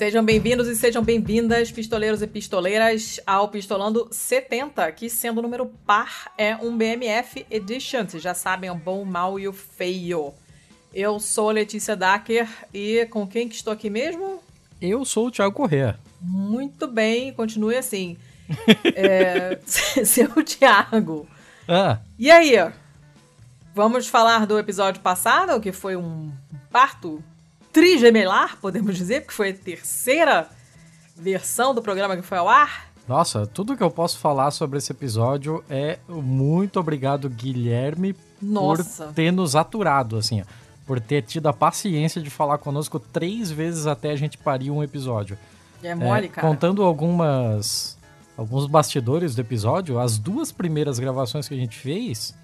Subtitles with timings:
[0.00, 5.66] Sejam bem-vindos e sejam bem-vindas, pistoleiros e pistoleiras, ao Pistolando 70, que sendo o número
[5.84, 8.06] par é um BMF Edition.
[8.08, 10.32] Vocês já sabem, o bom, o mal e o feio.
[10.94, 14.42] Eu sou Letícia Dacker e com quem que estou aqui mesmo?
[14.80, 16.00] Eu sou o Thiago Corrêa.
[16.18, 18.16] Muito bem, continue assim.
[18.96, 19.58] é,
[20.02, 21.28] seu Thiago.
[21.68, 21.98] Ah.
[22.18, 22.54] E aí?
[23.74, 26.32] Vamos falar do episódio passado, que foi um
[26.70, 27.22] parto
[27.72, 30.48] trigemelar, podemos dizer, porque foi a terceira
[31.16, 32.90] versão do programa que foi ao ar.
[33.06, 39.06] Nossa, tudo que eu posso falar sobre esse episódio é muito obrigado, Guilherme, Nossa.
[39.06, 40.42] por ter nos aturado, assim,
[40.86, 44.82] por ter tido a paciência de falar conosco três vezes até a gente parir um
[44.82, 45.36] episódio.
[45.82, 46.46] É mole, é, cara.
[46.46, 47.98] Contando algumas
[48.36, 52.34] alguns bastidores do episódio, as duas primeiras gravações que a gente fez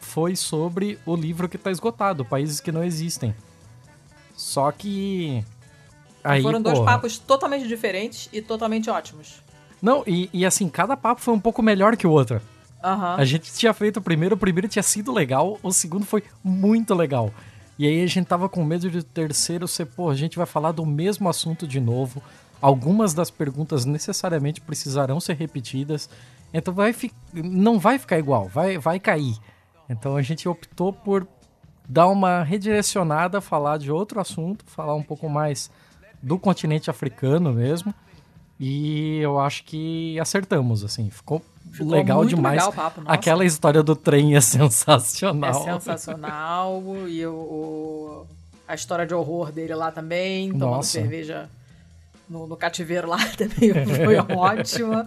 [0.00, 3.34] foi sobre o livro que está esgotado, Países que Não Existem.
[4.34, 5.44] Só que.
[6.22, 6.92] Aí, Foram dois porra.
[6.92, 9.42] papos totalmente diferentes e totalmente ótimos.
[9.80, 12.40] Não, e, e assim, cada papo foi um pouco melhor que o outro.
[12.82, 13.14] Uhum.
[13.16, 16.94] A gente tinha feito o primeiro, o primeiro tinha sido legal, o segundo foi muito
[16.94, 17.32] legal.
[17.78, 20.46] E aí a gente tava com medo de o terceiro ser, pô, a gente vai
[20.46, 22.22] falar do mesmo assunto de novo.
[22.60, 26.08] Algumas das perguntas necessariamente precisarão ser repetidas.
[26.52, 26.94] Então vai
[27.32, 29.36] não vai ficar igual, vai, vai cair.
[29.88, 31.26] Então a gente optou por
[31.88, 35.70] dar uma redirecionada, falar de outro assunto, falar um pouco mais
[36.22, 37.94] do continente africano mesmo.
[38.58, 42.56] E eu acho que acertamos, assim, ficou, ficou legal demais.
[42.56, 45.68] Legal papo, Aquela história do trem é sensacional.
[45.68, 46.82] É sensacional.
[47.08, 48.26] e o, o,
[48.66, 50.90] a história de horror dele lá também, tomando Nossa.
[50.90, 51.48] cerveja
[52.28, 55.06] no, no, cativeiro lá também foi ótima.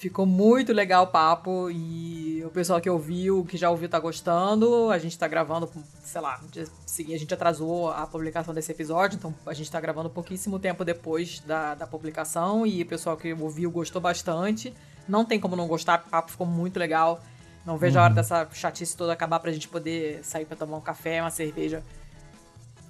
[0.00, 4.90] Ficou muito legal o papo e o pessoal que ouviu, que já ouviu, tá gostando.
[4.90, 5.70] A gente tá gravando,
[6.02, 10.58] sei lá, a gente atrasou a publicação desse episódio, então a gente tá gravando pouquíssimo
[10.58, 14.72] tempo depois da, da publicação e o pessoal que ouviu gostou bastante.
[15.06, 17.20] Não tem como não gostar, o papo ficou muito legal.
[17.66, 18.00] Não vejo uhum.
[18.00, 21.30] a hora dessa chatice toda acabar pra gente poder sair pra tomar um café, uma
[21.30, 21.84] cerveja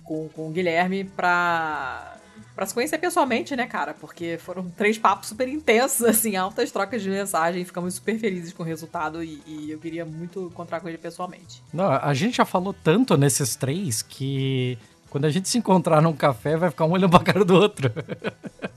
[0.05, 2.20] com, com o Guilherme pra
[2.55, 3.95] Pra se conhecer pessoalmente, né, cara?
[3.95, 7.65] Porque foram três papos super intensos, assim, altas trocas de mensagem.
[7.65, 11.63] Ficamos super felizes com o resultado e, e, eu queria muito encontrar com ele pessoalmente.
[11.73, 14.79] Não, a gente já falou tanto nesses três que
[15.11, 17.91] quando a gente se encontrar num café, vai ficar um olhando pra cara do outro.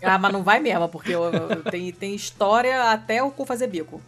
[0.06, 3.68] Ah, mas não vai mesmo, porque eu, eu, tem, tem história até o cu fazer
[3.68, 4.02] bico.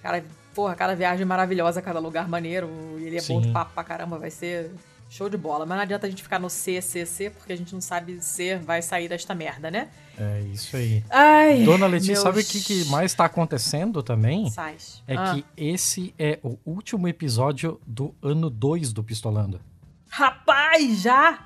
[0.00, 0.24] Cara,
[0.54, 2.68] porra, cada viagem maravilhosa, cada lugar maneiro.
[3.00, 3.34] Ele é Sim.
[3.34, 4.70] bom de papo pra caramba, vai ser
[5.08, 5.64] Show de bola.
[5.64, 8.20] Mas não adianta a gente ficar no C, C, C, porque a gente não sabe
[8.20, 9.88] se vai sair desta merda, né?
[10.18, 11.04] É isso aí.
[11.10, 12.22] Ai, Dona Letícia, meus...
[12.22, 14.50] sabe o que, que mais está acontecendo também?
[14.50, 15.02] Sais.
[15.06, 15.34] É ah.
[15.34, 19.60] que esse é o último episódio do ano 2 do Pistolando.
[20.08, 21.38] Rapaz, já?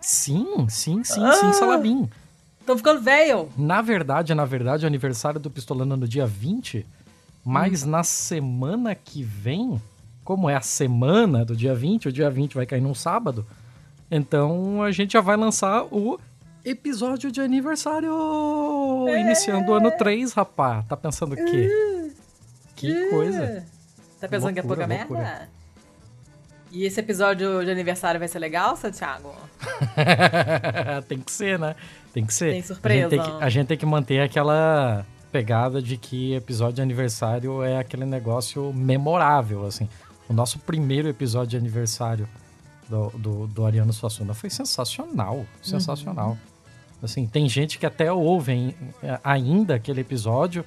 [0.00, 1.32] Sim, sim, sim, ah.
[1.32, 2.08] sim, Salabim.
[2.66, 3.48] Tô ficando velho.
[3.56, 6.86] Na verdade, na verdade, o aniversário do Pistolando é no dia 20,
[7.44, 7.90] mas hum.
[7.90, 9.80] na semana que vem
[10.30, 13.44] como é a semana do dia 20, o dia 20 vai cair num sábado,
[14.08, 16.20] então a gente já vai lançar o
[16.64, 18.14] episódio de aniversário!
[19.08, 19.22] É.
[19.22, 20.84] Iniciando o ano 3, rapá.
[20.88, 21.68] Tá pensando o quê?
[21.68, 22.12] Uh.
[22.76, 23.10] Que uh.
[23.10, 23.66] coisa.
[24.20, 25.18] Tá pensando loucura, que é pouca loucura.
[25.18, 25.48] merda?
[26.70, 29.34] E esse episódio de aniversário vai ser legal, Santiago?
[31.08, 31.74] tem que ser, né?
[32.12, 32.52] Tem que ser.
[32.52, 33.06] Tem surpresa.
[33.06, 36.82] A gente tem que, a gente tem que manter aquela pegada de que episódio de
[36.82, 39.88] aniversário é aquele negócio memorável, assim.
[40.30, 42.28] O nosso primeiro episódio de aniversário
[42.88, 45.44] do, do, do Ariano Suassuna foi sensacional.
[45.60, 46.30] Sensacional.
[46.30, 46.36] Uhum.
[47.02, 48.76] Assim, tem gente que até ouve
[49.24, 50.64] ainda aquele episódio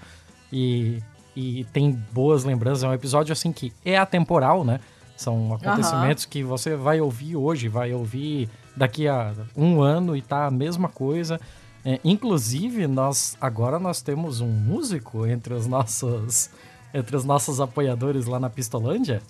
[0.51, 1.01] e,
[1.33, 2.83] e tem boas lembranças.
[2.83, 4.81] É um episódio assim que é atemporal, né?
[5.15, 6.29] São acontecimentos uhum.
[6.29, 10.89] que você vai ouvir hoje, vai ouvir daqui a um ano e tá a mesma
[10.89, 11.39] coisa.
[11.85, 16.49] É, inclusive, nós agora nós temos um músico entre os nossos
[16.93, 19.21] entre os nossos apoiadores lá na Pistolândia.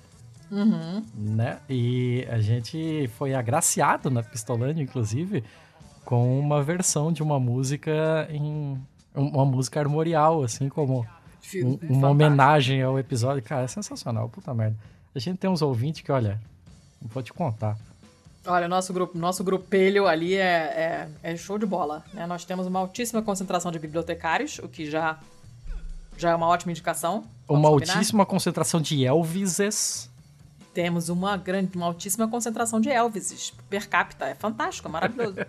[0.53, 1.03] Uhum.
[1.15, 1.57] Né?
[1.67, 5.43] E a gente foi agraciado na Pistolândia, inclusive,
[6.05, 8.79] com uma versão de uma música em.
[9.15, 11.05] Uma música armorial, assim como
[11.55, 13.43] um, uma homenagem ao episódio.
[13.43, 14.75] Cara, é sensacional, puta merda.
[15.13, 16.41] A gente tem uns ouvintes que, olha,
[16.99, 17.77] não vou te contar.
[18.45, 22.03] Olha, nosso grupo, nosso grupelho ali é, é, é show de bola.
[22.11, 22.25] Né?
[22.25, 25.19] Nós temos uma altíssima concentração de bibliotecários, o que já,
[26.17, 27.23] já é uma ótima indicação.
[27.47, 27.93] Vamos uma combinar?
[27.93, 30.11] altíssima concentração de Elvises
[30.73, 34.25] temos uma grande, uma altíssima concentração de Elvises per capita.
[34.25, 35.35] É fantástico, é maravilhoso.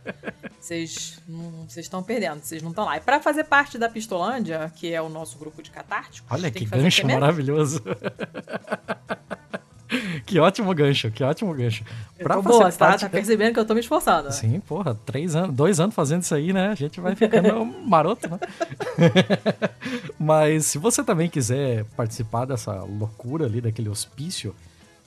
[0.60, 1.20] Vocês
[1.68, 2.96] vocês estão perdendo, vocês não estão lá.
[2.96, 6.26] E para fazer parte da Pistolândia, que é o nosso grupo de catárticos...
[6.30, 7.82] Olha que gancho maravilhoso.
[10.24, 11.84] que ótimo gancho, que ótimo gancho.
[12.16, 14.32] Pra boa, tá, tá percebendo que eu tô me esforçando.
[14.32, 16.68] Sim, porra, três anos, dois anos fazendo isso aí, né?
[16.68, 18.38] A gente vai ficando maroto, né?
[20.18, 24.56] Mas se você também quiser participar dessa loucura ali, daquele hospício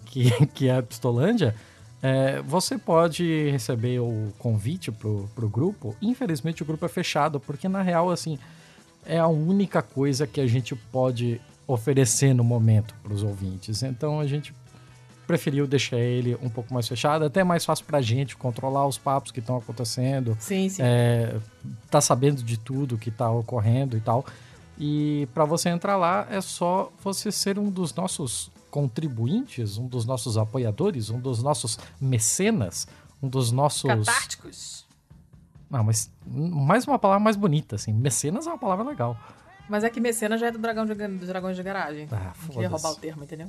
[0.09, 1.55] que, que é a Pistolândia,
[2.01, 5.95] é, você pode receber o convite pro, pro grupo.
[6.01, 8.37] Infelizmente o grupo é fechado, porque na real, assim,
[9.05, 13.83] é a única coisa que a gente pode oferecer no momento para os ouvintes.
[13.83, 14.53] Então a gente
[15.25, 18.97] preferiu deixar ele um pouco mais fechado, até mais fácil para a gente controlar os
[18.97, 20.37] papos que estão acontecendo.
[20.39, 20.81] Sim, sim.
[20.81, 21.35] É,
[21.91, 24.25] tá sabendo de tudo que está ocorrendo e tal.
[24.79, 30.05] E para você entrar lá é só você ser um dos nossos contribuintes, um dos
[30.05, 32.87] nossos apoiadores, um dos nossos mecenas,
[33.23, 34.05] um dos nossos.
[34.05, 34.85] Catárticos.
[35.67, 37.91] Não, mas mais uma palavra mais bonita, assim.
[37.91, 39.17] Mecenas é uma palavra legal.
[39.67, 42.07] Mas é que mecenas já é do dragão de, dos dragões de garagem.
[42.11, 43.47] Ah, Não queria roubar o termo, entendeu?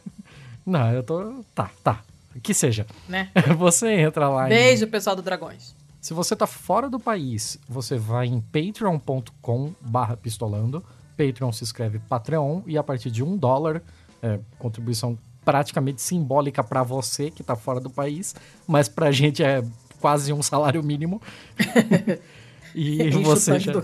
[0.66, 1.42] Não, eu tô.
[1.54, 2.02] Tá, tá.
[2.42, 2.86] Que seja.
[3.08, 3.30] Né?
[3.56, 4.46] Você entra lá.
[4.46, 4.90] Beijo, em...
[4.90, 5.74] pessoal do Dragões.
[6.02, 10.84] Se você tá fora do país, você vai em patreon.com/barra pistolando.
[11.16, 13.82] Patreon se escreve Patreon e a partir de um dólar
[14.26, 18.34] é, contribuição praticamente simbólica para você que está fora do país,
[18.66, 19.62] mas para a gente é
[20.00, 21.22] quase um salário mínimo.
[22.74, 23.72] e você já.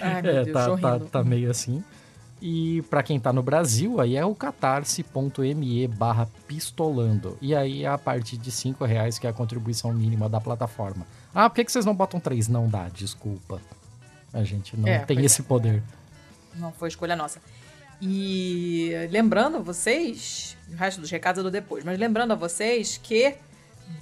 [0.00, 1.82] Ai, é, Deus, tá, tá, tá, meio assim.
[2.42, 7.38] E para quem tá no Brasil, aí é o catarse.me barra pistolando.
[7.40, 11.06] E aí é a partir de 5 reais, que é a contribuição mínima da plataforma.
[11.34, 12.48] Ah, por que, que vocês não botam 3?
[12.48, 13.60] Não dá, desculpa.
[14.32, 15.44] A gente não é, tem esse é.
[15.44, 15.82] poder.
[16.54, 17.40] Não foi escolha nossa.
[18.00, 23.34] E lembrando vocês, o resto dos recados eu dou depois, mas lembrando a vocês que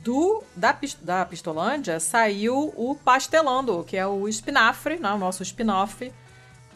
[0.03, 6.11] do da, da Pistolândia saiu o Pastelando, que é o espinafre, né, o nosso spin-off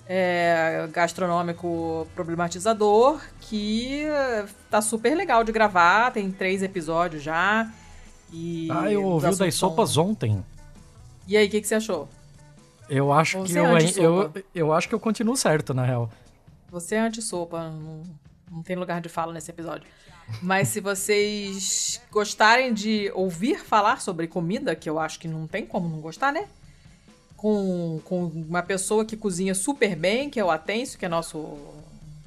[0.09, 4.05] é, gastronômico problematizador, que
[4.71, 7.71] tá super legal de gravar, tem três episódios já.
[8.32, 10.43] E ah, eu ouvi das sopas ontem.
[11.26, 12.09] E aí, o que, que você achou?
[12.88, 13.67] Eu acho que eu,
[13.99, 16.11] eu, eu acho que eu continuo certo, na real.
[16.70, 18.03] Você é anti-sopa, não,
[18.50, 19.88] não tem lugar de fala nesse episódio.
[20.43, 25.65] Mas se vocês gostarem de ouvir falar sobre comida, que eu acho que não tem
[25.65, 26.47] como não gostar, né?
[27.37, 31.56] Com, com uma pessoa que cozinha super bem, que é o Atencio, que é nosso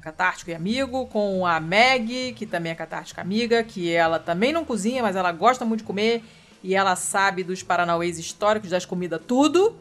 [0.00, 4.64] catártico e amigo, com a Meg, que também é catártica amiga, que ela também não
[4.64, 6.24] cozinha, mas ela gosta muito de comer
[6.62, 9.76] e ela sabe dos paranauês históricos, das comidas, tudo.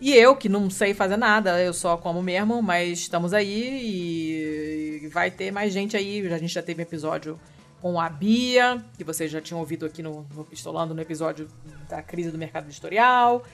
[0.00, 5.08] E eu, que não sei fazer nada, eu só como mesmo, mas estamos aí e
[5.08, 6.26] vai ter mais gente aí.
[6.32, 7.38] A gente já teve um episódio
[7.80, 11.48] com a Bia, que vocês já tinham ouvido aqui no, no Pistolando, no episódio
[11.88, 13.44] da crise do mercado editorial.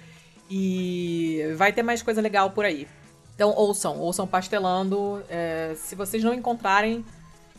[0.50, 2.88] E vai ter mais coisa legal por aí.
[3.34, 5.22] Então ouçam, ouçam Pastelando.
[5.28, 7.04] É, se vocês não encontrarem,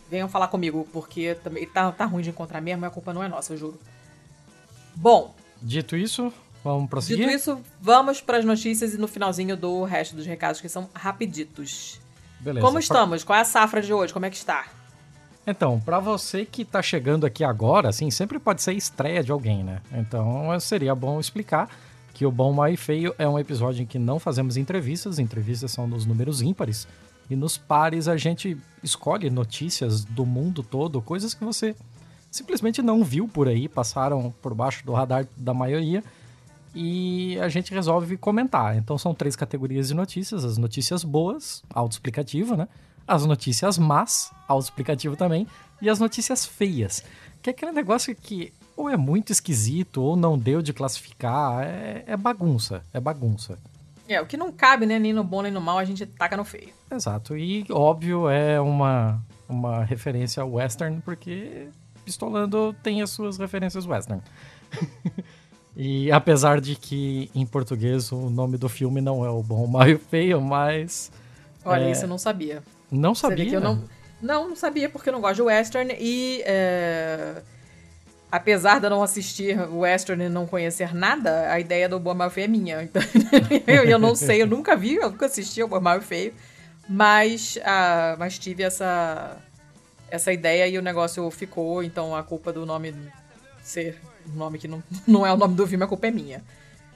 [0.10, 3.28] venham falar comigo, porque também tá, tá ruim de encontrar mesmo a culpa não é
[3.28, 3.80] nossa, eu juro.
[4.96, 5.34] Bom.
[5.62, 7.26] Dito isso, Vamos prosseguir?
[7.26, 10.90] Dito isso, vamos para as notícias e no finalzinho do resto dos recados, que são
[10.94, 12.00] rapiditos.
[12.40, 12.66] Beleza.
[12.66, 13.24] Como estamos?
[13.24, 14.14] Qual é a safra de hoje?
[14.14, 14.66] Como é que está?
[15.46, 19.64] Então, para você que está chegando aqui agora, assim, sempre pode ser estreia de alguém,
[19.64, 19.82] né?
[19.92, 21.70] Então, seria bom explicar
[22.14, 25.72] que o Bom, Mal e Feio é um episódio em que não fazemos entrevistas, entrevistas
[25.72, 26.88] são nos números ímpares,
[27.30, 31.76] e nos pares a gente escolhe notícias do mundo todo, coisas que você
[32.30, 36.04] simplesmente não viu por aí, passaram por baixo do radar da maioria,
[36.74, 38.78] e a gente resolve comentar.
[38.78, 42.68] Então são três categorias de notícias: as notícias boas, autoexplicativo, né?
[43.08, 45.48] As notícias más, autoexplicativo também,
[45.82, 47.04] e as notícias feias.
[47.42, 52.04] Que é aquele negócio que ou é muito esquisito ou não deu de classificar, é,
[52.08, 53.58] é bagunça, é bagunça.
[54.08, 56.36] É, o que não cabe, né, nem no bom nem no mal, a gente taca
[56.36, 56.70] no feio.
[56.92, 61.70] Exato, e óbvio é uma, uma referência western, porque
[62.04, 64.22] Pistolando tem as suas referências western.
[65.76, 69.68] E apesar de que em português o nome do filme não é o Bom, o
[69.68, 71.12] Mal e o Feio, mas.
[71.64, 71.92] Olha, é...
[71.92, 72.62] isso eu não sabia.
[72.92, 73.60] Não sabia?
[73.60, 73.84] Não...
[74.22, 76.42] não, não sabia porque eu não gosto de western e.
[76.46, 77.42] É...
[78.30, 82.30] Apesar de eu não assistir western e não conhecer nada, a ideia do Bom, Mal
[82.30, 82.82] e Feio é minha.
[82.94, 83.02] Então,
[83.68, 86.34] eu, eu não sei, eu nunca vi, eu nunca assisti o Bom, Mal e Feio,
[86.88, 89.38] mas, ah, mas tive essa,
[90.10, 92.96] essa ideia e o negócio ficou, então a culpa do nome
[93.62, 96.44] ser nome que não, não é o nome do filme, a culpa é minha.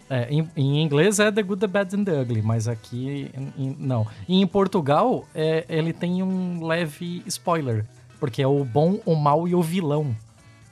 [0.09, 3.75] É, em, em, inglês é The Good, The Bad and The Ugly, mas aqui em,
[3.79, 4.05] não.
[4.27, 7.85] E em Portugal é, ele tem um leve spoiler,
[8.19, 10.15] porque é o bom, o mal e o vilão.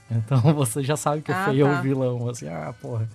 [0.09, 1.71] Então você já sabe que ah, o feio tá.
[1.71, 3.09] é o vilão, assim, ah, porra.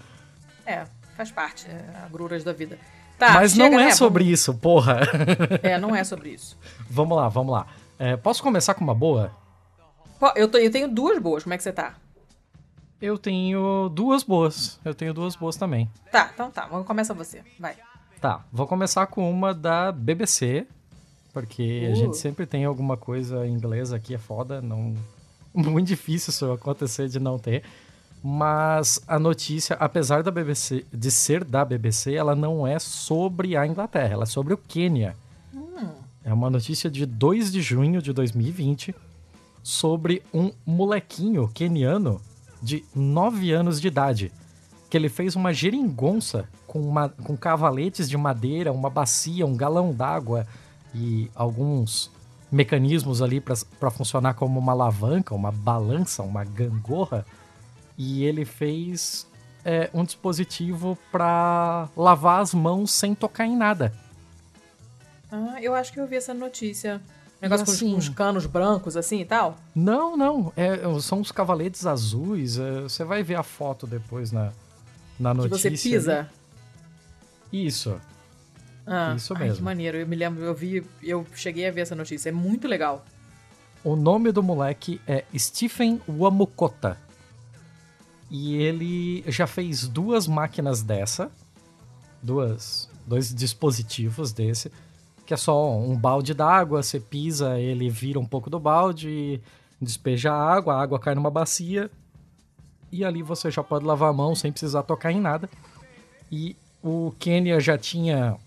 [0.66, 0.84] É,
[1.16, 2.78] faz parte, é, agruras da vida.
[3.16, 3.90] Tá, mas chega, não é né?
[3.92, 4.40] sobre vamos...
[4.40, 5.00] isso, porra.
[5.62, 6.56] É, não é sobre isso.
[6.90, 7.66] vamos lá, vamos lá.
[7.98, 9.32] É, posso começar com uma boa?
[10.34, 11.94] Eu, tô, eu tenho duas boas, como é que você tá?
[13.00, 14.80] Eu tenho duas boas.
[14.84, 15.88] Eu tenho duas boas também.
[16.10, 16.66] Tá, então tá.
[16.66, 17.42] Começa você.
[17.58, 17.76] Vai.
[18.20, 20.66] Tá, vou começar com uma da BBC,
[21.32, 21.92] porque uh.
[21.92, 24.94] a gente sempre tem alguma coisa em inglês aqui, é foda, não...
[25.54, 27.62] Muito difícil isso acontecer de não ter.
[28.22, 33.66] Mas a notícia, apesar da BBC, de ser da BBC, ela não é sobre a
[33.66, 35.16] Inglaterra, ela é sobre o Quênia.
[35.54, 35.92] Hum.
[36.24, 38.94] É uma notícia de 2 de junho de 2020
[39.62, 42.20] sobre um molequinho queniano
[42.62, 44.32] de 9 anos de idade,
[44.90, 49.92] que ele fez uma geringonça com, uma, com cavaletes de madeira, uma bacia, um galão
[49.92, 50.46] d'água
[50.94, 52.10] e alguns
[52.50, 57.26] mecanismos ali para funcionar como uma alavanca, uma balança, uma gangorra.
[57.96, 59.26] E ele fez
[59.64, 63.92] é, um dispositivo para lavar as mãos sem tocar em nada.
[65.30, 67.02] Ah, eu acho que eu vi essa notícia.
[67.40, 69.56] Negócio assim, com uns canos brancos assim e tal?
[69.74, 70.52] Não, não.
[70.56, 72.58] É, são os cavaletes azuis.
[72.58, 74.52] É, você vai ver a foto depois na,
[75.18, 75.70] na notícia.
[75.70, 76.30] Que você pisa?
[77.52, 78.00] Isso.
[78.84, 79.50] Ah, Isso mesmo.
[79.50, 79.98] Ai, que maneiro.
[79.98, 82.28] Eu me lembro, eu vi, eu cheguei a ver essa notícia.
[82.28, 83.04] É muito legal.
[83.84, 86.98] O nome do moleque é Stephen Wamukota.
[88.28, 91.30] E ele já fez duas máquinas dessa.
[92.20, 94.72] Duas, dois dispositivos desse
[95.28, 99.38] que é só um balde d'água, você pisa, ele vira um pouco do balde,
[99.78, 101.90] despeja a água, a água cai numa bacia
[102.90, 105.46] e ali você já pode lavar a mão sem precisar tocar em nada.
[106.32, 108.38] E o Quênia já tinha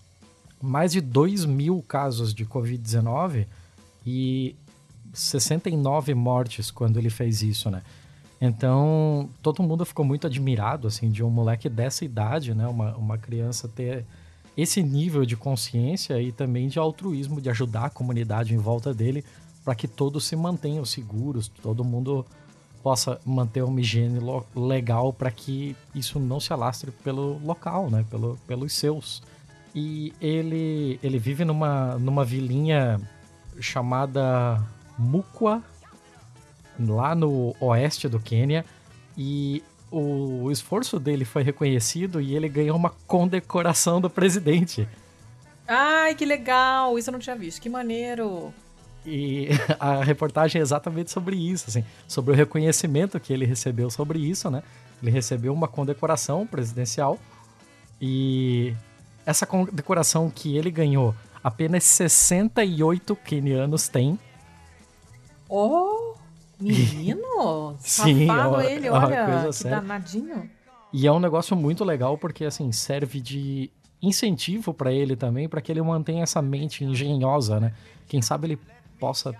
[0.60, 3.46] mais de 2 mil casos de Covid-19
[4.04, 4.56] e
[5.14, 7.80] 69 mortes quando ele fez isso, né?
[8.40, 12.66] Então, todo mundo ficou muito admirado, assim, de um moleque dessa idade, né?
[12.66, 14.04] Uma, uma criança ter
[14.56, 19.24] esse nível de consciência e também de altruísmo, de ajudar a comunidade em volta dele
[19.64, 22.26] para que todos se mantenham seguros, todo mundo
[22.82, 24.18] possa manter uma higiene
[24.56, 28.04] legal para que isso não se alastre pelo local, né?
[28.10, 29.22] Pelo, pelos seus.
[29.74, 33.00] E ele, ele vive numa, numa vilinha
[33.60, 34.60] chamada
[34.98, 35.62] Mukwa,
[36.78, 38.64] lá no oeste do Quênia.
[39.16, 39.62] E
[39.92, 44.88] o esforço dele foi reconhecido e ele ganhou uma condecoração do presidente.
[45.68, 46.98] Ai, que legal!
[46.98, 47.60] Isso eu não tinha visto.
[47.60, 48.52] Que maneiro!
[49.04, 54.18] E a reportagem é exatamente sobre isso, assim, sobre o reconhecimento que ele recebeu sobre
[54.18, 54.62] isso, né?
[55.02, 57.18] Ele recebeu uma condecoração presidencial
[58.00, 58.74] e
[59.26, 64.18] essa condecoração que ele ganhou, apenas 68 quenianos têm.
[65.48, 66.14] Oh!
[66.62, 69.80] Menino, Sim, safado é ele, olha, que séria.
[69.80, 70.50] danadinho.
[70.92, 75.60] E é um negócio muito legal porque, assim, serve de incentivo para ele também, para
[75.60, 77.72] que ele mantenha essa mente engenhosa, né?
[78.08, 78.58] Quem sabe ele
[78.98, 79.34] possa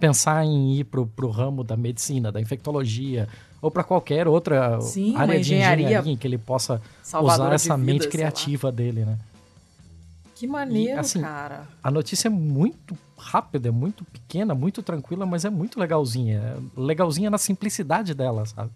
[0.00, 3.28] pensar em ir pro, pro ramo da medicina, da infectologia,
[3.60, 6.80] ou para qualquer outra Sim, área de engenharia em que ele possa
[7.22, 9.18] usar essa vida, mente criativa dele, né?
[10.36, 11.66] Que maneiro, e, assim, cara.
[11.82, 16.38] A notícia é muito rápida, é muito pequena, muito tranquila, mas é muito legalzinha.
[16.38, 18.70] É legalzinha na simplicidade dela, sabe?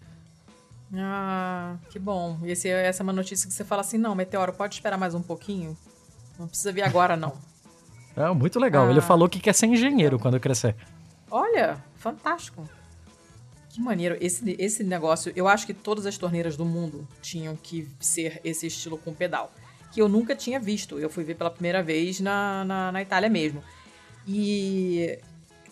[0.95, 2.39] Ah, que bom.
[2.41, 5.13] E esse, essa é uma notícia que você fala assim: não, Meteoro, pode esperar mais
[5.13, 5.77] um pouquinho?
[6.39, 7.33] Não precisa vir agora, não.
[8.13, 8.87] É muito legal.
[8.87, 8.91] Ah.
[8.91, 10.75] Ele falou que quer ser engenheiro quando crescer.
[11.29, 12.67] Olha, fantástico.
[13.69, 14.17] Que maneiro.
[14.19, 18.67] Esse, esse negócio, eu acho que todas as torneiras do mundo tinham que ser esse
[18.67, 19.49] estilo com pedal
[19.91, 20.99] que eu nunca tinha visto.
[20.99, 23.63] Eu fui ver pela primeira vez na, na, na Itália mesmo.
[24.27, 25.19] E,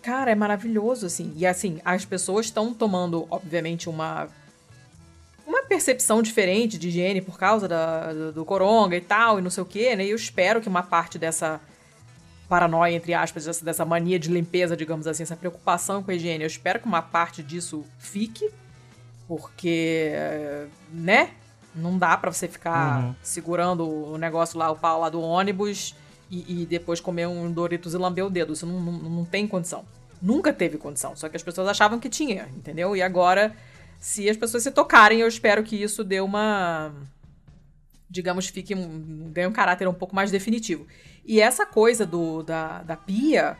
[0.01, 1.33] cara, é maravilhoso, assim.
[1.35, 4.27] E, assim, as pessoas estão tomando, obviamente, uma
[5.49, 9.49] uma percepção diferente de higiene por causa da, do, do coronga e tal, e não
[9.49, 10.05] sei o quê, né?
[10.05, 11.59] E eu espero que uma parte dessa
[12.47, 16.43] paranoia, entre aspas, dessa, dessa mania de limpeza, digamos assim, essa preocupação com a higiene,
[16.43, 18.49] eu espero que uma parte disso fique,
[19.27, 20.11] porque,
[20.91, 21.31] né?
[21.75, 23.15] Não dá para você ficar uhum.
[23.21, 25.95] segurando o negócio lá, o pau lá do ônibus
[26.29, 28.53] e, e, depois comer um Doritos e lamber o dedo.
[28.53, 29.85] Isso não, não, não tem condição.
[30.21, 31.15] Nunca teve condição.
[31.15, 32.95] Só que as pessoas achavam que tinha, entendeu?
[32.95, 33.55] E agora,
[33.99, 36.91] se as pessoas se tocarem, eu espero que isso dê uma.
[38.09, 38.75] Digamos, fique.
[38.75, 40.85] Um, ganhe um caráter um pouco mais definitivo.
[41.25, 43.57] E essa coisa do, da, da pia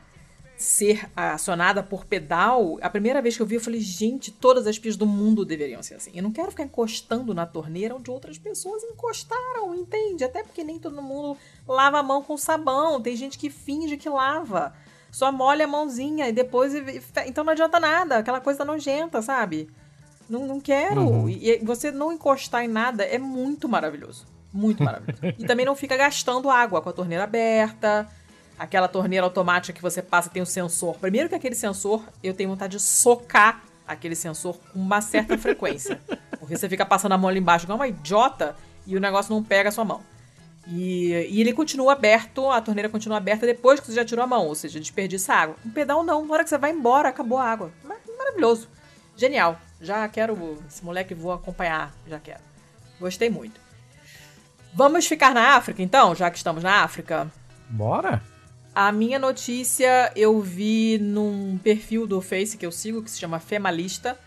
[0.60, 4.78] ser acionada por pedal, a primeira vez que eu vi, eu falei, gente, todas as
[4.78, 6.12] pias do mundo deveriam ser assim.
[6.14, 10.26] Eu não quero ficar encostando na torneira onde outras pessoas encostaram, entende?
[10.26, 13.02] Até porque nem todo mundo lava a mão com sabão.
[13.02, 14.74] Tem gente que finge que lava.
[15.10, 16.74] Só molha a mãozinha e depois.
[17.26, 19.70] Então não adianta nada, aquela coisa nojenta, sabe?
[20.30, 21.04] Não, não quero.
[21.04, 21.30] Uhum.
[21.30, 24.26] E você não encostar em nada é muito maravilhoso.
[24.52, 25.22] Muito maravilhoso.
[25.40, 28.10] e também não fica gastando água com a torneira aberta
[28.60, 30.98] aquela torneira automática que você passa tem um sensor.
[31.00, 36.00] Primeiro que aquele sensor, eu tenho vontade de socar aquele sensor com uma certa frequência.
[36.38, 39.42] Porque você fica passando a mão ali embaixo igual uma idiota e o negócio não
[39.42, 40.02] pega a sua mão.
[40.68, 44.28] E, e, ele continua aberto, a torneira continua aberta depois que você já tirou a
[44.28, 45.56] mão, ou seja, desperdiça água.
[45.66, 47.72] Um pedal não, na hora que você vai embora, acabou a água.
[48.18, 48.68] Maravilhoso.
[49.16, 49.60] Genial.
[49.82, 52.42] Já quero, esse moleque vou acompanhar, já quero.
[53.00, 53.60] Gostei muito.
[54.74, 57.32] Vamos ficar na África então, já que estamos na África?
[57.70, 58.22] Bora!
[58.82, 63.38] A minha notícia eu vi num perfil do Face que eu sigo, que se chama
[63.38, 64.18] Femalista,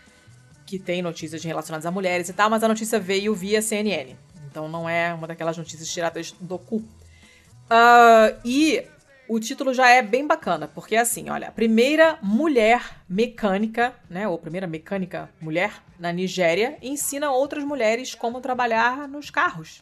[0.63, 4.15] que tem notícias relacionadas a mulheres e tal, mas a notícia veio via CNN.
[4.45, 6.75] Então não é uma daquelas notícias tiradas do cu.
[6.75, 8.85] Uh, e
[9.27, 14.27] o título já é bem bacana, porque é assim, olha, a primeira mulher mecânica, né,
[14.27, 19.81] ou primeira mecânica mulher na Nigéria, ensina outras mulheres como trabalhar nos carros.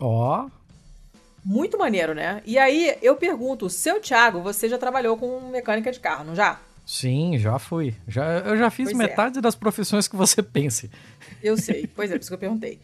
[0.00, 0.46] Ó.
[0.46, 0.63] Oh.
[1.44, 2.42] Muito maneiro, né?
[2.46, 6.58] E aí eu pergunto, seu Thiago, você já trabalhou com mecânica de carro, não já?
[6.86, 7.94] Sim, já fui.
[8.08, 9.02] Já, eu já fiz pois é.
[9.08, 9.42] metade é.
[9.42, 10.90] das profissões que você pense.
[11.42, 12.80] Eu sei, pois é, por isso que eu perguntei.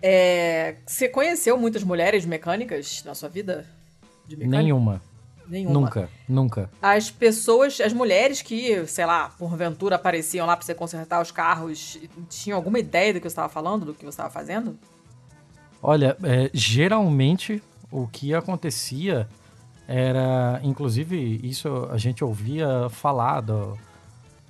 [0.00, 3.66] É, você conheceu muitas mulheres mecânicas na sua vida?
[4.28, 5.00] Nenhuma.
[5.46, 5.80] Nenhuma.
[5.80, 6.70] Nunca, nunca.
[6.80, 11.98] As pessoas, as mulheres que, sei lá, porventura apareciam lá pra você consertar os carros,
[12.30, 14.78] tinham alguma ideia do que você estava falando, do que você estava fazendo?
[15.82, 17.62] Olha, é, geralmente
[17.94, 19.28] o que acontecia
[19.86, 23.78] era, inclusive, isso a gente ouvia falar do,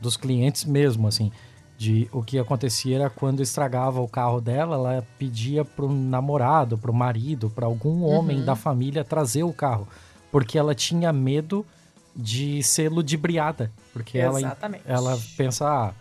[0.01, 1.31] dos clientes mesmo, assim
[1.77, 6.93] de o que acontecia era quando estragava o carro dela, ela pedia pro namorado, pro
[6.93, 8.45] marido, para algum homem uhum.
[8.45, 9.89] da família trazer o carro,
[10.31, 11.67] porque ela tinha medo
[12.15, 14.39] de ser ludibriada, porque ela
[14.87, 15.93] ela pensa, ah,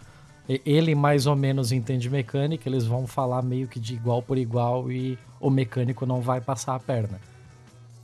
[0.47, 4.91] ele mais ou menos entende mecânica, eles vão falar meio que de igual por igual
[4.91, 7.19] e o mecânico não vai passar a perna.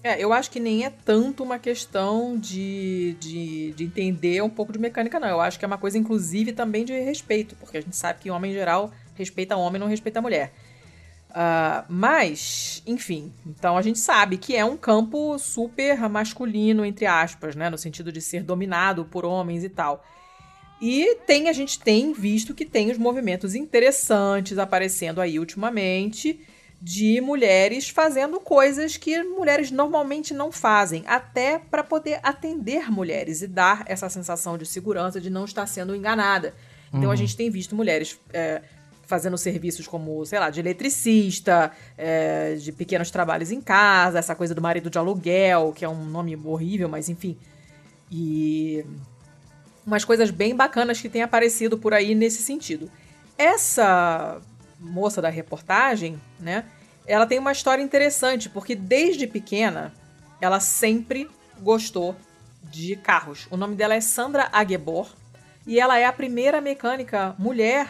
[0.09, 4.73] É, eu acho que nem é tanto uma questão de, de, de, entender um pouco
[4.73, 5.27] de mecânica, não.
[5.27, 8.31] Eu acho que é uma coisa, inclusive, também de respeito, porque a gente sabe que
[8.31, 10.51] homem, em geral, respeita homem não respeita a mulher.
[11.29, 17.55] Uh, mas, enfim, então a gente sabe que é um campo super masculino, entre aspas,
[17.55, 17.69] né?
[17.69, 20.03] No sentido de ser dominado por homens e tal.
[20.81, 26.39] E tem, a gente tem visto que tem os movimentos interessantes aparecendo aí ultimamente
[26.81, 33.47] de mulheres fazendo coisas que mulheres normalmente não fazem, até para poder atender mulheres e
[33.47, 36.53] dar essa sensação de segurança de não estar sendo enganada.
[36.87, 37.11] Então uhum.
[37.11, 38.61] a gente tem visto mulheres é,
[39.05, 44.55] fazendo serviços como, sei lá, de eletricista, é, de pequenos trabalhos em casa, essa coisa
[44.55, 47.37] do marido de aluguel, que é um nome horrível, mas enfim.
[48.09, 48.85] E
[49.85, 52.89] umas coisas bem bacanas que têm aparecido por aí nesse sentido.
[53.37, 54.39] Essa
[54.79, 56.65] moça da reportagem, né?
[57.05, 59.93] Ela tem uma história interessante, porque desde pequena
[60.39, 62.15] ela sempre gostou
[62.63, 63.47] de carros.
[63.49, 65.09] O nome dela é Sandra Aguebor
[65.65, 67.89] e ela é a primeira mecânica mulher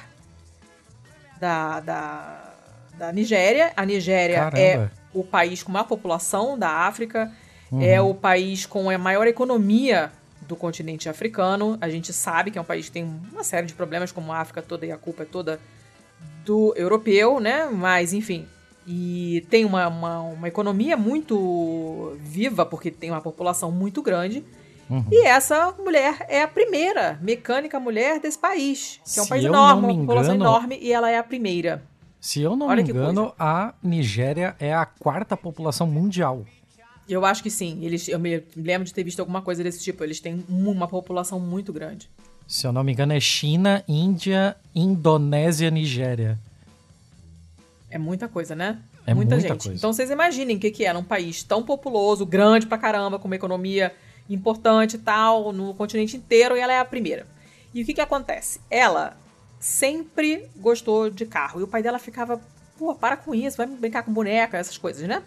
[1.40, 2.54] da, da,
[2.98, 3.72] da Nigéria.
[3.76, 4.60] A Nigéria é Caramba.
[4.60, 7.32] é o país com maior população da África,
[7.72, 7.82] uhum.
[7.82, 11.78] é o país com a maior economia do continente africano.
[11.82, 14.40] A gente sabe que é um país que tem uma série de problemas, como a
[14.40, 15.60] África toda, e a culpa é toda
[16.46, 17.70] do europeu, né?
[17.72, 18.48] Mas, enfim.
[18.88, 24.44] E tem uma, uma, uma economia muito viva, porque tem uma população muito grande.
[24.90, 25.06] Uhum.
[25.12, 29.00] E essa mulher é a primeira mecânica mulher desse país.
[29.06, 31.84] Que é um Se país enorme, uma população engano, enorme, e ela é a primeira.
[32.20, 36.44] Se eu não Olha me engano, a Nigéria é a quarta população mundial.
[37.08, 37.84] Eu acho que sim.
[37.84, 40.04] Eles, eu me lembro de ter visto alguma coisa desse tipo.
[40.04, 42.10] Eles têm uma população muito grande.
[42.50, 46.36] Se eu não me engano, é China, Índia, Indonésia, Nigéria.
[47.92, 48.80] É muita coisa, né?
[49.06, 49.66] É muita, muita gente.
[49.66, 49.78] Coisa.
[49.78, 53.28] Então vocês imaginem o que, que é num país tão populoso, grande pra caramba, com
[53.28, 53.96] uma economia
[54.28, 57.28] importante e tal, no continente inteiro, e ela é a primeira.
[57.72, 58.60] E o que, que acontece?
[58.68, 59.16] Ela
[59.60, 61.60] sempre gostou de carro.
[61.60, 62.42] E o pai dela ficava,
[62.80, 65.22] pô, para com isso, vai brincar com boneca, essas coisas, né?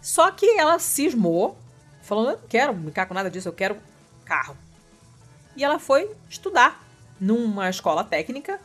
[0.00, 1.58] Só que ela cismou,
[2.02, 3.76] falando, eu não quero brincar com nada disso, eu quero
[4.24, 4.56] carro
[5.56, 6.84] e ela foi estudar
[7.20, 8.60] numa escola técnica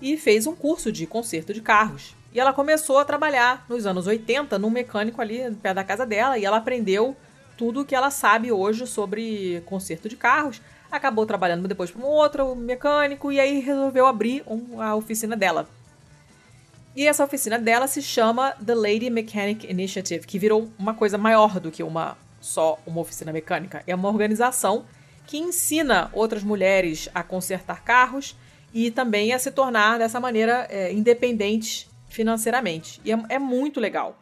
[0.00, 2.14] e fez um curso de conserto de carros.
[2.32, 6.36] E ela começou a trabalhar nos anos 80 num mecânico ali perto da casa dela
[6.36, 7.16] e ela aprendeu
[7.56, 10.60] tudo o que ela sabe hoje sobre conserto de carros.
[10.90, 15.68] Acabou trabalhando depois para um outro mecânico e aí resolveu abrir um, a oficina dela.
[16.96, 21.58] E essa oficina dela se chama The Lady Mechanic Initiative, que virou uma coisa maior
[21.58, 23.82] do que uma só uma oficina mecânica.
[23.86, 24.84] É uma organização
[25.26, 28.36] que ensina outras mulheres a consertar carros
[28.72, 33.00] e também a se tornar dessa maneira é, independentes financeiramente.
[33.04, 34.18] E é, é, muito legal,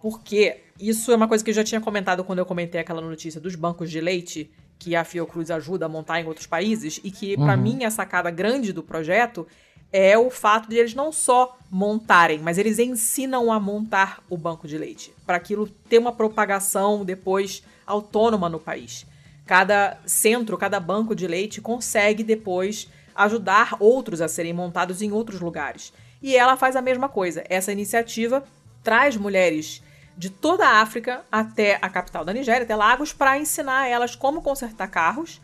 [0.00, 3.40] porque isso é uma coisa que eu já tinha comentado quando eu comentei aquela notícia
[3.40, 7.36] dos bancos de leite que a Fiocruz ajuda a montar em outros países e que,
[7.36, 7.62] para uhum.
[7.62, 9.46] mim, a sacada grande do projeto
[9.92, 14.68] é o fato de eles não só montarem, mas eles ensinam a montar o banco
[14.68, 19.06] de leite, para aquilo ter uma propagação depois autônoma no país.
[19.48, 25.40] Cada centro, cada banco de leite consegue depois ajudar outros a serem montados em outros
[25.40, 25.90] lugares.
[26.20, 27.42] E ela faz a mesma coisa.
[27.48, 28.44] Essa iniciativa
[28.84, 29.82] traz mulheres
[30.18, 34.42] de toda a África até a capital da Nigéria, até Lagos, para ensinar elas como
[34.42, 35.40] consertar carros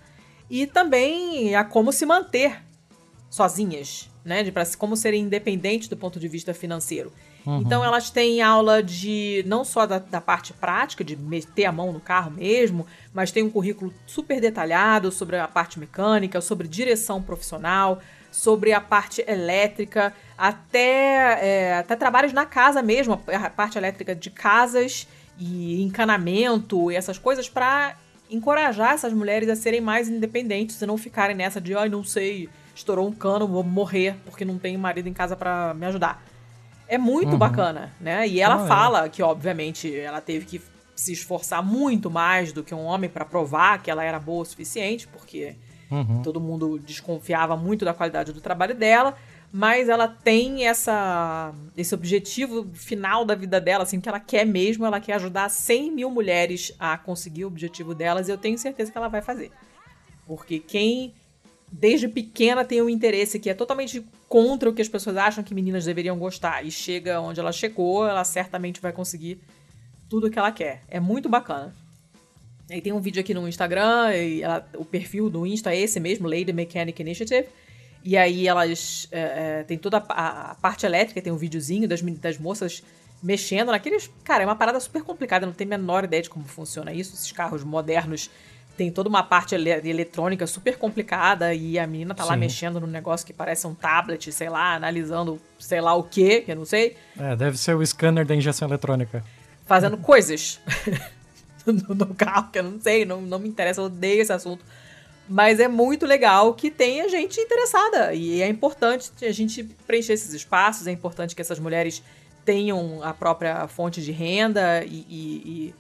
[0.51, 2.63] e também a como se manter
[3.31, 4.43] sozinhas, né?
[4.43, 7.11] De pra, como serem independentes do ponto de vista financeiro.
[7.47, 7.61] Uhum.
[7.61, 11.93] Então elas têm aula de não só da, da, parte prática, de meter a mão
[11.93, 17.23] no carro mesmo, mas tem um currículo super detalhado sobre a parte mecânica, sobre direção
[17.23, 24.15] profissional, sobre a parte elétrica, até, é, até trabalhos na casa mesmo, a parte elétrica
[24.15, 25.07] de casas
[25.39, 27.97] e encanamento e essas coisas para
[28.31, 32.05] encorajar essas mulheres a serem mais independentes e não ficarem nessa de, ai, oh, não
[32.05, 36.23] sei, estourou um cano, vou morrer porque não tenho marido em casa para me ajudar.
[36.95, 37.39] É muito uhum.
[37.39, 38.27] bacana, né?
[38.27, 38.69] E ela ah, é.
[38.69, 39.09] fala é.
[39.09, 40.63] que, obviamente, ela teve que
[40.95, 44.45] se esforçar muito mais do que um homem para provar que ela era boa o
[44.45, 45.57] suficiente, porque
[45.91, 46.23] Uhum.
[46.23, 49.17] Todo mundo desconfiava muito da qualidade do trabalho dela,
[49.53, 54.85] mas ela tem essa, esse objetivo final da vida dela, assim, que ela quer mesmo,
[54.85, 58.91] ela quer ajudar 100 mil mulheres a conseguir o objetivo delas, e eu tenho certeza
[58.91, 59.53] que ela vai fazer.
[60.27, 61.15] Porque quem
[61.79, 65.55] desde pequena tem um interesse que é totalmente contra o que as pessoas acham que
[65.55, 69.41] meninas deveriam gostar e chega onde ela chegou, ela certamente vai conseguir
[70.09, 70.83] tudo o que ela quer.
[70.89, 71.75] É muito bacana.
[72.71, 74.11] Aí tem um vídeo aqui no Instagram,
[74.41, 77.49] ela, o perfil do Insta é esse mesmo, Lady Mechanic Initiative.
[78.05, 82.01] E aí elas é, é, tem toda a, a, parte elétrica, tem um videozinho das,
[82.01, 82.85] das moças
[83.21, 84.09] mexendo naqueles.
[84.23, 87.15] Cara, é uma parada super complicada, não tenho a menor ideia de como funciona isso.
[87.15, 88.31] Esses carros modernos
[88.77, 92.31] tem toda uma parte ele eletrônica super complicada e a menina tá Sim.
[92.31, 96.43] lá mexendo num negócio que parece um tablet, sei lá, analisando sei lá o que,
[96.43, 96.97] que eu não sei.
[97.19, 99.25] É, deve ser o scanner da injeção eletrônica.
[99.65, 100.61] Fazendo coisas.
[101.65, 104.65] no, no carro, que eu não sei, não, não me interessa, eu odeio esse assunto.
[105.29, 108.13] Mas é muito legal que tenha gente interessada.
[108.13, 112.03] E é importante a gente preencher esses espaços, é importante que essas mulheres
[112.45, 115.75] tenham a própria fonte de renda e, e, e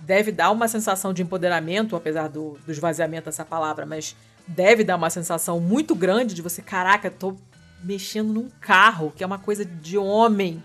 [0.00, 4.96] deve dar uma sensação de empoderamento, apesar do, do esvaziamento dessa palavra, mas deve dar
[4.96, 7.36] uma sensação muito grande de você, caraca, tô
[7.82, 10.62] mexendo num carro, que é uma coisa de homem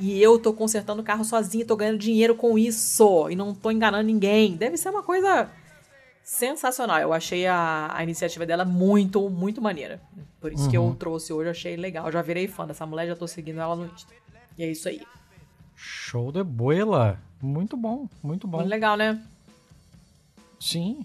[0.00, 3.70] e eu tô consertando o carro sozinha, tô ganhando dinheiro com isso e não tô
[3.70, 4.56] enganando ninguém.
[4.56, 5.50] Deve ser uma coisa
[6.22, 7.00] sensacional.
[7.00, 10.00] Eu achei a, a iniciativa dela muito, muito maneira.
[10.40, 10.70] Por isso uhum.
[10.70, 10.94] que eu uhum.
[10.94, 12.06] trouxe hoje, achei legal.
[12.06, 14.14] Eu já virei fã dessa mulher, já tô seguindo ela no Insta.
[14.56, 15.02] E é isso aí.
[15.74, 17.18] Show de boela.
[17.40, 18.58] Muito bom, muito bom.
[18.58, 19.20] Muito legal, né?
[20.60, 21.04] Sim.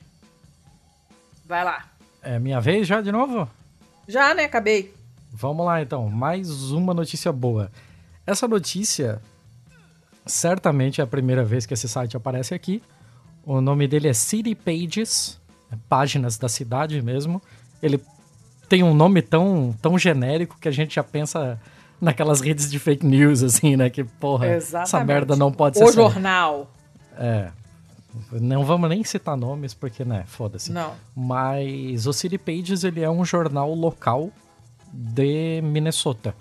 [1.46, 1.86] Vai lá.
[2.22, 3.48] É minha vez já de novo?
[4.08, 4.46] Já, né?
[4.46, 4.94] Acabei.
[5.32, 6.10] Vamos lá então.
[6.10, 7.72] Mais uma notícia boa.
[8.26, 9.22] Essa notícia
[10.26, 12.82] certamente é a primeira vez que esse site aparece aqui.
[13.46, 15.40] O nome dele é City Pages,
[15.72, 17.42] é páginas da cidade mesmo.
[17.82, 18.02] Ele
[18.70, 21.60] tem um nome tão, tão genérico que a gente já pensa
[22.04, 23.90] naquelas redes de fake news, assim, né?
[23.90, 24.88] Que, porra, Exatamente.
[24.88, 25.86] essa merda não pode ser.
[25.86, 26.70] O jornal.
[27.18, 27.50] É.
[28.32, 30.72] Não vamos nem citar nomes, porque, né, foda-se.
[30.72, 30.94] Não.
[31.16, 34.30] Mas o City Pages, ele é um jornal local
[34.92, 36.36] de Minnesota.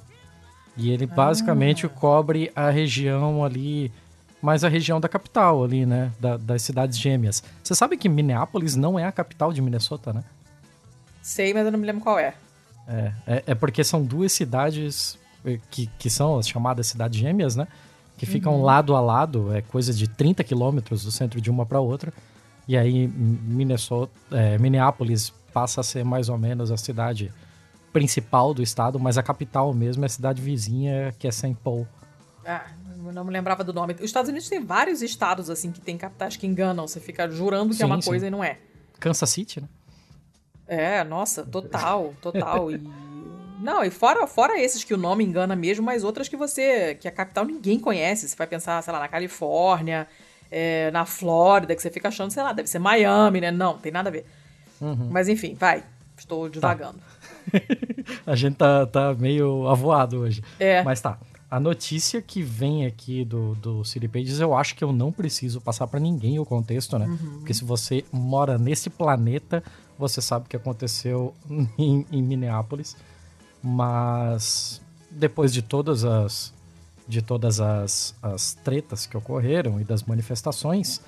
[0.77, 1.89] E ele basicamente ah.
[1.89, 3.93] cobre a região ali,
[4.43, 6.13] mais a região da capital ali, né?
[6.19, 7.43] Da, das cidades gêmeas.
[7.63, 10.25] Você sabe que Minneapolis não é a capital de Minnesota, né?
[11.23, 12.35] Sei, mas eu não me lembro qual é.
[12.89, 15.19] É, é, é porque são duas cidades
[15.71, 17.67] que, que são as chamadas cidades gêmeas, né?
[18.17, 18.63] Que ficam uhum.
[18.63, 22.13] lado a lado, é coisa de 30 quilômetros do centro de uma para outra.
[22.69, 27.33] E aí Minnesota, é, Minneapolis passa a ser mais ou menos a cidade
[27.93, 31.57] principal do estado, mas a capital mesmo é a cidade vizinha, que é St.
[31.63, 31.87] Paul.
[32.47, 32.67] Ah,
[33.13, 33.95] não me lembrava do nome.
[33.95, 36.87] Os Estados Unidos tem vários estados, assim, que tem capitais que enganam.
[36.87, 38.09] Você fica jurando que sim, é uma sim.
[38.09, 38.59] coisa e não é.
[38.99, 39.69] Kansas City, né?
[40.67, 42.71] É, nossa, total, total.
[42.73, 42.81] e...
[43.63, 46.97] Não, e fora, fora esses que o nome engana mesmo, mas outras que você.
[46.97, 48.29] que a capital ninguém conhece.
[48.29, 50.09] Você vai pensar, sei lá, na Califórnia,
[50.51, 53.51] é, na Flórida, que você fica achando, sei lá, deve ser Miami, né?
[53.53, 54.27] Não, tem nada a ver.
[54.81, 55.09] Uhum.
[55.11, 55.85] Mas enfim, vai.
[56.19, 56.51] Estou tá.
[56.51, 56.99] divagando.
[56.99, 57.61] Tá.
[58.27, 60.43] a gente tá, tá meio avoado hoje.
[60.59, 60.83] É.
[60.83, 61.19] Mas tá.
[61.49, 65.61] A notícia que vem aqui do, do City Pages, eu acho que eu não preciso
[65.61, 67.07] passar para ninguém o contexto, né?
[67.07, 67.39] Uhum.
[67.39, 69.63] Porque se você mora nesse planeta,
[69.99, 71.35] você sabe o que aconteceu
[71.79, 72.97] em, em Minneapolis.
[73.63, 76.53] Mas depois de todas as
[77.07, 81.01] de todas as, as tretas que ocorreram e das manifestações,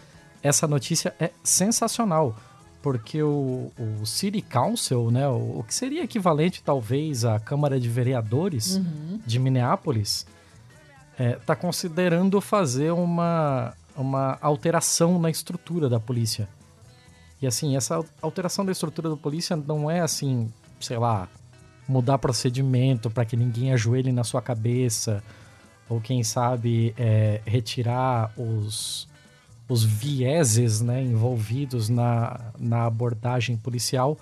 [0.42, 2.36] essa notícia é sensacional
[2.84, 7.88] porque o, o City Council, né, o, o, que seria equivalente talvez à Câmara de
[7.88, 9.18] Vereadores uhum.
[9.24, 10.26] de Minneapolis,
[11.12, 16.46] está é, tá considerando fazer uma, uma alteração na estrutura da polícia.
[17.40, 21.26] E assim, essa alteração da estrutura da polícia não é assim, sei lá,
[21.88, 25.22] mudar procedimento para que ninguém ajoelhe na sua cabeça,
[25.88, 29.08] ou quem sabe é, retirar os,
[29.68, 34.18] os vieses né, envolvidos na, na abordagem policial,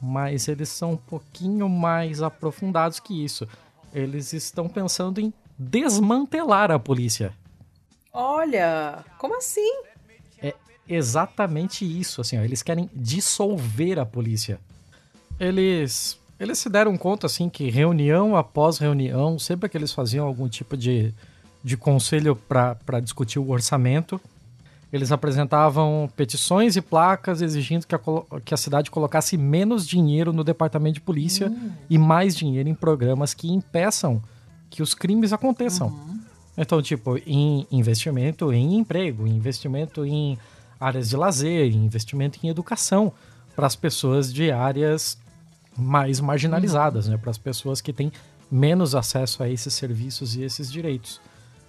[0.00, 3.46] mas eles são um pouquinho mais aprofundados que isso.
[3.92, 7.32] Eles estão pensando em desmantelar a polícia.
[8.12, 9.82] Olha, como assim?
[10.40, 10.54] É
[10.88, 14.58] exatamente isso, assim, ó, eles querem dissolver a polícia.
[15.38, 20.48] Eles eles se deram conta assim que reunião após reunião, sempre que eles faziam algum
[20.48, 21.12] tipo de,
[21.64, 24.20] de conselho para discutir o orçamento,
[24.92, 28.00] eles apresentavam petições e placas exigindo que a,
[28.44, 31.72] que a cidade colocasse menos dinheiro no departamento de polícia uhum.
[31.90, 34.22] e mais dinheiro em programas que impeçam
[34.70, 35.88] que os crimes aconteçam.
[35.88, 36.20] Uhum.
[36.56, 40.38] Então, tipo, em investimento em emprego, investimento em
[40.80, 43.12] áreas de lazer, investimento em educação
[43.54, 45.18] para as pessoas de áreas
[45.76, 47.12] mais marginalizadas, uhum.
[47.12, 47.18] né?
[47.18, 48.12] Para as pessoas que têm
[48.50, 51.20] menos acesso a esses serviços e esses direitos.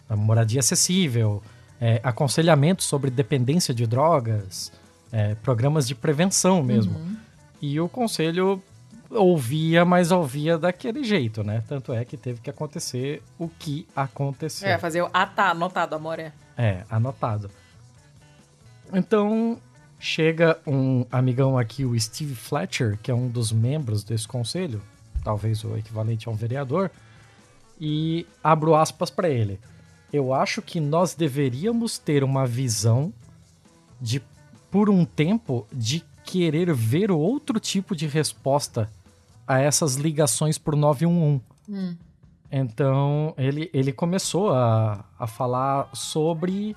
[0.10, 1.42] A moradia acessível,
[1.82, 4.72] é, aconselhamento sobre dependência de drogas,
[5.12, 6.98] é, programas de prevenção mesmo.
[6.98, 7.18] Uhum.
[7.62, 8.62] E o conselho
[9.10, 11.64] ouvia, mas ouvia daquele jeito, né?
[11.68, 14.70] Tanto é que teve que acontecer o que aconteceu.
[14.70, 15.10] É, fazer o.
[15.14, 16.20] Ah, tá, anotado, amor.
[16.20, 17.50] É, é anotado.
[18.94, 19.60] Então,
[20.00, 24.82] chega um amigão aqui, o Steve Fletcher, que é um dos membros desse conselho,
[25.24, 26.92] talvez o equivalente a um vereador,
[27.80, 29.60] e abro aspas para ele.
[30.12, 33.12] Eu acho que nós deveríamos ter uma visão
[34.00, 34.22] de,
[34.72, 38.90] por um tempo, de querer ver outro tipo de resposta
[39.48, 41.42] a essas ligações por 911.
[41.70, 41.96] Hum.
[42.52, 46.76] Então, ele, ele começou a, a falar sobre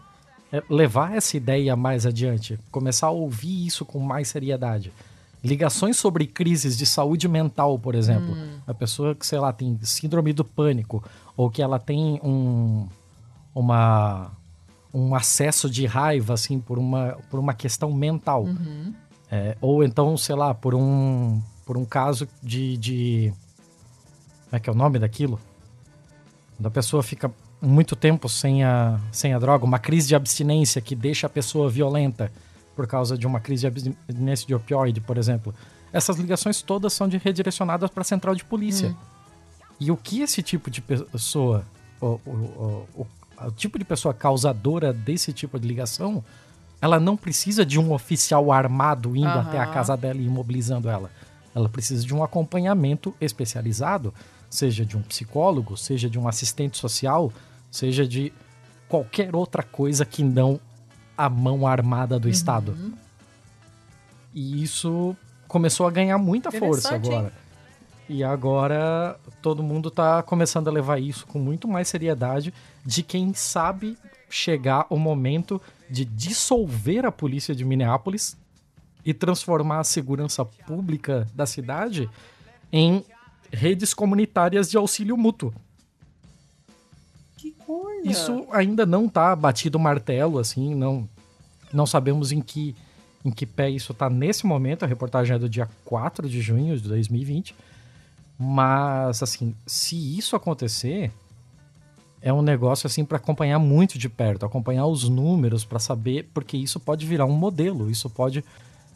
[0.69, 4.93] levar essa ideia mais adiante, começar a ouvir isso com mais seriedade.
[5.43, 8.35] Ligações sobre crises de saúde mental, por exemplo.
[8.35, 8.59] Hum.
[8.67, 11.03] A pessoa que, sei lá, tem síndrome do pânico,
[11.37, 12.87] ou que ela tem um,
[13.55, 14.33] uma,
[14.93, 18.45] um acesso de raiva, assim, por uma, por uma questão mental.
[18.45, 18.93] Uhum.
[19.31, 23.33] É, ou então, sei lá, por um, por um caso de, de.
[24.45, 25.41] Como é que é o nome daquilo?
[26.57, 30.81] Quando a pessoa fica muito tempo sem a, sem a droga, uma crise de abstinência
[30.81, 32.33] que deixa a pessoa violenta
[32.75, 35.55] por causa de uma crise de abstinência de opioide, por exemplo.
[35.93, 38.89] Essas ligações todas são de redirecionadas para a central de polícia.
[38.89, 38.95] Hum.
[39.81, 41.65] E o que esse tipo de pessoa,
[42.01, 43.07] o, o, o,
[43.47, 46.23] o, tipo de pessoa causadora desse tipo de ligação,
[46.81, 49.41] ela não precisa de um oficial armado indo uhum.
[49.41, 51.11] até a casa dela e imobilizando ela.
[51.55, 54.15] Ela precisa de um acompanhamento especializado,
[54.49, 57.33] seja de um psicólogo, seja de um assistente social,
[57.71, 58.33] seja de
[58.89, 60.61] qualquer outra coisa que não
[61.17, 62.31] a mão armada do uhum.
[62.31, 62.77] Estado.
[64.35, 67.27] E isso começou a ganhar muita força agora.
[67.27, 67.33] Hein?
[68.09, 72.53] E agora todo mundo está começando a levar isso com muito mais seriedade
[72.85, 73.97] de quem sabe
[74.29, 78.37] chegar o momento de dissolver a polícia de Minneapolis
[79.05, 82.09] e transformar a segurança pública da cidade
[82.73, 83.05] em
[83.53, 85.53] redes comunitárias de auxílio mútuo.
[87.71, 88.11] Coisa!
[88.11, 91.09] Isso ainda não tá batido martelo, assim, não,
[91.73, 92.75] não sabemos em que,
[93.25, 94.83] em que pé isso tá nesse momento.
[94.83, 97.55] A reportagem é do dia 4 de junho de 2020.
[98.37, 101.13] Mas, assim, se isso acontecer,
[102.21, 106.57] é um negócio, assim, para acompanhar muito de perto, acompanhar os números para saber, porque
[106.57, 108.45] isso pode virar um modelo, isso pode.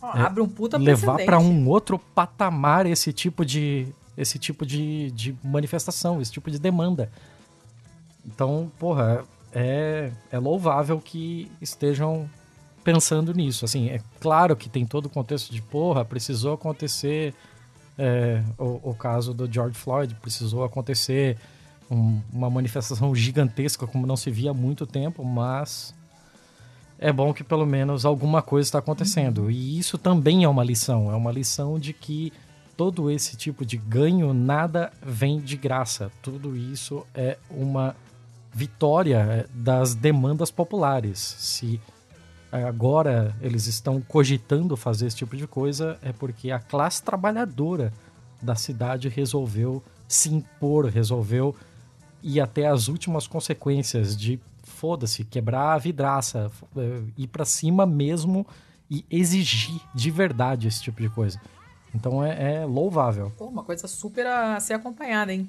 [0.02, 4.64] Oh, é, abre um puta levar para um outro patamar esse tipo de esse tipo
[4.64, 7.10] de, de manifestação, esse tipo de demanda.
[8.26, 12.28] Então, porra, é, é louvável que estejam
[12.82, 13.64] pensando nisso.
[13.64, 17.34] Assim, é claro que tem todo o contexto de, porra, precisou acontecer
[17.98, 21.36] é, o, o, caso do George Floyd, precisou acontecer
[21.90, 25.94] um, uma manifestação gigantesca como não se via há muito tempo, mas
[26.98, 29.50] é bom que pelo menos alguma coisa está acontecendo.
[29.50, 32.32] E isso também é uma lição, é uma lição de que
[32.76, 36.10] todo esse tipo de ganho nada vem de graça.
[36.20, 37.94] Tudo isso é uma
[38.54, 41.18] vitória é, das demandas populares.
[41.18, 41.80] Se
[42.52, 47.92] é, agora eles estão cogitando fazer esse tipo de coisa, é porque a classe trabalhadora
[48.40, 51.54] da cidade resolveu se impor, resolveu
[52.22, 58.46] ir até as últimas consequências de foda-se, quebrar a vidraça, é, ir para cima mesmo
[58.88, 61.40] e exigir de verdade esse tipo de coisa.
[61.94, 63.32] Então é, é louvável.
[63.36, 65.48] Pô, uma coisa super a ser acompanhada, hein?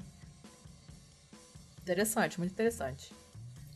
[1.85, 3.13] Interessante, muito interessante.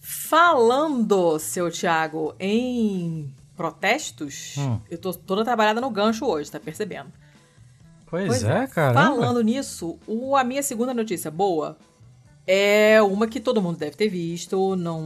[0.01, 4.79] Falando, seu Thiago, em protestos, hum.
[4.89, 7.11] eu tô toda trabalhada no gancho hoje, tá percebendo?
[8.07, 8.95] Pois, pois é, cara.
[8.95, 11.77] Falando nisso, o, a minha segunda notícia boa
[12.47, 15.01] é uma que todo mundo deve ter visto, não,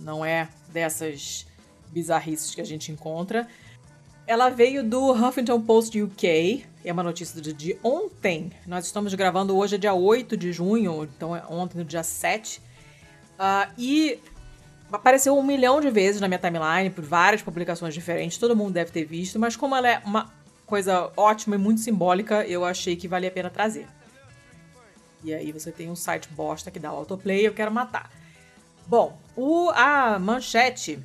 [0.00, 1.46] não é dessas
[1.90, 3.48] bizarrices que a gente encontra.
[4.26, 8.52] Ela veio do Huffington Post UK, é uma notícia de, ontem.
[8.66, 12.58] Nós estamos gravando hoje, é dia 8 de junho, então é ontem, no dia 7.
[12.58, 12.62] Uh,
[13.38, 14.18] ah, e
[14.92, 18.92] apareceu um milhão de vezes na minha timeline, por várias publicações diferentes, todo mundo deve
[18.92, 20.30] ter visto, mas como ela é uma
[20.66, 23.86] coisa ótima e muito simbólica, eu achei que valia a pena trazer.
[25.24, 28.10] E aí você tem um site bosta que dá autoplay, eu quero matar.
[28.86, 30.98] Bom, o, a manchete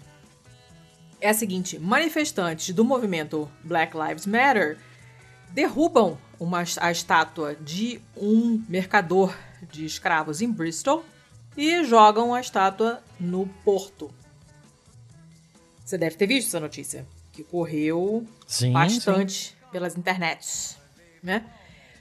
[1.22, 4.78] é a seguinte: manifestantes do movimento Black Lives Matter
[5.50, 9.36] derrubam uma, a estátua de um mercador
[9.72, 11.04] de escravos em Bristol
[11.56, 14.12] e jogam a estátua no porto.
[15.84, 19.54] Você deve ter visto essa notícia, que correu sim, bastante sim.
[19.72, 20.78] pelas internets,
[21.24, 21.46] né?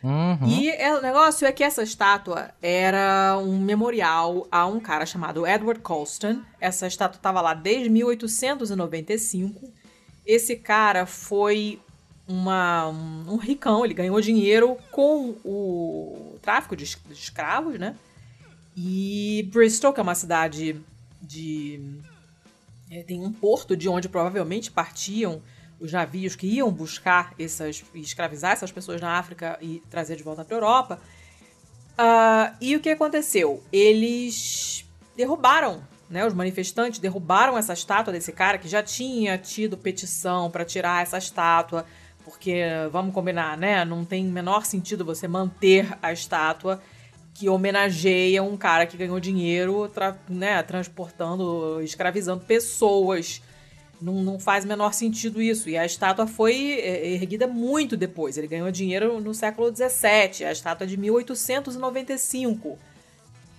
[0.03, 0.47] Uhum.
[0.47, 5.47] E é, o negócio é que essa estátua era um memorial a um cara chamado
[5.47, 6.43] Edward Colston.
[6.61, 9.69] Essa estátua estava lá desde 1895.
[10.25, 11.81] Esse cara foi
[12.29, 17.95] uma, um, ricão, ele ganhou dinheiro com o tráfico de, de escravos, né?
[18.77, 20.77] E Bristol, que é uma cidade
[21.23, 21.81] de.
[22.91, 25.41] É, tem um porto de onde provavelmente partiam
[25.81, 27.85] os navios que iam buscar essas.
[27.95, 31.01] escravizar essas pessoas na África e trazer de volta para a Europa.
[31.99, 33.63] Uh, e o que aconteceu?
[33.73, 34.85] Eles
[35.17, 36.27] derrubaram, né?
[36.27, 41.19] Os manifestantes derrubaram essa estátua desse cara que já tinha tido petição para tirar essa
[41.19, 41.87] estátua,
[42.25, 42.63] porque
[42.93, 43.85] vamos combinar, né?
[43.85, 46.81] Não tem menor sentido você manter a estátua
[47.39, 53.43] que homenageia um cara que ganhou dinheiro tra né, transportando, escravizando pessoas.
[54.01, 55.69] Não, não faz menor sentido isso.
[55.69, 58.37] E a estátua foi é, erguida muito depois.
[58.37, 60.45] Ele ganhou dinheiro no século XVII.
[60.47, 62.79] A estátua é de 1895.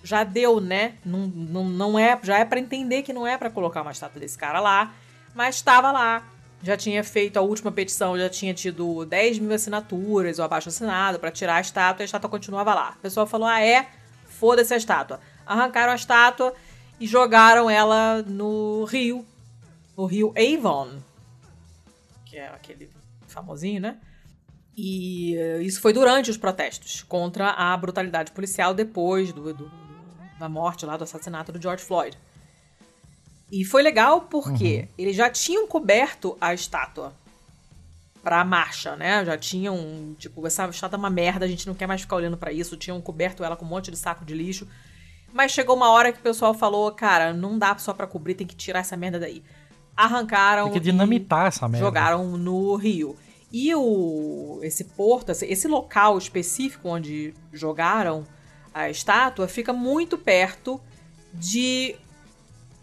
[0.02, 0.94] Já deu, né?
[1.04, 4.20] Não, não, não é, já é para entender que não é para colocar uma estátua
[4.20, 4.94] desse cara lá.
[5.34, 6.24] Mas estava lá
[6.62, 11.18] já tinha feito a última petição, já tinha tido 10 mil assinaturas ou abaixo assinado
[11.18, 12.94] para tirar a estátua e a estátua continuava lá.
[12.98, 13.86] O pessoal falou: ah, é?
[14.26, 15.20] Foda-se a estátua.
[15.46, 16.52] Arrancaram a estátua
[17.00, 19.24] e jogaram ela no rio,
[19.98, 21.00] no rio Avon,
[22.24, 22.88] que é aquele
[23.26, 23.98] famosinho, né?
[24.76, 29.68] E uh, isso foi durante os protestos contra a brutalidade policial depois do, do,
[30.38, 32.16] da morte lá, do assassinato do George Floyd.
[33.50, 34.88] E foi legal porque uhum.
[34.96, 37.12] eles já tinham coberto a estátua
[38.22, 39.24] pra marcha, né?
[39.24, 42.36] Já tinham, tipo, essa estátua é uma merda, a gente não quer mais ficar olhando
[42.36, 42.76] para isso.
[42.76, 44.68] Tinham coberto ela com um monte de saco de lixo.
[45.32, 48.46] Mas chegou uma hora que o pessoal falou, cara, não dá só pra cobrir, tem
[48.46, 49.42] que tirar essa merda daí.
[49.98, 50.64] Arrancaram.
[50.64, 51.84] Tem que dinamitar essa merda.
[51.84, 53.16] Jogaram no rio.
[53.50, 58.24] E o, esse porto, esse local específico onde jogaram
[58.72, 60.80] a estátua, fica muito perto
[61.34, 61.96] de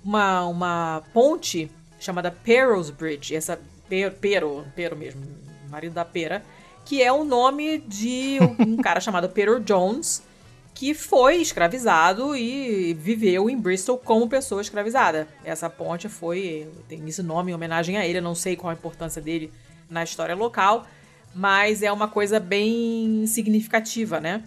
[0.03, 5.21] uma, uma ponte chamada Perros Bridge, essa Pero, Pero mesmo,
[5.69, 6.43] marido da Pera,
[6.83, 10.23] que é o nome de um cara chamado Pero Jones,
[10.75, 15.25] que foi escravizado e viveu em Bristol como pessoa escravizada.
[15.43, 18.73] Essa ponte foi, tem esse nome em homenagem a ele, eu não sei qual a
[18.73, 19.51] importância dele
[19.89, 20.85] na história local,
[21.33, 24.43] mas é uma coisa bem significativa, né?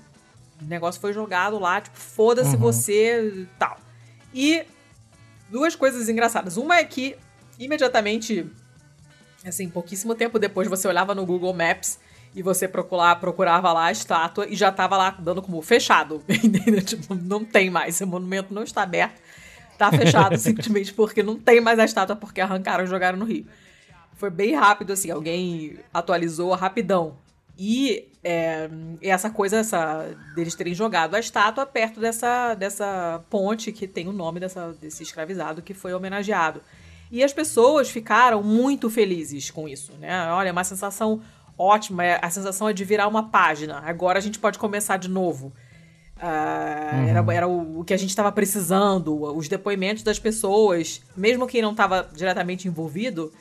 [0.60, 2.60] O negócio foi jogado lá, tipo, foda-se uhum.
[2.60, 3.78] você, tal.
[4.34, 4.64] E
[5.48, 6.58] duas coisas engraçadas.
[6.58, 7.16] Uma é que,
[7.58, 8.44] imediatamente,
[9.46, 11.98] assim, pouquíssimo tempo depois, você olhava no Google Maps
[12.34, 16.22] e você procurava, procurava lá a estátua e já tava lá dando como fechado.
[16.28, 16.82] Entendeu?
[16.82, 17.94] Tipo, não tem mais.
[17.94, 19.20] Esse monumento não está aberto.
[19.76, 23.46] Tá fechado simplesmente porque não tem mais a estátua porque arrancaram e jogaram no rio.
[24.14, 25.10] Foi bem rápido, assim.
[25.10, 27.16] Alguém atualizou rapidão.
[27.56, 28.68] E é,
[29.02, 34.12] essa coisa essa, deles terem jogado a estátua perto dessa, dessa ponte que tem o
[34.12, 36.60] nome dessa, desse escravizado que foi homenageado.
[37.10, 40.30] E as pessoas ficaram muito felizes com isso, né?
[40.30, 41.22] Olha, é uma sensação
[41.58, 43.82] ótima, é, a sensação é de virar uma página.
[43.84, 45.52] Agora a gente pode começar de novo.
[46.16, 47.08] Uh, uhum.
[47.08, 51.62] Era, era o, o, que a gente estava precisando, os depoimentos das pessoas, mesmo quem
[51.62, 53.32] não estava diretamente envolvido,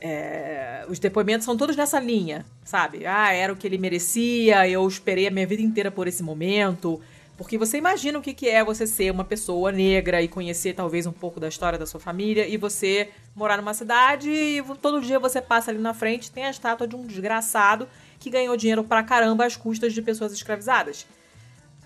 [0.00, 3.04] é, os depoimentos são todos nessa linha, sabe?
[3.04, 7.00] Ah, era o que ele merecia, eu esperei a minha vida inteira por esse momento.
[7.36, 11.06] Porque você imagina o que, que é você ser uma pessoa negra e conhecer talvez
[11.06, 13.08] um pouco da história da sua família e você
[13.40, 16.94] morar numa cidade e todo dia você passa ali na frente tem a estátua de
[16.94, 17.88] um desgraçado
[18.18, 21.06] que ganhou dinheiro pra caramba às custas de pessoas escravizadas.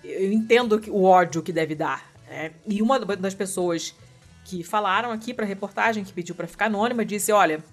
[0.03, 2.11] Eu entendo o ódio que deve dar.
[2.27, 2.51] Né?
[2.67, 3.95] E uma das pessoas
[4.43, 7.63] que falaram aqui pra reportagem, que pediu para ficar anônima, disse: Olha,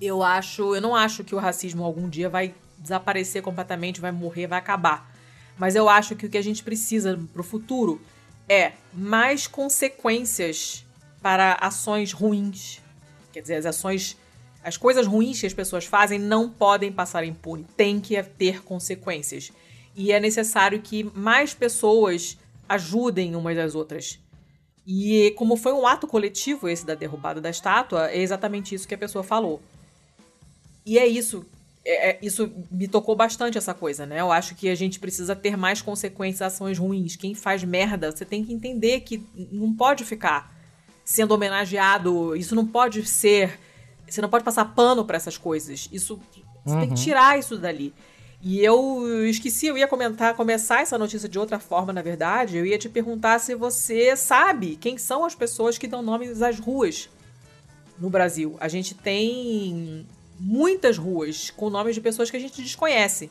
[0.00, 4.48] eu acho, eu não acho que o racismo algum dia vai desaparecer completamente, vai morrer,
[4.48, 5.08] vai acabar.
[5.56, 8.00] Mas eu acho que o que a gente precisa pro futuro
[8.48, 10.84] é mais consequências
[11.22, 12.80] para ações ruins.
[13.38, 14.16] Quer dizer, as ações,
[14.64, 19.52] as coisas ruins que as pessoas fazem não podem passar impune, tem que ter consequências.
[19.94, 22.36] E é necessário que mais pessoas
[22.68, 24.18] ajudem umas às outras.
[24.84, 28.94] E como foi um ato coletivo esse da derrubada da estátua, é exatamente isso que
[28.94, 29.62] a pessoa falou.
[30.84, 31.46] E é isso.
[31.84, 34.20] É, é, isso me tocou bastante essa coisa, né?
[34.20, 37.14] Eu acho que a gente precisa ter mais consequências ações ruins.
[37.14, 39.22] Quem faz merda, você tem que entender que
[39.52, 40.57] não pode ficar
[41.08, 42.36] sendo homenageado.
[42.36, 43.58] Isso não pode ser.
[44.06, 45.88] Você não pode passar pano para essas coisas.
[45.90, 46.20] Isso.
[46.64, 46.80] Você uhum.
[46.80, 47.02] tem que uhum.
[47.02, 47.94] tirar isso dali.
[48.42, 52.58] E eu esqueci, eu ia comentar, começar essa notícia de outra forma, na verdade.
[52.58, 56.60] Eu ia te perguntar se você sabe quem são as pessoas que dão nomes às
[56.60, 57.08] ruas
[57.98, 58.58] no Brasil.
[58.60, 60.06] A gente tem
[60.38, 63.30] muitas ruas com nomes de pessoas que a gente desconhece.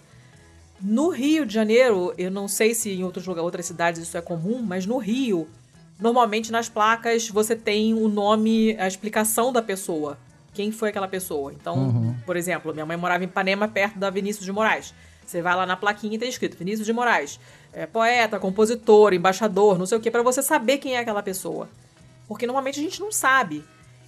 [0.82, 4.22] No Rio de Janeiro, eu não sei se em outros lugares, outras cidades isso é
[4.22, 5.48] comum, mas no Rio,
[6.00, 10.18] normalmente nas placas você tem o nome, a explicação da pessoa.
[10.54, 11.54] Quem foi aquela pessoa?
[11.54, 12.16] Então, uhum.
[12.26, 14.94] por exemplo, minha mãe morava em Ipanema, perto da Vinícius de Moraes.
[15.26, 17.40] Você vai lá na plaquinha e tá escrito Vinícius de Moraes.
[17.74, 21.70] É poeta, compositor, embaixador, não sei o que, para você saber quem é aquela pessoa.
[22.28, 23.64] Porque normalmente a gente não sabe.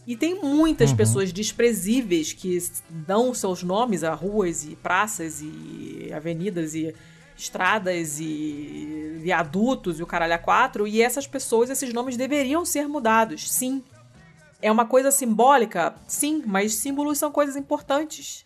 [0.08, 0.98] E tem muitas uhum.
[0.98, 2.58] pessoas desprezíveis que
[2.90, 6.96] dão seus nomes a ruas e praças e avenidas e
[7.40, 10.86] estradas e viadutos e o caralho a quatro.
[10.86, 13.84] E essas pessoas, esses nomes deveriam ser mudados, sim.
[14.62, 18.44] É uma coisa simbólica, sim, mas símbolos são coisas importantes.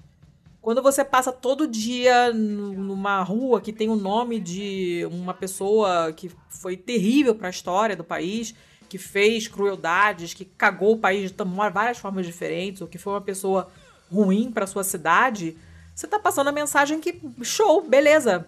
[0.61, 6.31] Quando você passa todo dia numa rua que tem o nome de uma pessoa que
[6.47, 8.55] foi terrível para a história do país,
[8.87, 11.37] que fez crueldades, que cagou o país de
[11.73, 13.69] várias formas diferentes, ou que foi uma pessoa
[14.09, 15.57] ruim para sua cidade,
[15.93, 18.45] você tá passando a mensagem que show, beleza,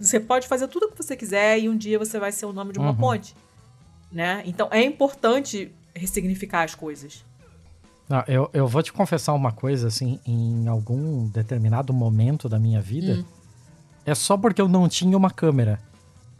[0.00, 2.52] você pode fazer tudo o que você quiser e um dia você vai ser o
[2.52, 2.96] nome de uma uhum.
[2.96, 3.36] ponte,
[4.10, 4.42] né?
[4.44, 7.24] Então é importante ressignificar as coisas.
[8.08, 12.80] Não, eu, eu vou te confessar uma coisa, assim, em algum determinado momento da minha
[12.80, 13.24] vida, hum.
[14.04, 15.78] é só porque eu não tinha uma câmera.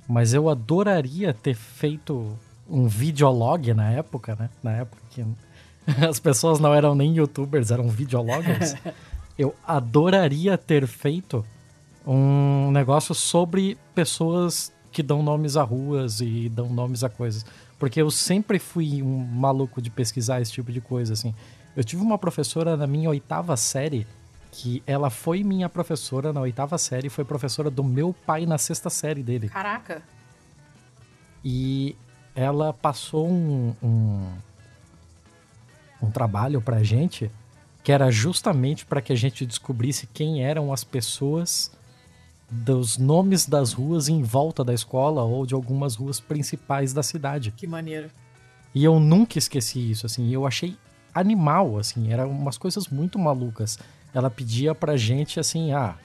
[0.08, 2.34] Mas eu adoraria ter feito
[2.68, 4.48] um videolog na época, né?
[4.62, 5.22] Na época que
[6.08, 8.74] as pessoas não eram nem youtubers, eram videologers.
[9.38, 11.44] eu adoraria ter feito
[12.06, 17.46] um negócio sobre pessoas que dão nomes a ruas e dão nomes a coisas.
[17.78, 21.34] Porque eu sempre fui um maluco de pesquisar esse tipo de coisa, assim.
[21.76, 24.06] Eu tive uma professora na minha oitava série
[24.50, 28.58] que ela foi minha professora na oitava série, e foi professora do meu pai na
[28.58, 29.48] sexta série dele.
[29.48, 30.02] Caraca!
[31.44, 31.94] E
[32.34, 34.32] ela passou um, um,
[36.02, 37.30] um trabalho pra gente
[37.88, 41.72] que era justamente para que a gente descobrisse quem eram as pessoas
[42.50, 47.50] dos nomes das ruas em volta da escola ou de algumas ruas principais da cidade.
[47.50, 48.10] Que maneiro.
[48.74, 50.76] E eu nunca esqueci isso, assim, eu achei
[51.14, 53.78] animal, assim, eram umas coisas muito malucas.
[54.12, 55.96] Ela pedia pra gente, assim, ah,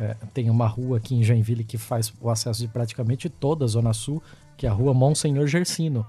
[0.00, 3.68] é, tem uma rua aqui em Joinville que faz o acesso de praticamente toda a
[3.68, 4.20] Zona Sul,
[4.56, 6.04] que é a rua Monsenhor Gersino.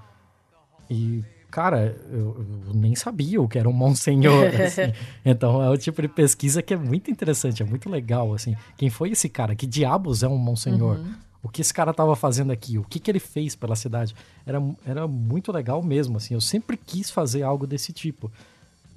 [0.90, 4.48] E, cara, eu, eu nem sabia o que era um Monsenhor.
[4.62, 4.94] assim.
[5.26, 8.34] Então é o tipo de pesquisa que é muito interessante, é muito legal.
[8.34, 8.56] assim.
[8.78, 9.56] Quem foi esse cara?
[9.56, 10.98] Que diabos é um Monsenhor?
[10.98, 11.14] Uhum.
[11.44, 12.78] O que esse cara estava fazendo aqui?
[12.78, 14.16] O que, que ele fez pela cidade?
[14.46, 16.18] Era, era muito legal mesmo.
[16.18, 16.34] assim.
[16.34, 18.32] Eu sempre quis fazer algo desse tipo.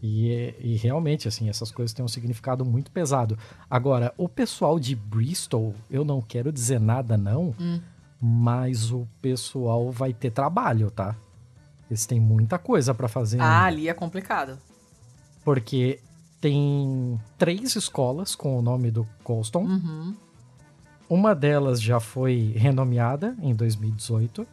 [0.03, 3.38] E, e, realmente, assim, essas coisas têm um significado muito pesado.
[3.68, 7.55] Agora, o pessoal de Bristol, eu não quero dizer nada, não.
[7.61, 7.80] Hum
[8.20, 11.16] mas o pessoal vai ter trabalho, tá?
[11.91, 13.41] Eles têm muita coisa para fazer.
[13.41, 14.59] Ah, ali é complicado.
[15.45, 15.99] Porque
[16.41, 19.64] tem três escolas com o nome do Colston.
[19.64, 20.14] Uhum.
[21.09, 24.47] Uma delas já foi renomeada em 2018,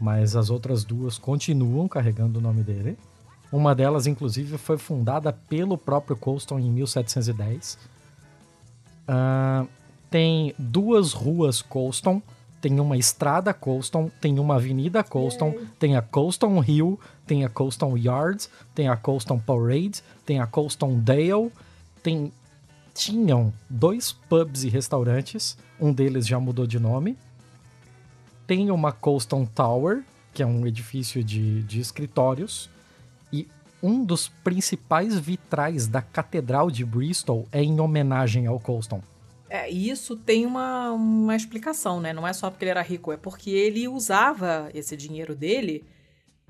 [0.00, 2.96] mas as outras duas continuam carregando o nome dele.
[3.50, 7.76] Uma delas, inclusive, foi fundada pelo próprio Colston em 1710.
[9.08, 9.68] Uh,
[10.08, 12.22] tem duas ruas Colston
[12.60, 17.96] tem uma estrada Colston, tem uma avenida Colston, tem a Colston Hill, tem a Colston
[17.96, 21.50] Yards, tem a Colston Parade, tem a Colston Dale,
[22.02, 22.32] tem
[22.92, 27.16] tinham dois pubs e restaurantes, um deles já mudou de nome.
[28.46, 30.02] Tem uma Colston Tower,
[30.34, 32.68] que é um edifício de, de escritórios,
[33.32, 33.48] e
[33.82, 39.00] um dos principais vitrais da Catedral de Bristol é em homenagem ao Colston.
[39.52, 42.12] É, isso tem uma, uma explicação, né?
[42.12, 45.84] Não é só porque ele era rico, é porque ele usava esse dinheiro dele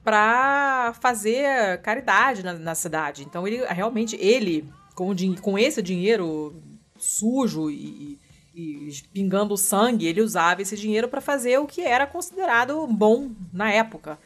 [0.05, 3.23] para fazer caridade na, na, cidade.
[3.23, 6.63] Então ele realmente ele com, com esse dinheiro
[6.99, 8.19] sujo e,
[8.55, 13.73] e pingando sangue, ele usava esse dinheiro para fazer o que era considerado bom na
[13.73, 14.19] época.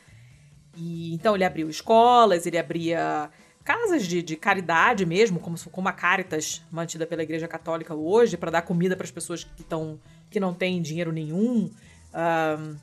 [0.76, 3.30] E então ele abriu escolas, ele abria
[3.64, 8.50] casas de, de caridade mesmo, como, como a Caritas, mantida pela Igreja Católica hoje, para
[8.50, 9.98] dar comida para as pessoas que, tão,
[10.30, 11.70] que não têm dinheiro nenhum.
[12.14, 12.76] Um,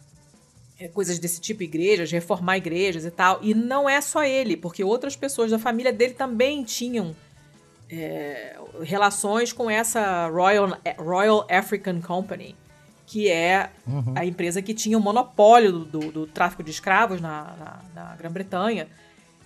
[0.79, 3.39] é, coisas desse tipo, igrejas, reformar igrejas e tal.
[3.43, 7.15] E não é só ele, porque outras pessoas da família dele também tinham
[7.87, 12.55] é, relações com essa Royal, Royal African Company,
[13.05, 14.13] que é uhum.
[14.15, 18.15] a empresa que tinha o monopólio do, do, do tráfico de escravos na, na, na
[18.15, 18.87] Grã-Bretanha.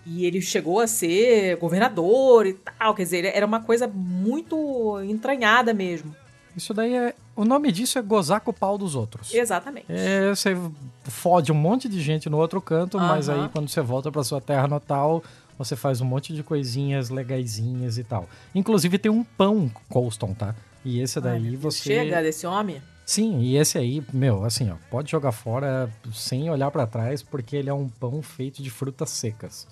[0.06, 2.93] E ele chegou a ser governador e tal.
[2.93, 6.16] Quer dizer, era uma coisa muito entranhada mesmo.
[6.56, 7.14] Isso daí é.
[7.36, 9.34] O nome disso é gozar com o pau dos outros.
[9.34, 9.88] Exatamente.
[9.89, 10.56] É, você
[11.03, 13.06] fode um monte de gente no outro canto, uhum.
[13.06, 15.22] mas aí quando você volta para sua terra natal,
[15.58, 18.30] você faz um monte de coisinhas legaisinhas e tal.
[18.53, 20.56] Inclusive tem um pão Colston, tá?
[20.84, 21.84] E esse daí Ai, você.
[21.84, 22.82] Chega desse homem?
[23.06, 27.56] Sim, e esse aí, meu, assim, ó, pode jogar fora sem olhar para trás, porque
[27.56, 29.68] ele é um pão feito de frutas secas.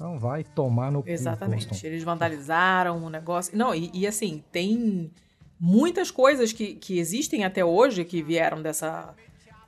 [0.00, 1.68] Então vai tomar no Exatamente.
[1.68, 3.54] Cu, Eles vandalizaram o negócio.
[3.54, 5.10] Não, e, e, assim, tem
[5.60, 9.14] muitas coisas que, que existem até hoje que vieram dessa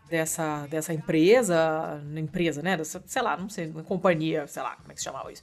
[0.09, 2.78] dessa, dessa empresa, empresa, né?
[2.78, 5.43] Dessa, sei lá, não sei, uma companhia, sei lá, como é que se chamava isso.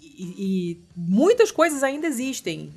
[0.00, 2.72] E, e, muitas coisas ainda existem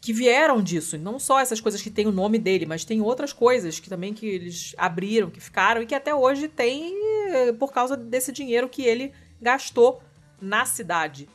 [0.00, 0.96] que vieram disso.
[0.96, 4.14] Não só essas coisas que tem o nome dele, mas tem outras coisas que também
[4.14, 6.94] que eles abriram, que ficaram e que até hoje tem
[7.32, 9.12] eh, por causa desse dinheiro que ele
[9.42, 10.00] gastou
[10.40, 11.28] na cidade.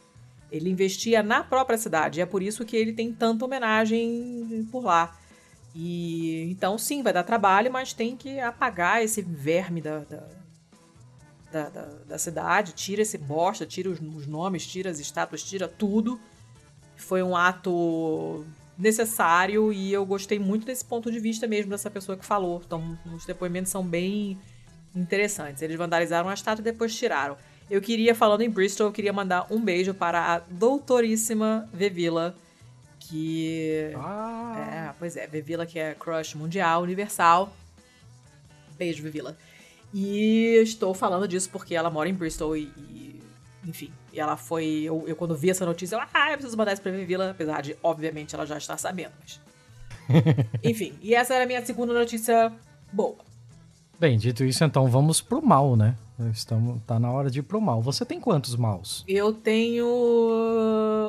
[0.52, 2.20] Ele investia na própria cidade.
[2.20, 5.18] É por isso que ele tem tanta homenagem por lá.
[5.74, 10.28] E então, sim, vai dar trabalho, mas tem que apagar esse verme da, da,
[11.52, 15.68] da, da, da cidade, tira esse bosta, tira os, os, nomes, tira as estátuas, tira
[15.68, 16.20] tudo.
[16.98, 18.46] Foi um ato
[18.78, 22.62] necessário e eu gostei muito desse ponto de vista mesmo dessa pessoa que falou.
[22.66, 24.38] Então, os depoimentos são bem
[24.94, 25.62] interessantes.
[25.62, 27.38] Eles vandalizaram a estátua e depois tiraram.
[27.72, 32.36] Eu queria, falando em Bristol, eu queria mandar um beijo para a doutoríssima Vevila,
[33.00, 33.94] que.
[33.96, 34.90] Ah.
[34.90, 37.56] É, pois é, Vevila, que é crush mundial, universal.
[38.78, 39.38] Beijo, Vevila.
[39.94, 42.64] E estou falando disso porque ela mora em Bristol e.
[42.78, 43.24] e
[43.66, 44.82] enfim, e ela foi.
[44.84, 47.62] Eu, eu, quando vi essa notícia, eu, ah, eu preciso mandar isso pra Vevila, apesar
[47.62, 49.14] de, obviamente, ela já está sabendo.
[49.18, 49.40] Mas...
[50.62, 52.52] enfim, e essa era a minha segunda notícia
[52.92, 53.16] boa.
[53.98, 55.96] Bem, dito isso, então vamos pro mal, né?
[56.30, 57.82] Estamos, tá na hora de ir pro mal.
[57.82, 59.04] Você tem quantos maus?
[59.08, 59.86] Eu tenho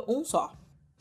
[0.07, 0.53] um só.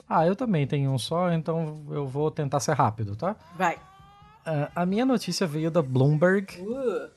[0.08, 3.36] Ah, eu também tenho um só, então eu vou tentar ser rápido, tá?
[3.56, 3.76] Vai.
[3.76, 7.10] Uh, a minha notícia veio da Bloomberg uh.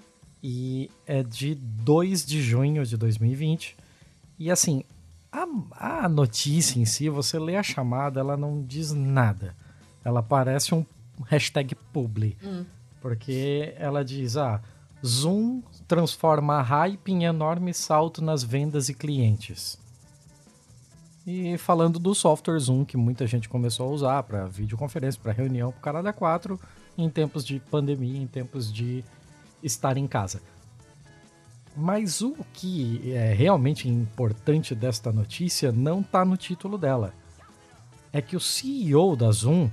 [0.42, 3.76] e é de 2 de junho de 2020.
[4.38, 4.84] E assim,
[5.32, 9.56] a, a notícia em si, você lê a chamada, ela não diz nada.
[10.04, 10.84] Ela parece um
[11.26, 12.36] hashtag publi.
[12.44, 12.64] Hum.
[13.00, 14.62] Porque ela diz: ah,
[15.04, 19.78] Zoom transforma hype em enorme salto nas vendas e clientes.
[21.26, 25.72] E falando do software Zoom, que muita gente começou a usar para videoconferência, para reunião,
[25.72, 26.60] para caralho a 4,
[26.96, 29.04] em tempos de pandemia, em tempos de
[29.62, 30.40] estar em casa.
[31.76, 37.12] Mas o que é realmente importante desta notícia não está no título dela.
[38.12, 39.68] É que o CEO da Zoom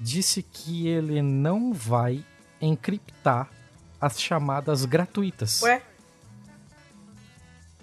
[0.00, 2.24] disse que ele não vai
[2.60, 3.59] encriptar
[4.00, 5.62] as chamadas gratuitas.
[5.62, 5.82] Ué?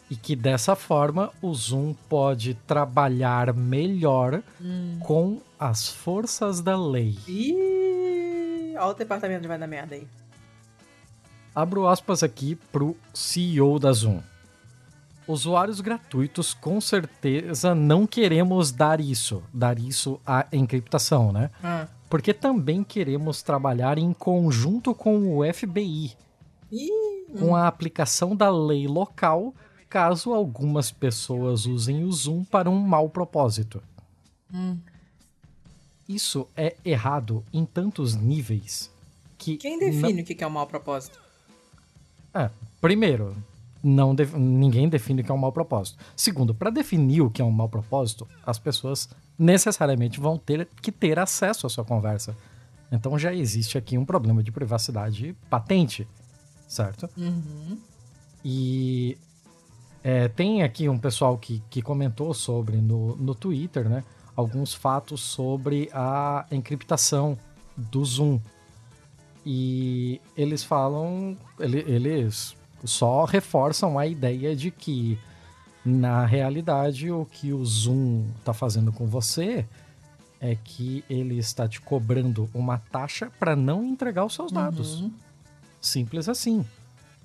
[0.09, 4.99] E que dessa forma o Zoom pode trabalhar melhor hum.
[5.01, 7.17] com as forças da lei.
[7.27, 10.07] Ih, olha o departamento de vai da merda aí.
[11.53, 14.21] Abro aspas aqui pro CEO da Zoom.
[15.27, 21.49] Usuários gratuitos, com certeza não queremos dar isso, dar isso à encriptação, né?
[21.61, 26.13] Hum porque também queremos trabalhar em conjunto com o FBI,
[27.39, 29.53] com a aplicação da lei local,
[29.89, 33.81] caso algumas pessoas usem o Zoom para um mau propósito.
[34.53, 34.77] Hum.
[36.07, 38.89] Isso é errado em tantos níveis
[39.37, 39.57] que.
[39.57, 40.21] Quem define não...
[40.21, 41.19] o que é um mau propósito?
[42.33, 42.49] É,
[42.79, 43.35] primeiro,
[43.83, 45.97] não ninguém define o que é um mau propósito.
[46.15, 50.91] Segundo, para definir o que é um mau propósito, as pessoas necessariamente vão ter que
[50.91, 52.35] ter acesso à sua conversa.
[52.91, 56.07] Então já existe aqui um problema de privacidade patente,
[56.67, 57.09] certo?
[57.17, 57.77] Uhum.
[58.43, 59.17] E
[60.03, 64.03] É, tem aqui um pessoal que, que comentou sobre no, no Twitter, né?
[64.37, 67.37] Alguns fatos sobre a encriptação
[67.75, 68.39] do Zoom.
[69.45, 75.19] E eles falam, eles só reforçam a ideia de que,
[75.87, 79.65] na realidade, o que o Zoom está fazendo com você
[80.37, 84.99] é que ele está te cobrando uma taxa para não entregar os seus dados.
[84.99, 85.13] Uhum.
[85.79, 86.65] Simples assim.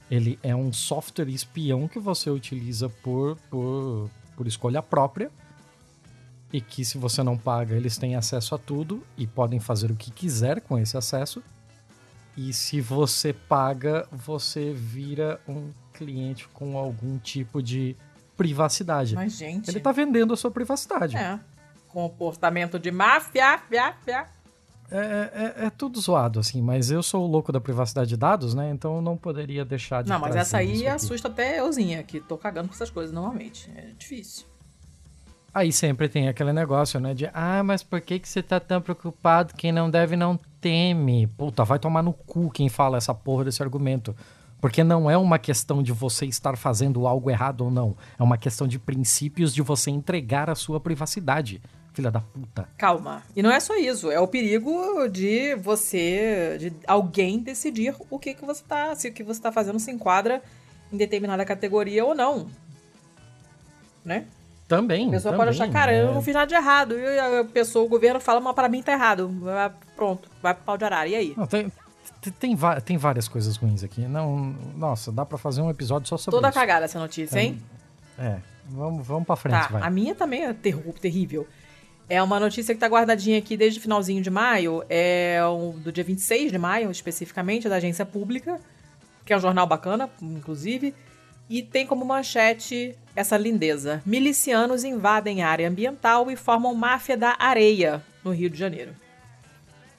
[0.09, 5.29] Ele é um software espião que você utiliza por, por, por escolha própria
[6.53, 9.97] e que se você não paga, eles têm acesso a tudo e podem fazer o
[9.97, 11.43] que quiser com esse acesso.
[12.37, 17.97] E se você paga, você vira um cliente com algum tipo de
[18.37, 19.15] privacidade.
[19.15, 19.71] Mas, gente.
[19.71, 21.17] Ele tá vendendo a sua privacidade.
[21.17, 21.39] É.
[21.89, 24.27] Comportamento de máfia, fia, fia.
[24.91, 28.53] É, é, é, tudo zoado, assim, mas eu sou o louco da privacidade de dados,
[28.53, 28.71] né?
[28.71, 30.11] Então eu não poderia deixar de.
[30.11, 33.71] Não, mas essa aí assusta até euzinha, que tô cagando com essas coisas normalmente.
[33.75, 34.45] É difícil.
[35.55, 37.15] Aí sempre tem aquele negócio, né?
[37.15, 39.55] De, ah, mas por que, que você tá tão preocupado?
[39.55, 41.27] Quem não deve não teme.
[41.27, 44.15] Puta, vai tomar no cu quem fala essa porra desse argumento.
[44.63, 47.97] Porque não é uma questão de você estar fazendo algo errado ou não.
[48.17, 51.61] É uma questão de princípios de você entregar a sua privacidade.
[51.93, 52.69] Filha da puta.
[52.79, 53.25] Calma.
[53.35, 54.09] E não é só isso.
[54.09, 59.13] É o perigo de você, de alguém decidir o que, que você tá, se o
[59.13, 60.41] que você tá fazendo se enquadra
[60.93, 62.47] em determinada categoria ou não.
[64.05, 64.27] Né?
[64.69, 65.09] Também.
[65.09, 66.03] A pessoa também, pode achar, cara, é...
[66.03, 66.97] eu não fiz nada de errado.
[66.97, 69.29] E a pessoa, o governo fala, mas pra mim tá errado.
[69.97, 71.09] Pronto, vai pro pau de arara.
[71.09, 71.35] E aí?
[71.37, 71.71] Não, tem,
[72.31, 74.03] tem, tem várias coisas ruins aqui.
[74.03, 76.59] Não, nossa, dá pra fazer um episódio só sobre Toda isso.
[76.59, 77.61] cagada essa notícia, hein?
[78.19, 79.83] É, vamos, vamos pra frente, tá, vai.
[79.83, 81.47] A minha também é ter terrível.
[82.09, 84.85] É uma notícia que tá guardadinha aqui desde o finalzinho de maio.
[84.89, 88.61] É um, do dia 26 de maio, especificamente, da Agência Pública,
[89.25, 90.95] que é um jornal bacana, inclusive.
[91.49, 98.03] E tem como manchete essa lindeza: milicianos invadem área ambiental e formam máfia da areia
[98.25, 98.95] no Rio de Janeiro.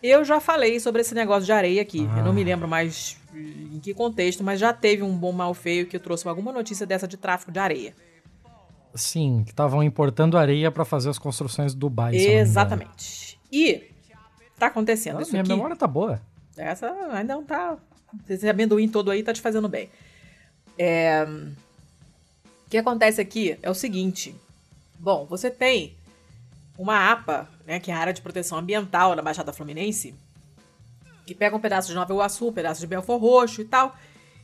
[0.03, 2.05] Eu já falei sobre esse negócio de areia aqui.
[2.11, 2.19] Ah.
[2.19, 2.45] Eu não me ah.
[2.45, 6.27] lembro mais em que contexto, mas já teve um bom mal feio que eu trouxe
[6.27, 7.95] alguma notícia dessa de tráfico de areia.
[8.93, 12.15] Sim, que estavam importando areia para fazer as construções do Dubai.
[12.15, 13.39] Exatamente.
[13.49, 13.89] E
[14.59, 15.47] tá acontecendo Nossa, isso minha aqui.
[15.47, 16.21] Minha memória tá boa.
[16.55, 17.77] Essa ainda não tá.
[18.29, 19.89] Esse amendoim todo aí tá te fazendo bem.
[20.77, 21.25] É...
[22.67, 24.35] O que acontece aqui é o seguinte.
[24.99, 25.95] Bom, você tem
[26.83, 30.13] uma APA, né, que é a área de proteção ambiental na Baixada Fluminense,
[31.25, 33.95] que pega um pedaço de Nova Iguaçu, um pedaço de Belfor Roxo e tal,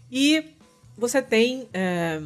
[0.09, 0.55] e
[0.97, 2.21] você tem é,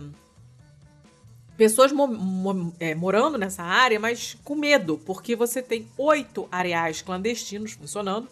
[1.57, 7.01] pessoas mo mo é, morando nessa área, mas com medo, porque você tem oito areais
[7.01, 8.28] clandestinos funcionando.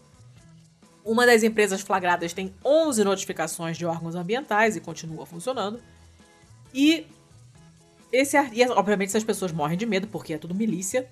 [1.03, 5.81] Uma das empresas flagradas tem 11 notificações de órgãos ambientais e continua funcionando.
[6.71, 7.07] E
[8.11, 11.09] esse e, obviamente essas pessoas morrem de medo porque é tudo milícia.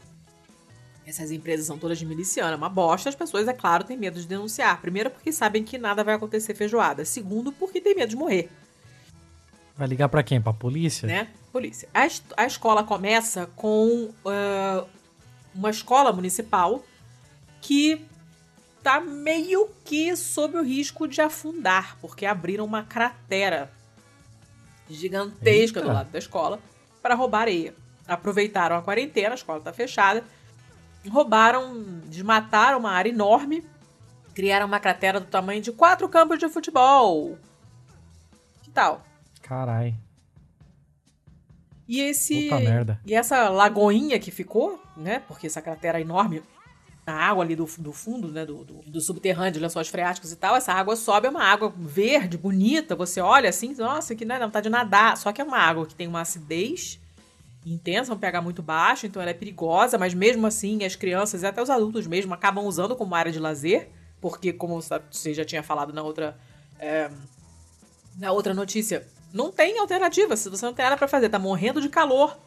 [1.09, 3.09] Essas empresas são todas de miliciana, é uma bosta.
[3.09, 4.79] As pessoas, é claro, têm medo de denunciar.
[4.79, 7.03] Primeiro, porque sabem que nada vai acontecer feijoada.
[7.03, 8.47] Segundo, porque tem medo de morrer.
[9.75, 10.39] Vai ligar para quem?
[10.39, 11.07] Pra polícia?
[11.07, 11.27] Né?
[11.51, 11.89] Polícia.
[11.95, 12.07] A,
[12.37, 14.87] a escola começa com uh,
[15.55, 16.85] uma escola municipal
[17.59, 18.05] que
[18.83, 23.71] tá meio que sob o risco de afundar, porque abriram uma cratera
[24.87, 25.81] gigantesca Eita.
[25.81, 26.59] do lado da escola
[27.01, 27.73] para roubar areia.
[28.07, 30.23] Aproveitaram a quarentena, a escola tá fechada
[31.07, 33.63] roubaram, desmataram uma área enorme,
[34.33, 37.37] criaram uma cratera do tamanho de quatro campos de futebol.
[38.61, 39.03] Que tal?
[39.41, 39.95] Carai.
[41.87, 42.49] E esse.
[43.05, 45.19] E essa lagoinha que ficou, né?
[45.27, 46.43] Porque essa cratera enorme,
[47.05, 48.45] a água ali do, do fundo, né?
[48.45, 51.73] Do, do, do subterrâneo, de lençóis freáticos e tal, essa água sobe, é uma água
[51.75, 52.95] verde, bonita.
[52.95, 55.17] Você olha assim, nossa, que não é, não tá de nadar.
[55.17, 56.99] Só que é uma água que tem uma acidez
[57.65, 61.45] intensa, um pH muito baixo, então ela é perigosa, mas mesmo assim as crianças e
[61.45, 63.89] até os adultos mesmo acabam usando como área de lazer,
[64.21, 66.37] porque como você já tinha falado na outra
[66.79, 67.09] é,
[68.17, 71.81] na outra notícia, não tem alternativa, se você não tem nada para fazer, tá morrendo
[71.81, 72.37] de calor,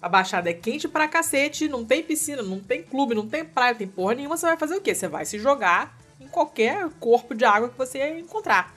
[0.00, 3.72] a baixada é quente pra cacete, não tem piscina, não tem clube, não tem praia,
[3.72, 4.94] não tem porra nenhuma, você vai fazer o quê?
[4.94, 8.74] Você vai se jogar em qualquer corpo de água que você encontrar.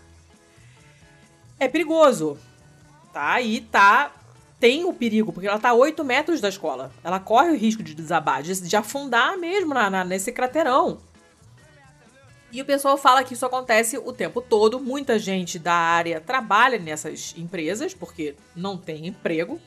[1.60, 2.38] É perigoso,
[3.12, 3.42] tá?
[3.42, 4.12] E tá
[4.60, 6.92] tem o perigo, porque ela tá a 8 metros da escola.
[7.04, 10.98] Ela corre o risco de desabar, de, de afundar mesmo na, na, nesse craterão.
[12.52, 14.80] E o pessoal fala que isso acontece o tempo todo.
[14.80, 19.60] Muita gente da área trabalha nessas empresas, porque não tem emprego.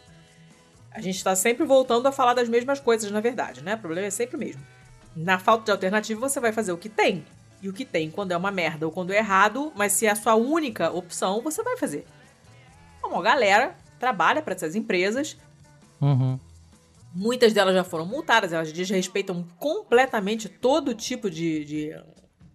[0.90, 3.74] A gente está sempre voltando a falar das mesmas coisas, na verdade, né?
[3.74, 4.62] O problema é sempre o mesmo.
[5.14, 7.24] Na falta de alternativa, você vai fazer o que tem.
[7.62, 10.10] E o que tem, quando é uma merda ou quando é errado, mas se é
[10.10, 12.06] a sua única opção, você vai fazer.
[13.04, 15.36] Uma galera trabalha para essas empresas.
[16.00, 16.40] Uhum.
[17.14, 22.02] Muitas delas já foram multadas, elas desrespeitam completamente todo tipo de, de,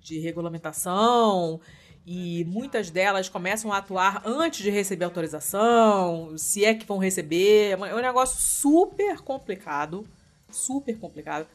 [0.01, 1.61] de regulamentação
[2.05, 7.71] e muitas delas começam a atuar antes de receber autorização, se é que vão receber.
[7.71, 10.07] É um negócio super complicado.
[10.49, 11.47] Super complicado.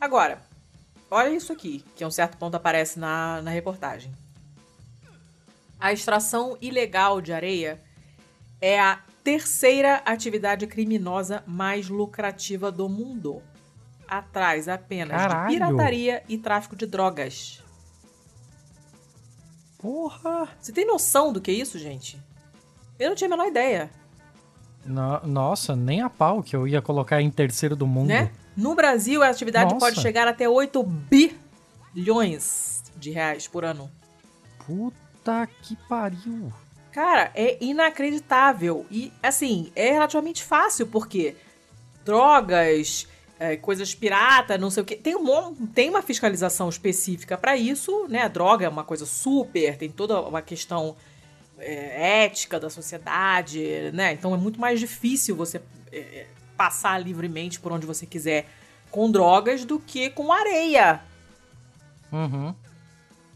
[0.00, 0.42] Agora,
[1.10, 4.12] olha isso aqui, que a um certo ponto aparece na, na reportagem.
[5.78, 7.80] A extração ilegal de areia
[8.60, 13.42] é a terceira atividade criminosa mais lucrativa do mundo.
[14.06, 15.48] Atrás apenas Caralho.
[15.48, 17.64] de pirataria e tráfico de drogas.
[19.78, 20.48] Porra!
[20.60, 22.22] Você tem noção do que é isso, gente?
[22.98, 23.90] Eu não tinha a menor ideia.
[24.84, 28.08] No, nossa, nem a pau que eu ia colocar em terceiro do mundo.
[28.08, 28.30] Né?
[28.54, 29.86] No Brasil, a atividade nossa.
[29.86, 30.82] pode chegar até 8
[31.94, 33.90] bilhões de reais por ano.
[34.66, 36.52] Puta que pariu.
[36.94, 38.86] Cara, é inacreditável.
[38.88, 41.34] E, assim, é relativamente fácil, porque
[42.04, 44.94] drogas, é, coisas pirata, não sei o que.
[44.94, 48.22] Tem, um, tem uma fiscalização específica para isso, né?
[48.22, 50.94] A droga é uma coisa super, tem toda uma questão
[51.58, 54.12] é, ética da sociedade, né?
[54.12, 56.26] Então é muito mais difícil você é, é
[56.56, 58.46] passar livremente por onde você quiser
[58.88, 61.00] com drogas do que com areia.
[62.12, 62.54] Uhum.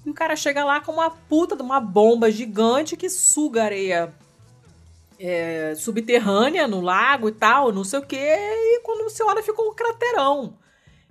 [0.04, 4.14] E o cara chega lá com uma puta de uma bomba gigante que suga areia
[5.18, 9.70] é, subterrânea no lago e tal, não sei o que, e quando você olha ficou
[9.70, 10.56] um craterão.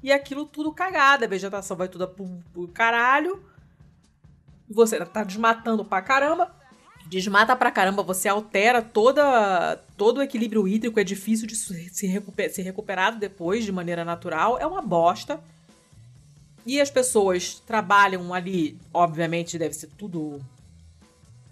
[0.02, 3.44] E aquilo tudo cagado, a vegetação vai toda pro, pro caralho.
[4.70, 6.56] Você tá desmatando pra caramba.
[7.08, 12.54] Desmata pra caramba, você altera toda, todo o equilíbrio hídrico, é difícil de se recuper,
[12.54, 15.42] ser recuperado depois de maneira natural, é uma bosta.
[16.68, 20.42] E as pessoas trabalham ali, obviamente deve ser tudo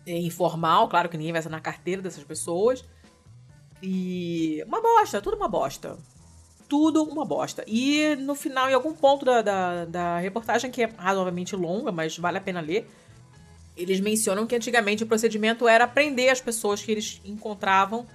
[0.06, 2.84] é, informal, claro que ninguém vai ser na carteira dessas pessoas.
[3.82, 5.98] E uma bosta, tudo uma bosta.
[6.68, 7.64] Tudo uma bosta.
[7.66, 12.18] E no final, em algum ponto da, da, da reportagem, que é razoavelmente longa, mas
[12.18, 12.86] vale a pena ler,
[13.78, 18.06] eles mencionam que antigamente o procedimento era prender as pessoas que eles encontravam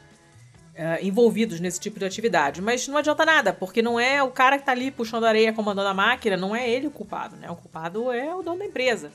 [0.81, 2.63] Uh, envolvidos nesse tipo de atividade.
[2.63, 5.89] Mas não adianta nada, porque não é o cara que tá ali puxando areia, comandando
[5.89, 7.51] a máquina, não é ele o culpado, né?
[7.51, 9.13] O culpado é o dono da empresa.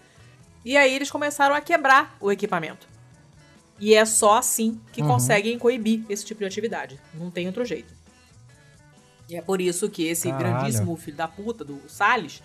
[0.63, 2.88] E aí eles começaram a quebrar o equipamento.
[3.80, 5.07] E é só assim que uhum.
[5.07, 6.99] conseguem coibir esse tipo de atividade.
[7.16, 7.91] Não tem outro jeito.
[9.28, 10.59] E é por isso que esse Caralho.
[10.59, 12.43] grandíssimo filho da puta do Salles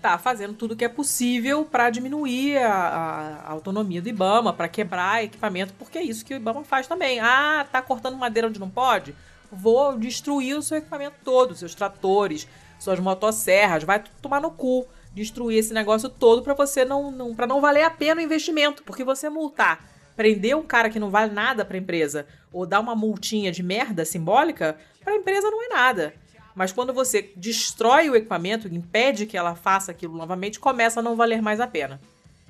[0.00, 5.24] tá fazendo tudo que é possível para diminuir a, a, autonomia do Ibama, para quebrar
[5.24, 7.20] equipamento, porque é isso que o Ibama faz também.
[7.20, 9.14] Ah, tá cortando madeira onde não pode?
[9.50, 12.46] Vou destruir o seu equipamento todo, seus tratores,
[12.78, 14.86] suas motosserras, vai tomar no cu
[15.16, 18.82] destruir esse negócio todo para você não, não para não valer a pena o investimento,
[18.82, 19.82] porque você multar,
[20.14, 23.62] prender um cara que não vale nada para a empresa ou dar uma multinha de
[23.62, 26.14] merda simbólica, para a empresa não é nada.
[26.56, 31.14] Mas quando você destrói o equipamento, impede que ela faça aquilo novamente, começa a não
[31.14, 32.00] valer mais a pena.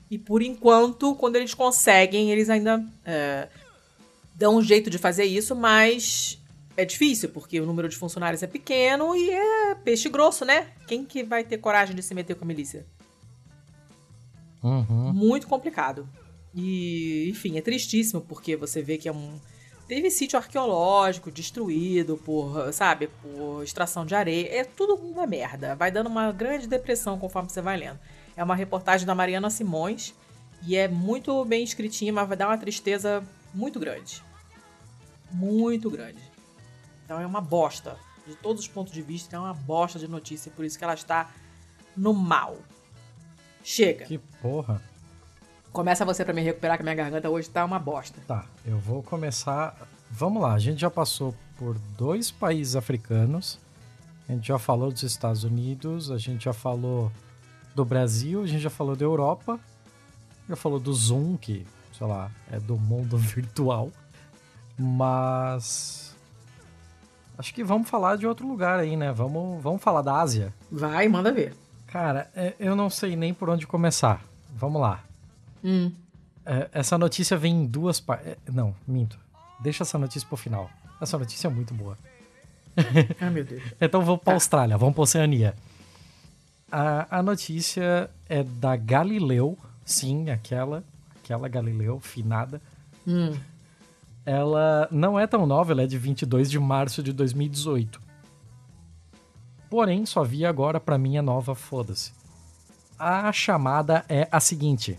[0.09, 3.49] E por enquanto, quando eles conseguem, eles ainda é,
[4.33, 6.41] dão um jeito de fazer isso, mas
[6.77, 10.69] é difícil, porque o número de funcionários é pequeno e é peixe grosso, né?
[10.87, 12.87] Quem que vai ter coragem de se meter com a milícia?
[14.63, 15.13] Uhum.
[15.13, 16.09] Muito complicado.
[16.55, 19.41] E, enfim, é tristíssimo, porque você vê que é um.
[19.89, 24.61] Teve sítio arqueológico destruído por, sabe, por extração de areia.
[24.61, 25.77] É tudo uma merda.
[25.77, 27.99] Vai dando uma grande depressão conforme você vai lendo.
[28.37, 30.13] É uma reportagem da Mariana Simões
[30.67, 33.23] e é muito bem escritinha, mas vai dar uma tristeza
[33.55, 34.23] muito grande.
[35.31, 36.21] Muito grande.
[37.05, 37.97] Então é uma bosta.
[38.27, 40.51] De todos os pontos de vista, é uma bosta de notícia.
[40.51, 41.31] Por isso que ela está
[41.97, 42.59] no mal.
[43.63, 44.05] Chega.
[44.05, 44.83] Que porra.
[45.77, 48.19] Começa você para me recuperar, que minha garganta hoje tá uma bosta.
[48.27, 49.77] Tá, eu vou começar.
[50.11, 53.61] Vamos lá, a gente já passou por dois países africanos.
[54.27, 57.13] A gente já falou dos Estados Unidos, a gente já falou
[57.75, 59.61] do Brasil, a gente já falou da Europa,
[60.49, 63.91] já falou do Zoom, que, sei lá, é do mundo virtual.
[64.79, 66.17] Mas
[67.37, 69.13] Acho que vamos falar de outro lugar aí, né?
[69.13, 70.55] Vamos, vamos falar da Ásia.
[70.73, 71.55] Vai, manda ver.
[71.87, 74.25] Cara, é, eu não sei nem por onde começar.
[74.55, 75.05] Vamos lá.
[75.67, 75.93] Hum.
[76.45, 78.29] É, essa notícia vem em duas partes.
[78.29, 79.19] É, não, minto.
[79.61, 80.71] Deixa essa notícia pro final.
[81.01, 81.99] Essa notícia é muito boa.
[83.21, 83.63] Ah, meu Deus.
[83.81, 84.35] então vamos pra.
[84.35, 85.55] Austrália, vamos pra Oceania.
[86.71, 90.85] A, a notícia é da Galileu, sim, aquela,
[91.23, 92.61] aquela Galileu finada.
[93.07, 93.33] Hum
[94.27, 98.03] ela não é tão nova, ela é de 22 de março de 2018.
[99.71, 102.13] Porém, só vi agora para minha nova foda-se.
[102.99, 104.99] A chamada é a seguinte: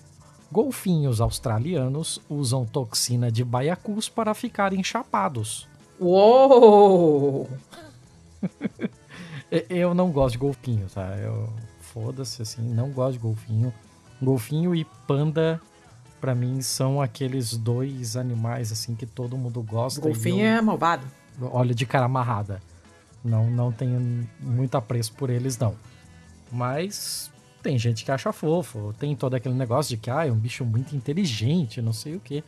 [0.51, 5.67] Golfinhos australianos usam toxina de baiacus para ficarem chapados.
[5.99, 7.49] Uou!
[9.69, 11.17] eu não gosto de golfinho, tá?
[11.17, 11.49] Eu
[11.81, 13.73] foda-se assim, não gosto de golfinho.
[14.21, 15.59] Golfinho e panda
[16.19, 20.01] para mim são aqueles dois animais assim que todo mundo gosta.
[20.01, 20.57] golfinho eu...
[20.57, 21.05] é malvado.
[21.41, 22.61] Olha de cara amarrada.
[23.23, 25.75] Não, não tenho muito apreço por eles não.
[26.51, 27.31] Mas
[27.68, 30.63] tem gente que acha fofo, tem todo aquele negócio de que ah, é um bicho
[30.63, 32.41] muito inteligente, não sei o que.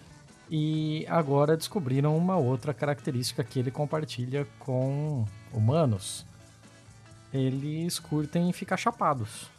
[0.50, 6.26] E agora descobriram uma outra característica que ele compartilha com humanos.
[7.34, 9.52] Eles curtem ficar chapados.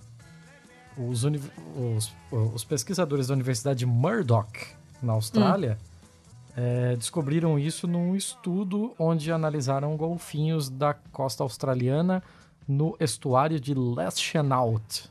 [0.97, 2.11] Os, os,
[2.55, 4.51] os pesquisadores da Universidade de Murdoch,
[5.03, 6.53] na Austrália, hum.
[6.57, 12.23] é, descobriram isso num estudo onde analisaram golfinhos da costa australiana
[12.67, 15.11] no estuário de Les Chenault,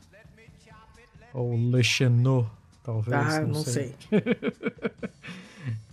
[1.32, 2.48] ou Le Chenot,
[2.82, 3.34] talvez.
[3.34, 3.94] Ah, não, não sei.
[4.08, 4.22] sei.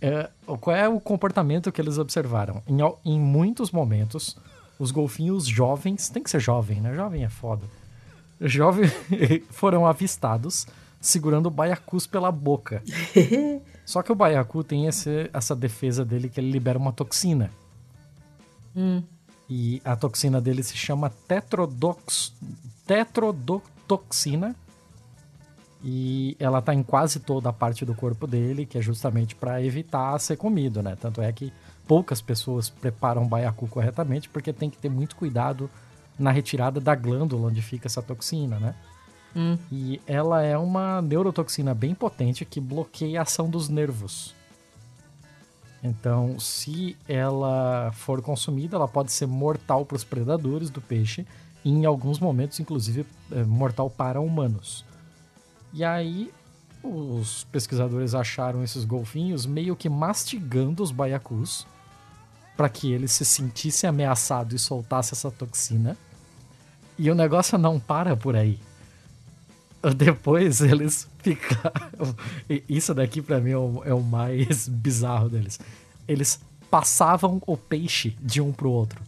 [0.00, 0.30] é,
[0.60, 2.62] qual é o comportamento que eles observaram?
[2.66, 4.36] Em, em muitos momentos,
[4.78, 6.94] os golfinhos jovens, tem que ser jovem, né?
[6.94, 7.64] Jovem é foda.
[8.40, 8.88] Jovem
[9.50, 10.66] foram avistados
[11.00, 12.82] segurando baiacus pela boca.
[13.84, 17.50] Só que o baiacu tem esse, essa defesa dele que ele libera uma toxina.
[18.76, 19.02] Hum.
[19.48, 22.34] E a toxina dele se chama tetrodox,
[22.86, 24.54] tetrodotoxina,
[25.82, 29.62] e ela tá em quase toda a parte do corpo dele, que é justamente para
[29.62, 30.96] evitar ser comido, né?
[31.00, 31.52] Tanto é que
[31.86, 35.70] poucas pessoas preparam baiacu corretamente, porque tem que ter muito cuidado
[36.18, 38.74] na retirada da glândula onde fica essa toxina, né?
[39.36, 39.56] Hum.
[39.70, 44.34] E ela é uma neurotoxina bem potente que bloqueia a ação dos nervos.
[45.82, 51.24] Então, se ela for consumida, ela pode ser mortal para os predadores do peixe
[51.64, 54.84] e, em alguns momentos, inclusive, é, mortal para humanos.
[55.72, 56.32] E aí
[56.82, 61.66] os pesquisadores acharam esses golfinhos meio que mastigando os baiacus
[62.56, 65.96] para que eles se sentissem ameaçados e soltassem essa toxina.
[66.98, 68.58] E o negócio não para por aí.
[69.96, 72.16] Depois eles ficaram.
[72.68, 75.60] Isso daqui para mim é o, é o, mais bizarro deles.
[76.06, 79.00] Eles passavam o peixe de um pro outro.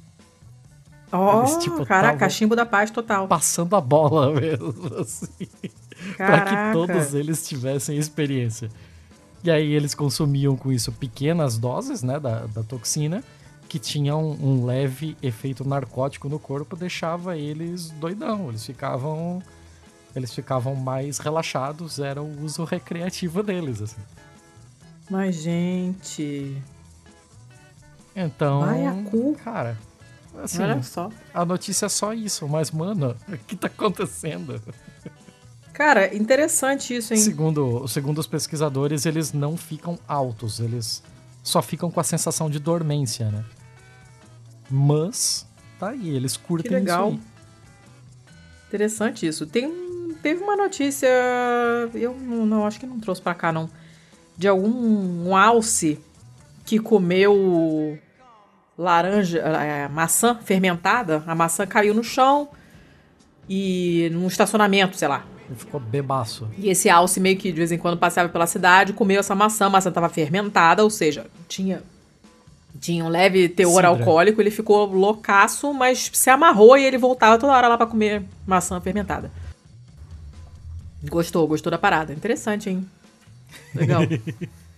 [1.13, 3.27] Oh, eles, tipo, caraca, cachimbo da paz total.
[3.27, 5.49] Passando a bola mesmo, assim
[6.17, 8.69] para que todos eles tivessem experiência.
[9.43, 13.25] E aí eles consumiam com isso pequenas doses né, da, da toxina,
[13.69, 18.49] que tinham um, um leve efeito narcótico no corpo, deixava eles doidão.
[18.49, 19.43] Eles ficavam
[20.15, 24.01] eles ficavam mais relaxados, era o uso recreativo deles, assim.
[25.09, 26.61] Mas, gente.
[28.15, 28.61] Então.
[29.35, 29.79] Cara.
[30.43, 31.11] Assim, Olha só.
[31.35, 34.61] A notícia é só isso, mas, mano, o que tá acontecendo?
[35.81, 37.21] Cara, interessante isso, hein?
[37.21, 41.03] Segundo, segundo os pesquisadores, eles não ficam altos, eles
[41.43, 43.43] só ficam com a sensação de dormência, né?
[44.71, 47.13] Mas, tá aí, eles curtem que legal.
[47.13, 48.35] isso aí.
[48.69, 49.47] Interessante isso.
[49.47, 49.73] Tem,
[50.23, 51.09] teve uma notícia,
[51.95, 53.71] eu não, não, acho que não trouxe pra cá, não,
[54.37, 55.99] de algum um alce
[56.67, 57.99] que comeu
[58.77, 59.43] laranja,
[59.91, 62.51] maçã fermentada, a maçã caiu no chão
[63.49, 66.49] e num estacionamento, sei lá, ele ficou bebaço.
[66.57, 69.67] E esse alce meio que de vez em quando passava pela cidade, comeu essa maçã,
[69.67, 71.83] a maçã estava fermentada, ou seja, tinha
[72.79, 73.89] tinha um leve teor Cidra.
[73.89, 78.23] alcoólico, ele ficou loucaço, mas se amarrou e ele voltava toda hora lá para comer
[78.47, 79.31] maçã fermentada.
[81.09, 82.13] Gostou, gostou da parada.
[82.13, 82.89] Interessante, hein?
[83.75, 84.03] Legal.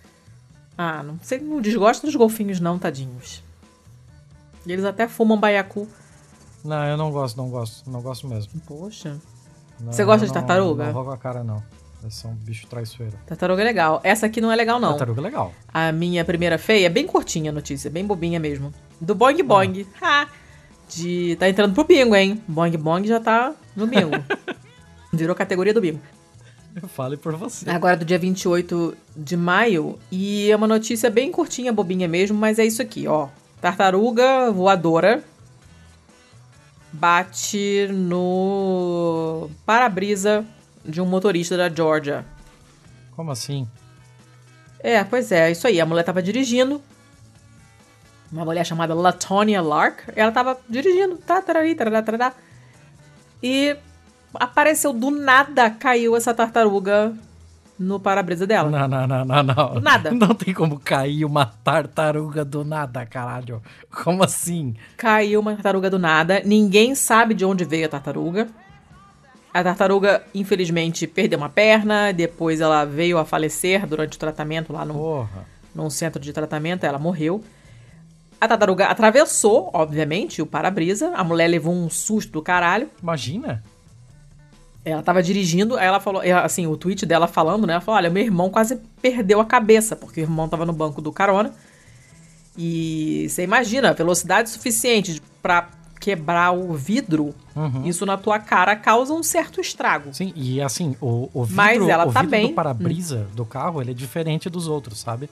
[0.77, 3.43] ah, não sei, não desgosta dos golfinhos não, tadinhos.
[4.66, 5.87] eles até fumam baiacu.
[6.64, 8.59] Não, eu não gosto, não gosto, não gosto mesmo.
[8.66, 9.20] Poxa.
[9.81, 10.87] Não, Você gosta de tartaruga?
[10.87, 11.62] Não, não vou a cara, não.
[12.07, 13.16] Esse é um bicho traiçoeiro.
[13.27, 14.01] Tartaruga é legal.
[14.03, 14.91] Essa aqui não é legal, não.
[14.91, 15.53] Tartaruga é legal.
[15.73, 18.73] A minha primeira feia, é bem curtinha a notícia, bem bobinha mesmo.
[19.01, 19.87] Do Boing Boing.
[20.01, 20.27] Ah.
[20.89, 21.37] De...
[21.37, 22.43] Tá entrando pro bingo, hein?
[22.47, 24.12] Boing Boing já tá no bingo.
[25.12, 26.01] Virou categoria do bingo.
[26.81, 27.68] Eu falo por você.
[27.68, 29.99] Agora do dia 28 de maio.
[30.11, 33.29] E é uma notícia bem curtinha, bobinha mesmo, mas é isso aqui, ó.
[33.61, 35.23] Tartaruga voadora
[36.93, 40.45] bate no para-brisa
[40.84, 42.24] de um motorista da Georgia.
[43.16, 43.66] Como assim?
[44.80, 45.80] É, pois é, isso aí.
[45.80, 46.82] A mulher tava dirigindo.
[48.30, 50.05] Uma mulher chamada Latonia Lark.
[50.16, 51.16] Ela tava dirigindo.
[51.18, 52.32] Tá, tarari, tarará, tarará.
[53.43, 53.76] E
[54.34, 57.14] apareceu do nada, caiu essa tartaruga
[57.79, 58.70] no para-brisa dela.
[58.70, 59.81] Não, não, não, não, não.
[59.81, 60.11] Nada.
[60.14, 63.62] Não tem como cair uma tartaruga do nada, caralho.
[63.91, 64.75] Como assim?
[64.97, 66.43] Caiu uma tartaruga do nada.
[66.45, 68.49] Ninguém sabe de onde veio a tartaruga.
[69.53, 74.85] A tartaruga, infelizmente, perdeu uma perna, depois ela veio a falecer durante o tratamento lá
[74.85, 75.47] no, Porra.
[75.75, 77.45] num centro de tratamento, ela morreu.
[78.41, 81.12] A tartaruga atravessou, obviamente, o para-brisa.
[81.14, 82.89] A mulher levou um susto do caralho.
[83.01, 83.62] Imagina.
[84.85, 87.74] Ela tava dirigindo, aí ela falou, assim, o tweet dela falando, né?
[87.74, 91.01] Ela falou: olha, meu irmão quase perdeu a cabeça, porque o irmão tava no banco
[91.01, 91.53] do carona.
[92.57, 95.68] E você imagina, velocidade suficiente para
[96.03, 97.87] quebrar o vidro, uhum.
[97.87, 100.12] isso na tua cara causa um certo estrago.
[100.12, 102.49] Sim, e assim, o, o vidro, Mas ela o tá vidro bem.
[102.49, 103.37] do para-brisa hum.
[103.37, 105.30] do carro, ele é diferente dos outros, sabe?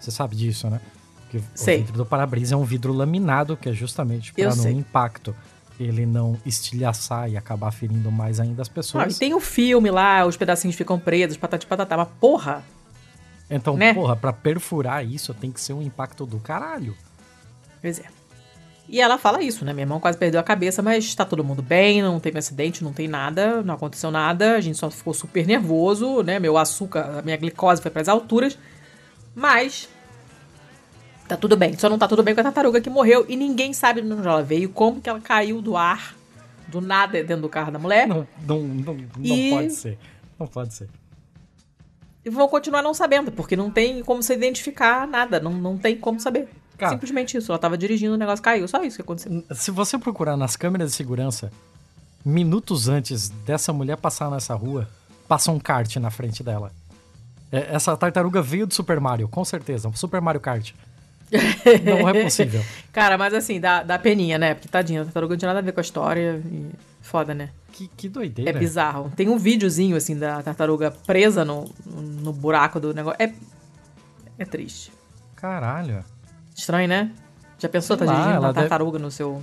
[0.00, 0.80] Você sabe disso, né?
[1.20, 1.76] Porque Sei.
[1.76, 5.36] o vidro do para-brisa é um vidro laminado, que é justamente para no impacto
[5.78, 9.04] ele não estilhaçar e acabar ferindo mais ainda as pessoas.
[9.04, 12.64] Ah, e tem o filme lá, os pedacinhos ficam presos, patati patatá, mas porra!
[13.50, 13.94] Então, né?
[13.94, 16.94] porra, pra perfurar isso tem que ser um impacto do caralho.
[17.80, 18.04] Pois é.
[18.88, 19.72] E ela fala isso, né?
[19.72, 22.92] Meu irmão quase perdeu a cabeça, mas tá todo mundo bem, não teve acidente, não
[22.92, 26.38] tem nada, não aconteceu nada, a gente só ficou super nervoso, né?
[26.38, 28.58] Meu açúcar, a minha glicose foi para as alturas.
[29.34, 29.88] Mas
[31.28, 31.76] Tá tudo bem.
[31.78, 34.26] Só não tá tudo bem com a tartaruga que morreu e ninguém sabe de onde
[34.26, 36.16] ela veio, como que ela caiu do ar,
[36.66, 38.08] do nada dentro do carro da mulher.
[38.08, 39.98] Não, não, não, não pode ser.
[40.38, 40.88] Não pode ser.
[42.24, 45.96] E vão continuar não sabendo, porque não tem como se identificar nada, não, não tem
[45.96, 46.48] como saber.
[46.78, 47.50] Cara, Simplesmente isso.
[47.52, 48.66] Ela tava dirigindo, o negócio caiu.
[48.66, 49.44] Só isso que aconteceu.
[49.50, 51.50] Se você procurar nas câmeras de segurança,
[52.24, 54.88] minutos antes dessa mulher passar nessa rua,
[55.26, 56.72] passa um kart na frente dela.
[57.50, 59.90] É, essa tartaruga veio do Super Mario, com certeza.
[59.94, 60.72] Super Mario Kart.
[61.84, 62.64] Não é possível.
[62.92, 64.54] Cara, mas assim, dá, dá peninha, né?
[64.54, 66.42] Porque tadinha, a tartaruga não tinha nada a ver com a história.
[66.44, 66.70] E...
[67.02, 67.50] Foda, né?
[67.72, 68.50] Que, que doideira.
[68.50, 69.12] É bizarro.
[69.14, 73.22] Tem um videozinho, assim, da tartaruga presa no, no buraco do negócio.
[73.22, 73.32] É,
[74.38, 74.92] é triste.
[75.36, 76.04] Caralho.
[76.54, 77.12] Estranho, né?
[77.58, 79.04] Já pensou, tá dirigindo uma tartaruga deve...
[79.04, 79.42] no seu...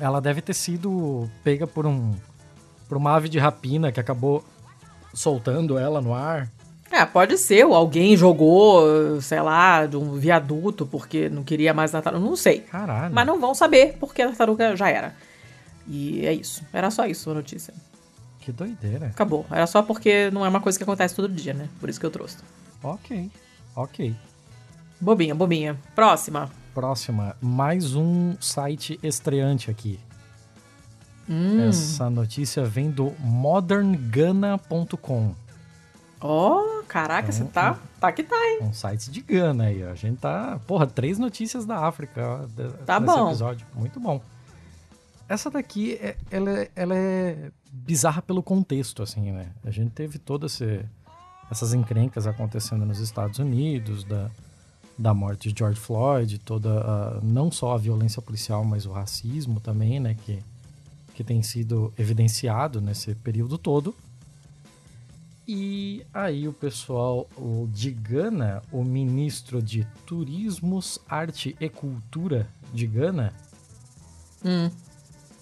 [0.00, 2.14] Ela deve ter sido pega por um...
[2.88, 4.44] Por uma ave de rapina que acabou
[5.12, 6.50] soltando ela no ar.
[6.90, 7.62] É, pode ser.
[7.62, 12.24] Alguém jogou, sei lá, de um viaduto porque não queria mais tartaruga.
[12.24, 12.60] Não sei.
[12.60, 13.14] Caralho.
[13.14, 15.14] Mas não vão saber porque a tartaruga já era.
[15.86, 16.62] E é isso.
[16.72, 17.74] Era só isso a notícia.
[18.40, 19.06] Que doideira.
[19.06, 19.44] Acabou.
[19.50, 21.68] Era só porque não é uma coisa que acontece todo dia, né?
[21.78, 22.38] Por isso que eu trouxe.
[22.82, 23.30] Ok.
[23.76, 24.16] Ok.
[25.00, 25.78] Bobinha, bobinha.
[25.94, 26.50] Próxima.
[26.74, 27.36] Próxima.
[27.40, 30.00] Mais um site estreante aqui.
[31.28, 31.68] Hum.
[31.68, 33.12] Essa notícia vem do
[36.20, 36.80] moderngana.com.
[36.80, 38.58] Oh, caraca, você tá, tá que tá, hein?
[38.62, 39.90] Um site de Gana aí, ó.
[39.90, 40.58] A gente tá.
[40.66, 43.28] Porra, três notícias da África ó, tá bom.
[43.28, 43.66] episódio.
[43.74, 44.20] Muito bom.
[45.28, 49.52] Essa daqui, é, ela, é, ela é bizarra pelo contexto, assim, né?
[49.62, 50.60] A gente teve todas
[51.50, 54.30] essas encrencas acontecendo nos Estados Unidos, da,
[54.98, 59.60] da morte de George Floyd, toda a, não só a violência policial, mas o racismo
[59.60, 60.16] também, né?
[60.24, 60.42] Que,
[61.14, 63.94] que tem sido evidenciado nesse período todo.
[65.50, 72.86] E aí o pessoal o de Gana, o ministro de Turismos, Arte e Cultura de
[72.86, 73.32] Gana,
[74.44, 74.70] hum.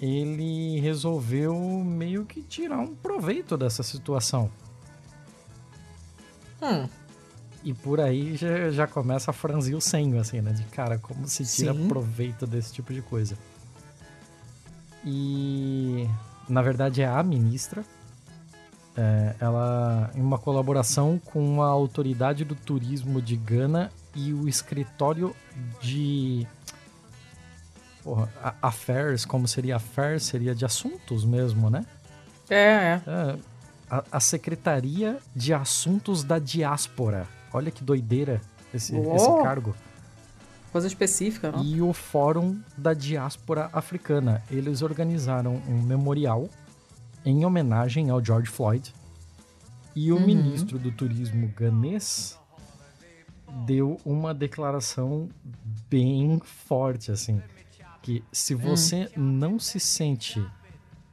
[0.00, 4.48] ele resolveu meio que tirar um proveito dessa situação.
[6.62, 6.88] Hum.
[7.64, 10.52] E por aí já, já começa a franzir o senho, assim, né?
[10.52, 11.88] De cara, como se tira Sim.
[11.88, 13.36] proveito desse tipo de coisa.
[15.04, 16.08] E
[16.48, 17.84] na verdade é a ministra
[18.96, 25.34] é, ela em uma colaboração com a autoridade do turismo de Gana e o escritório
[25.80, 26.46] de
[28.02, 28.30] porra,
[28.62, 31.84] affairs, como seria affairs, seria de assuntos mesmo, né?
[32.48, 33.02] É, é.
[33.06, 33.36] é
[33.90, 37.26] a, a, Secretaria de Assuntos da Diáspora.
[37.52, 38.40] Olha que doideira
[38.72, 39.74] esse, esse cargo.
[40.72, 41.62] Coisa específica, não?
[41.62, 44.42] E o Fórum da Diáspora Africana.
[44.50, 46.48] Eles organizaram um memorial
[47.26, 48.94] em homenagem ao George Floyd.
[49.94, 50.26] E o uhum.
[50.26, 52.38] ministro do turismo ganês
[53.66, 55.28] deu uma declaração
[55.90, 57.42] bem forte, assim,
[58.02, 58.58] que se hum.
[58.58, 59.22] você uhum.
[59.22, 60.44] não se sente,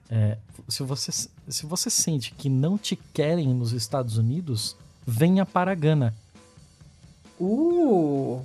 [0.10, 0.38] é,
[0.68, 1.12] se você
[1.48, 6.14] se você sente que não te querem nos Estados Unidos, venha para Gana.
[7.40, 8.42] Uh!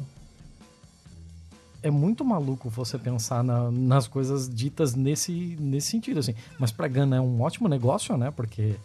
[1.83, 6.35] É muito maluco você pensar na, nas coisas ditas nesse, nesse sentido, assim.
[6.59, 8.31] Mas para Gana é um ótimo negócio, né?
[8.31, 8.77] Porque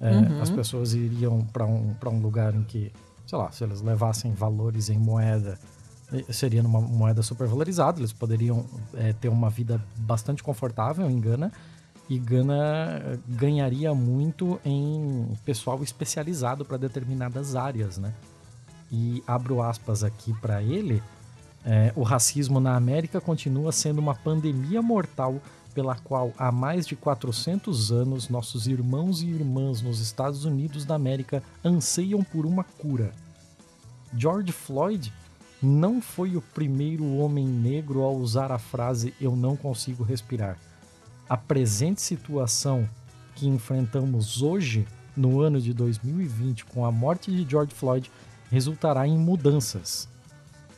[0.00, 0.42] é, uhum.
[0.42, 2.92] as pessoas iriam para um, um lugar em que,
[3.26, 5.58] sei lá, se eles levassem valores em moeda,
[6.30, 11.50] seria numa moeda super valorizada, eles poderiam é, ter uma vida bastante confortável em Gana.
[12.08, 18.12] E Gana ganharia muito em pessoal especializado para determinadas áreas, né?
[18.92, 21.02] E abro aspas aqui para ele
[21.64, 25.40] É, o racismo na América continua sendo uma pandemia mortal
[25.74, 30.94] pela qual há mais de 400 anos nossos irmãos e irmãs nos Estados Unidos da
[30.94, 33.12] América anseiam por uma cura.
[34.16, 35.12] George Floyd
[35.60, 40.58] não foi o primeiro homem negro a usar a frase eu não consigo respirar.
[41.28, 42.88] A presente situação
[43.34, 44.86] que enfrentamos hoje,
[45.16, 48.10] no ano de 2020, com a morte de George Floyd,
[48.50, 50.08] resultará em mudanças.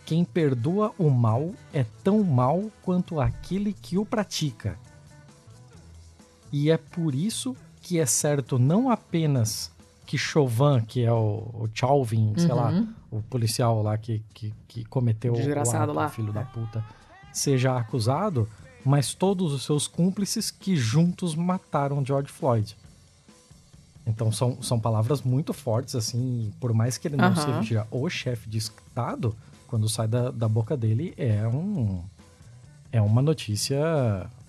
[0.07, 4.79] Quem perdoa o mal é tão mal quanto aquele que o pratica.
[6.53, 9.71] E é por isso que é certo não apenas
[10.07, 12.89] que Chauvin, que é o, o Chauvin, sei lá, uhum.
[13.11, 16.09] o policial lá que, que, que cometeu Desgraçado o ato, lá.
[16.09, 16.85] filho da puta,
[17.33, 18.49] seja acusado,
[18.85, 22.77] mas todos os seus cúmplices que juntos mataram George Floyd.
[24.07, 27.63] Então são, são palavras muito fortes, assim, por mais que ele não uhum.
[27.63, 29.35] seja o chefe de Estado,
[29.67, 32.03] quando sai da, da boca dele é um.
[32.93, 33.77] É uma notícia.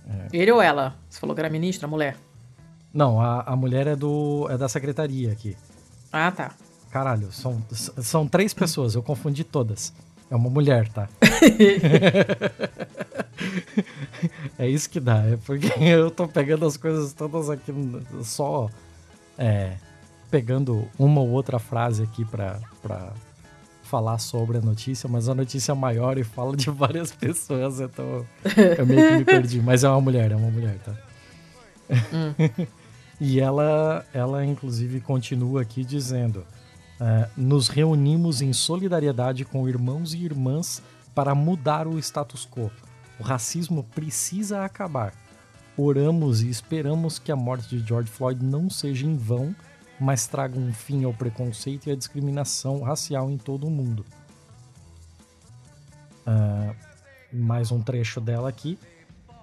[0.08, 0.28] É...
[0.32, 0.96] Ele ou ela?
[1.10, 2.16] Você falou que era ministra, mulher?
[2.94, 4.48] Não, a, a mulher é do.
[4.50, 5.56] é da secretaria aqui.
[6.12, 6.52] Ah, tá.
[6.90, 9.94] Caralho, são, são três pessoas, eu confundi todas.
[10.30, 11.08] É uma mulher, tá?
[14.58, 17.72] é isso que dá, é porque eu tô pegando as coisas todas aqui
[18.24, 18.70] só
[19.38, 19.78] é,
[20.32, 23.14] pegando uma ou outra frase aqui pra, pra
[23.88, 28.26] falar sobre a notícia, mas a notícia é maior e fala de várias pessoas, então
[28.78, 29.62] eu meio que me perdi.
[29.62, 30.94] Mas é uma mulher, é uma mulher, tá?
[32.14, 32.68] Hum.
[33.20, 36.46] e ela, ela, inclusive, continua aqui dizendo:
[37.00, 40.82] é, Nos reunimos em solidariedade com irmãos e irmãs
[41.16, 42.70] para mudar o status quo.
[43.20, 45.14] O racismo precisa acabar.
[45.76, 49.56] Oramos e esperamos que a morte de George Floyd não seja em vão,
[50.00, 54.06] mas traga um fim ao preconceito e à discriminação racial em todo o mundo.
[56.26, 56.76] Uh,
[57.32, 58.78] mais um trecho dela aqui.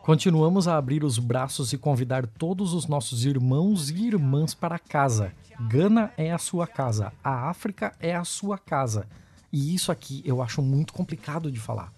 [0.02, 5.32] Continuamos a abrir os braços e convidar todos os nossos irmãos e irmãs para casa.
[5.68, 9.06] Gana é a sua casa, a África é a sua casa.
[9.50, 11.90] E isso aqui eu acho muito complicado de falar.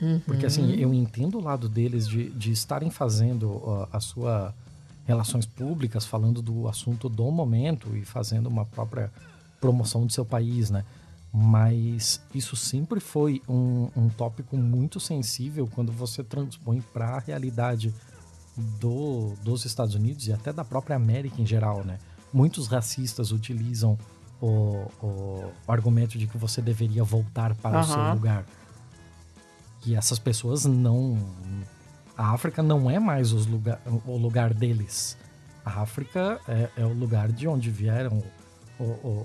[0.00, 0.20] Uhum.
[0.20, 4.54] Porque assim, eu entendo o lado deles de, de estarem fazendo uh, a sua
[5.08, 9.10] relações públicas, falando do assunto do momento e fazendo uma própria
[9.60, 10.84] promoção do seu país, né?
[11.32, 17.94] mas isso sempre foi um, um tópico muito sensível quando você transpõe para a realidade
[18.80, 21.98] do, dos Estados Unidos e até da própria América em geral, né?
[22.32, 23.98] Muitos racistas utilizam
[24.40, 27.84] o, o, argumento de que você deveria voltar para uhum.
[27.84, 28.44] o seu lugar.
[29.86, 31.16] E essas pessoas não.
[32.18, 35.16] A África não é mais lugar, o lugar deles.
[35.64, 38.20] A África é, é o lugar de onde vieram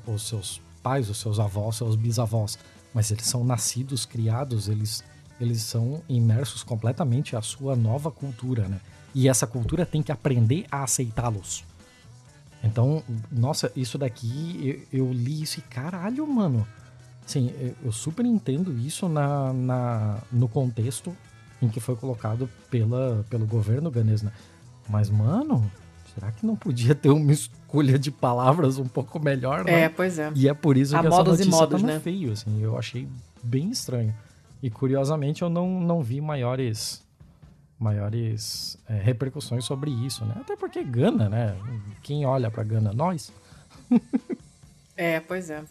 [0.06, 2.60] os seus pais, os seus avós, seus bisavós,
[2.94, 5.04] mas eles são nascidos, criados, eles,
[5.42, 8.80] eles são imersos completamente à sua nova cultura, né?
[9.16, 11.64] E essa cultura tem que aprender a aceitá-los.
[12.64, 16.68] Então, nossa, isso daqui, eu, eu, li isso e caralho, mano.
[17.26, 17.52] Sim,
[17.84, 21.16] eu super entendo isso na, na, no contexto
[21.64, 24.32] em que foi colocado pela, pelo governo ganês, né?
[24.90, 25.72] Mas, mano,
[26.14, 29.84] será que não podia ter uma escolha de palavras um pouco melhor, né?
[29.84, 30.32] É, pois é.
[30.36, 32.00] E é por isso a que essa notícia modos, tá né?
[32.00, 32.62] feio, assim.
[32.62, 33.08] Eu achei
[33.42, 34.14] bem estranho.
[34.62, 37.02] E curiosamente eu não, não vi maiores
[37.80, 40.36] maiores é, repercussões sobre isso, né?
[40.40, 41.56] Até porque Gana, né?
[42.02, 42.94] Quem olha para Gana?
[42.94, 43.34] Nós.
[44.96, 45.64] é, pois é.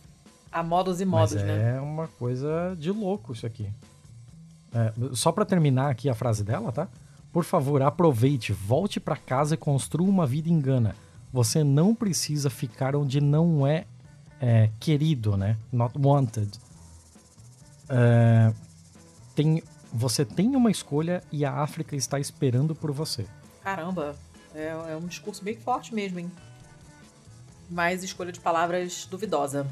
[0.50, 1.76] Há modos e modos, Mas né?
[1.76, 3.70] É uma coisa de louco isso aqui.
[4.74, 6.88] É, só para terminar aqui a frase dela, tá?
[7.32, 10.94] Por favor, aproveite, volte para casa e construa uma vida em Gana.
[11.32, 13.86] Você não precisa ficar onde não é,
[14.40, 15.56] é querido, né?
[15.72, 16.50] Not wanted.
[17.88, 18.52] É,
[19.34, 19.62] tem,
[19.92, 23.26] você tem uma escolha e a África está esperando por você.
[23.62, 24.14] Caramba,
[24.54, 26.30] é, é um discurso bem forte mesmo, hein?
[27.70, 29.66] Mais escolha de palavras duvidosa.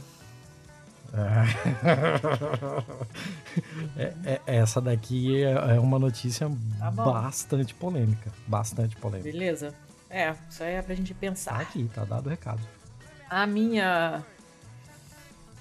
[3.96, 8.32] É, é, essa daqui é, é uma notícia tá bastante polêmica.
[8.46, 9.30] Bastante polêmica.
[9.30, 9.74] Beleza.
[10.08, 11.56] É, isso aí é pra gente pensar.
[11.56, 12.60] Tá aqui, tá dado o recado.
[13.28, 14.24] A minha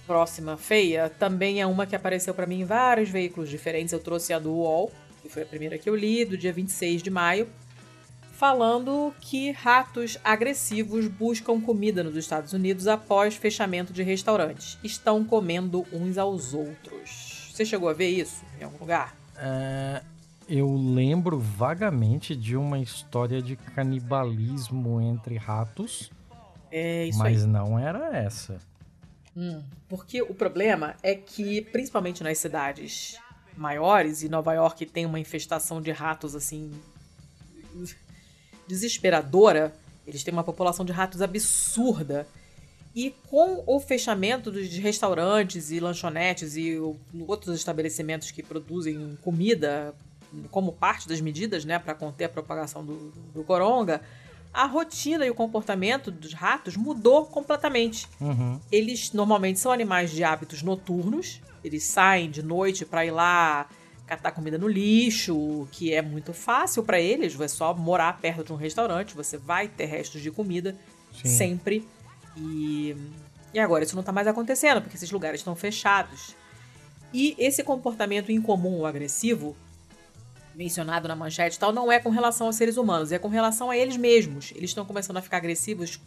[0.07, 3.91] próxima feia também é uma que apareceu para mim em vários veículos diferentes.
[3.93, 7.03] Eu trouxe a do UOL, que foi a primeira que eu li, do dia 26
[7.03, 7.47] de maio
[8.39, 14.79] falando que ratos agressivos buscam comida nos Estados Unidos após fechamento de restaurantes.
[14.81, 17.51] Estão comendo uns aos outros.
[17.53, 19.13] Você chegou a ver isso em algum lugar?
[19.35, 20.01] É,
[20.47, 26.09] eu lembro vagamente de uma história de canibalismo entre ratos.
[26.71, 27.49] É isso mas aí.
[27.49, 28.57] não era essa.
[29.35, 33.17] Hum, porque o problema é que, principalmente nas cidades
[33.57, 36.71] maiores, e Nova York tem uma infestação de ratos assim
[38.69, 39.73] desesperadora.
[40.05, 42.27] Eles têm uma população de ratos absurda.
[42.95, 46.77] E com o fechamento dos restaurantes e lanchonetes e
[47.27, 49.93] outros estabelecimentos que produzem comida
[50.51, 54.01] como parte das medidas né, para conter a propagação do, do coronga,
[54.53, 58.07] a rotina e o comportamento dos ratos mudou completamente.
[58.19, 58.59] Uhum.
[58.71, 63.67] Eles normalmente são animais de hábitos noturnos, eles saem de noite para ir lá
[64.09, 68.51] catar comida no lixo, que é muito fácil para eles, é só morar perto de
[68.51, 70.75] um restaurante, você vai ter restos de comida
[71.13, 71.29] Sim.
[71.29, 71.87] sempre.
[72.35, 72.95] E,
[73.53, 76.35] e agora isso não está mais acontecendo, porque esses lugares estão fechados.
[77.13, 79.55] E esse comportamento incomum ou agressivo
[80.55, 83.69] mencionado na manchete e tal, não é com relação aos seres humanos, é com relação
[83.69, 84.51] a eles mesmos.
[84.55, 86.01] Eles estão começando a ficar agressivos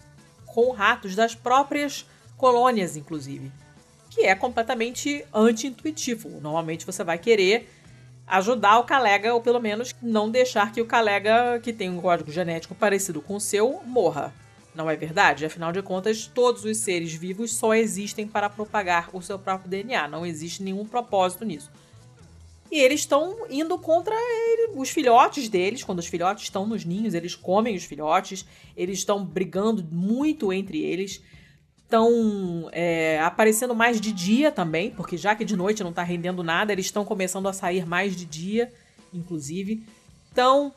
[0.44, 2.04] com ratos das próprias
[2.36, 3.50] colônias, inclusive.
[4.10, 6.28] Que é completamente anti-intuitivo.
[6.40, 7.68] Normalmente você vai querer
[8.32, 12.32] ajudar o colega, ou pelo menos não deixar que o colega que tem um código
[12.32, 14.32] genético parecido com o seu morra.
[14.74, 15.44] Não é verdade?
[15.44, 20.08] Afinal de contas, todos os seres vivos só existem para propagar o seu próprio DNA.
[20.08, 21.70] Não existe nenhum propósito nisso.
[22.70, 25.84] E eles estão indo contra ele, os filhotes deles.
[25.84, 28.46] Quando os filhotes estão nos ninhos, eles comem os filhotes.
[28.74, 31.20] Eles estão brigando muito entre eles.
[31.92, 36.42] Estão é, aparecendo mais de dia também, porque já que de noite não está rendendo
[36.42, 38.72] nada, eles estão começando a sair mais de dia,
[39.12, 39.86] inclusive.
[40.26, 40.72] Estão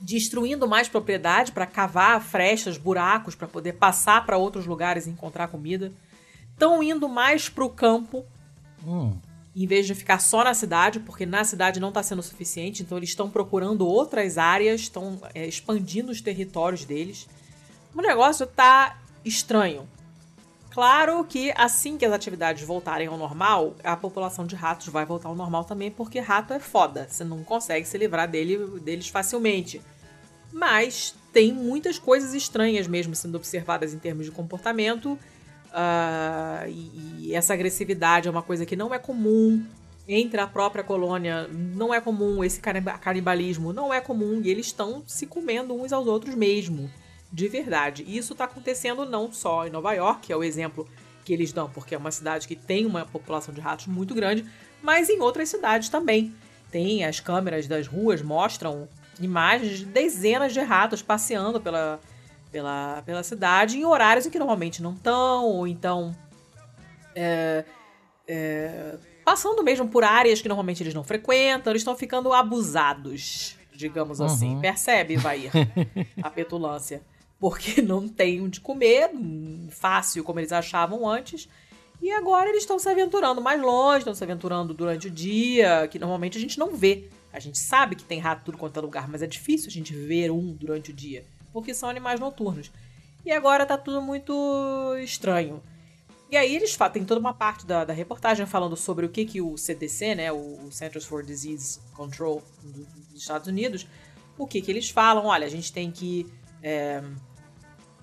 [0.00, 5.48] destruindo mais propriedade para cavar frestas, buracos, para poder passar para outros lugares e encontrar
[5.48, 5.92] comida.
[6.50, 8.24] Estão indo mais para o campo.
[8.86, 9.18] Hum
[9.54, 12.98] em vez de ficar só na cidade, porque na cidade não está sendo suficiente, então
[12.98, 17.26] eles estão procurando outras áreas, estão é, expandindo os territórios deles.
[17.94, 19.88] O negócio está estranho.
[20.76, 25.30] Claro que assim que as atividades voltarem ao normal, a população de ratos vai voltar
[25.30, 27.08] ao normal também, porque rato é foda.
[27.08, 29.80] Você não consegue se livrar dele, deles facilmente.
[30.52, 35.18] Mas tem muitas coisas estranhas mesmo sendo observadas em termos de comportamento
[35.66, 39.62] Uh, e, e, essa agressividade é uma coisa que não é comum
[40.08, 45.02] entre a própria colônia, não é comum esse canibalismo, não é comum e eles estão
[45.06, 46.88] se comendo uns aos outros mesmo,
[47.32, 48.04] de verdade.
[48.06, 50.88] E isso está acontecendo não só em Nova York, que é o exemplo
[51.24, 54.44] que eles dão, porque é uma cidade que tem uma população de ratos muito grande,
[54.80, 56.34] mas em outras cidades também.
[56.70, 58.88] Tem as câmeras das ruas mostram
[59.20, 62.00] imagens de dezenas de ratos passeando pela,
[62.50, 66.14] pela, pela cidade em horários em que normalmente não estão, ou então
[67.14, 67.64] é,
[68.28, 74.20] é, passando mesmo por áreas que normalmente eles não frequentam, eles estão ficando abusados, digamos
[74.20, 74.46] assim.
[74.46, 74.52] uhum.
[74.52, 74.60] assim.
[74.60, 75.50] Percebe, Vair,
[76.22, 77.02] a petulância.
[77.38, 79.10] Porque não tem onde comer,
[79.70, 81.48] fácil como eles achavam antes.
[82.00, 85.98] E agora eles estão se aventurando mais longe, estão se aventurando durante o dia, que
[85.98, 87.08] normalmente a gente não vê.
[87.32, 89.94] A gente sabe que tem rato tudo quanto é lugar, mas é difícil a gente
[89.94, 91.24] ver um durante o dia
[91.56, 92.70] porque são animais noturnos.
[93.24, 95.62] E agora tá tudo muito estranho.
[96.30, 99.40] E aí eles tem toda uma parte da, da, reportagem falando sobre o que, que
[99.40, 103.86] o CDC, né, o Centers for Disease Control dos Estados Unidos,
[104.36, 105.24] o que, que eles falam.
[105.24, 106.26] Olha, a gente tem que
[106.62, 107.02] é,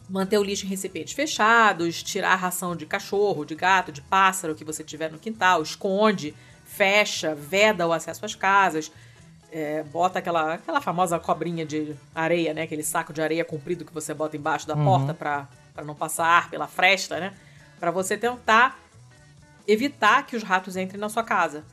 [0.09, 4.55] manter o lixo em recipientes fechados, tirar a ração de cachorro, de gato, de pássaro
[4.55, 6.35] que você tiver no quintal, esconde,
[6.65, 8.91] fecha, veda o acesso às casas
[9.53, 12.63] é, bota aquela, aquela famosa cobrinha de areia, né?
[12.63, 14.83] Aquele saco de areia comprido que você bota embaixo da uhum.
[14.83, 15.47] porta para
[15.85, 17.33] não passar ar pela fresta, né?
[17.79, 18.79] Para você tentar
[19.67, 21.63] evitar que os ratos entrem na sua casa.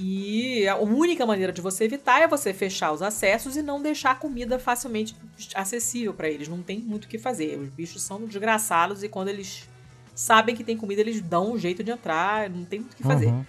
[0.00, 4.12] E a única maneira de você evitar é você fechar os acessos e não deixar
[4.12, 5.16] a comida facilmente
[5.56, 6.46] acessível para eles.
[6.46, 7.58] Não tem muito o que fazer.
[7.58, 9.68] Os bichos são desgraçados e quando eles
[10.14, 13.02] sabem que tem comida, eles dão um jeito de entrar, não tem muito o que
[13.02, 13.26] fazer.
[13.26, 13.44] Uhum.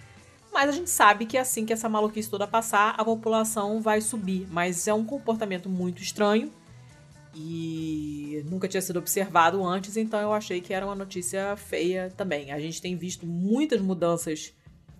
[0.52, 4.48] Mas a gente sabe que assim que essa maluquice toda passar, a população vai subir.
[4.50, 6.52] Mas é um comportamento muito estranho
[7.36, 12.52] e nunca tinha sido observado antes, então eu achei que era uma notícia feia também.
[12.52, 14.52] A gente tem visto muitas mudanças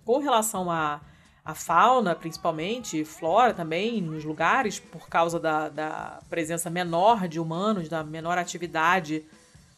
[0.04, 1.00] com relação à,
[1.44, 7.88] à fauna, principalmente, flora também, nos lugares, por causa da, da presença menor de humanos,
[7.88, 9.24] da menor atividade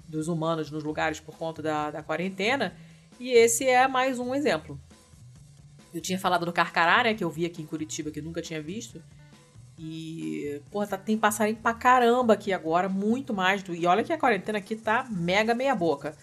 [0.08, 2.76] dos humanos nos lugares por conta da, da quarentena.
[3.18, 4.78] E esse é mais um exemplo.
[5.94, 7.14] Eu tinha falado do Carcará, né?
[7.14, 9.02] Que eu vi aqui em Curitiba, que eu nunca tinha visto.
[9.78, 13.74] E, porra, tá, tem passarinho pra caramba aqui agora, muito mais do.
[13.74, 16.16] E olha que a quarentena aqui tá mega meia boca.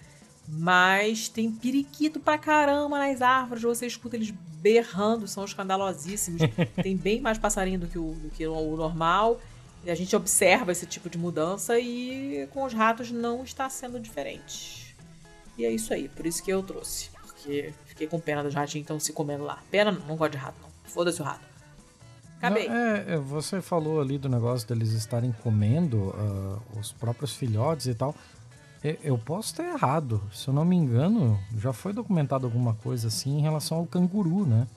[0.51, 6.41] Mas tem periquito pra caramba nas árvores, você escuta eles berrando, são escandalosíssimos.
[6.81, 9.39] tem bem mais passarinho do que o, do que o normal.
[9.85, 13.99] E a gente observa esse tipo de mudança e com os ratos não está sendo
[13.99, 14.95] diferente.
[15.57, 17.09] E é isso aí, por isso que eu trouxe.
[17.21, 19.59] Porque Fiquei com pena dos ratinhos então se comendo lá.
[19.69, 20.69] Pena não, não gosto de rato, não.
[20.85, 21.41] Foda-se o rato.
[22.38, 22.69] Acabei.
[22.69, 27.88] Não, é, é, você falou ali do negócio deles estarem comendo uh, os próprios filhotes
[27.88, 28.15] e tal.
[28.81, 30.22] Eu posso ter errado.
[30.31, 34.45] Se eu não me engano, já foi documentado alguma coisa assim em relação ao canguru,
[34.45, 34.68] né?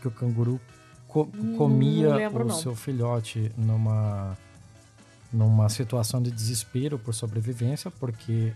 [0.00, 0.60] Que o canguru
[1.06, 1.26] co
[1.56, 2.54] comia lembro, o não.
[2.54, 4.36] seu filhote numa
[5.32, 8.52] numa situação de desespero por sobrevivência, porque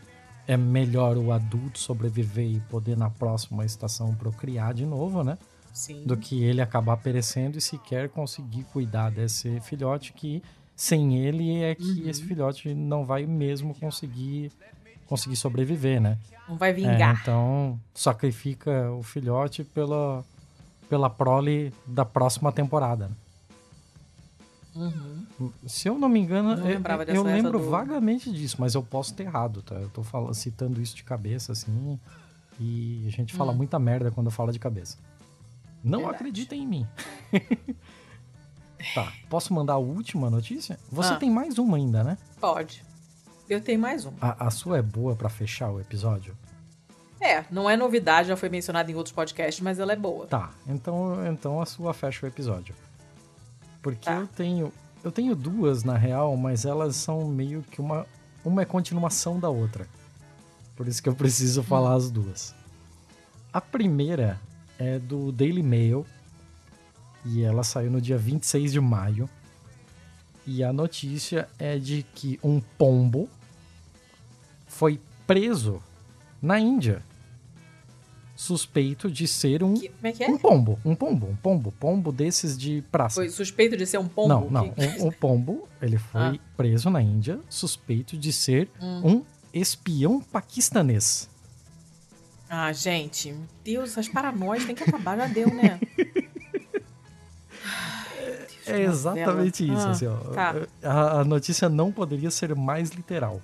[0.46, 5.36] é melhor o adulto sobreviver e poder na próxima estação procriar de novo, né?
[5.72, 6.04] Sim.
[6.04, 10.42] Do que ele acabar perecendo e sequer conseguir cuidar desse filhote que
[10.78, 12.08] sem ele é que uhum.
[12.08, 14.52] esse filhote não vai mesmo conseguir
[15.08, 16.16] conseguir sobreviver, né?
[16.48, 17.16] Não vai vingar.
[17.16, 20.24] É, então sacrifica o filhote pela
[20.88, 23.08] pela prole da próxima temporada.
[23.08, 23.14] Né?
[25.40, 25.52] Uhum.
[25.66, 27.68] Se eu não me engano, não eu, eu lembro do...
[27.68, 29.74] vagamente disso, mas eu posso ter errado, tá?
[29.74, 31.98] Eu tô falando, citando isso de cabeça, assim,
[32.60, 33.56] e a gente fala hum.
[33.56, 34.96] muita merda quando fala de cabeça.
[35.82, 36.16] Não Verdade.
[36.16, 36.86] acreditem em mim.
[38.94, 40.78] tá, posso mandar a última notícia?
[40.90, 41.16] Você ah.
[41.16, 42.18] tem mais uma ainda, né?
[42.40, 42.84] Pode.
[43.48, 44.16] Eu tenho mais uma.
[44.20, 46.36] A, a sua é boa para fechar o episódio?
[47.20, 50.26] É, não é novidade, já foi mencionada em outros podcasts, mas ela é boa.
[50.26, 52.74] Tá, então, então a sua fecha o episódio.
[53.82, 54.16] Porque tá.
[54.16, 54.72] eu tenho.
[55.02, 58.06] Eu tenho duas, na real, mas elas são meio que uma.
[58.44, 59.86] Uma é continuação da outra.
[60.76, 61.96] Por isso que eu preciso falar hum.
[61.96, 62.54] as duas.
[63.52, 64.40] A primeira
[64.78, 66.06] é do Daily Mail.
[67.24, 69.28] E ela saiu no dia 26 de maio.
[70.46, 73.28] E a notícia é de que um pombo
[74.66, 75.82] foi preso
[76.40, 77.02] na Índia
[78.38, 80.30] suspeito de ser um, que, é é?
[80.30, 80.78] um pombo.
[80.84, 81.72] Um pombo, um pombo.
[81.72, 83.16] Pombo desses de praça.
[83.16, 84.28] Foi suspeito de ser um pombo?
[84.28, 84.70] Não, não.
[84.70, 85.02] Que...
[85.02, 86.38] Um, um, pombo, ele foi ah.
[86.56, 89.02] preso na Índia, suspeito de ser hum.
[89.04, 91.28] um espião paquistanês.
[92.48, 95.80] Ah, gente, meu Deus, essas paranoias tem que acabar, já deu, né?
[98.72, 100.16] é exatamente isso, ah, assim, ó.
[100.32, 100.54] Tá.
[100.82, 103.40] A, a notícia não poderia ser mais literal.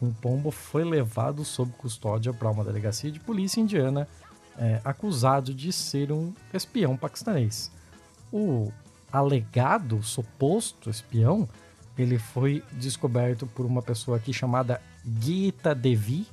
[0.00, 4.06] Um pombo foi levado sob custódia para uma delegacia de polícia indiana
[4.58, 7.70] é, acusado de ser um espião paquistanês.
[8.32, 8.70] O
[9.12, 11.48] alegado, suposto espião,
[11.96, 14.80] ele foi descoberto por uma pessoa aqui chamada
[15.20, 16.26] Gita Devi,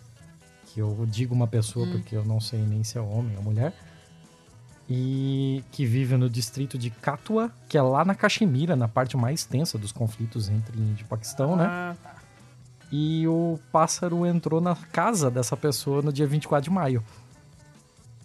[0.67, 1.91] que eu digo uma pessoa hum.
[1.91, 3.73] porque eu não sei nem se é homem ou mulher,
[4.89, 9.45] e que vive no distrito de Katua, que é lá na Caxemira, na parte mais
[9.45, 11.65] tensa dos conflitos entre Índia e Paquistão, né?
[11.65, 11.97] ah, né?
[12.03, 12.15] Tá.
[12.91, 17.03] E o pássaro entrou na casa dessa pessoa no dia 24 de maio.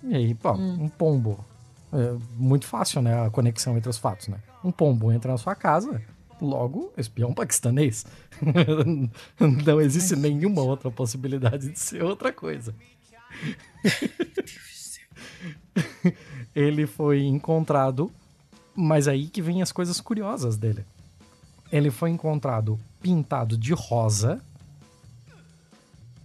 [0.03, 0.85] E aí, pô, hum.
[0.85, 1.45] um pombo.
[1.91, 3.25] É muito fácil, né?
[3.25, 4.39] A conexão entre os fatos, né?
[4.63, 6.03] Um pombo entra na sua casa,
[6.41, 8.05] logo, espião paquistanês.
[9.65, 12.75] Não existe nenhuma outra possibilidade de ser outra coisa.
[16.59, 18.11] Ele foi encontrado,
[18.75, 20.85] mas aí que vem as coisas curiosas dele.
[21.71, 24.43] Ele foi encontrado pintado de rosa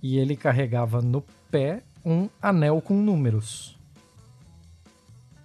[0.02, 3.78] e ele carregava no pé um anel com números.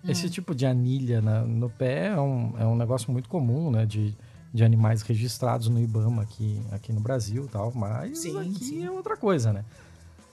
[0.03, 0.11] Hum.
[0.11, 3.85] Esse tipo de anilha na, no pé é um, é um negócio muito comum, né?
[3.85, 4.17] De,
[4.55, 8.85] de animais registrados no IBAMA aqui, aqui no Brasil e tal, mas sim, aqui sim.
[8.87, 9.67] é outra coisa, né?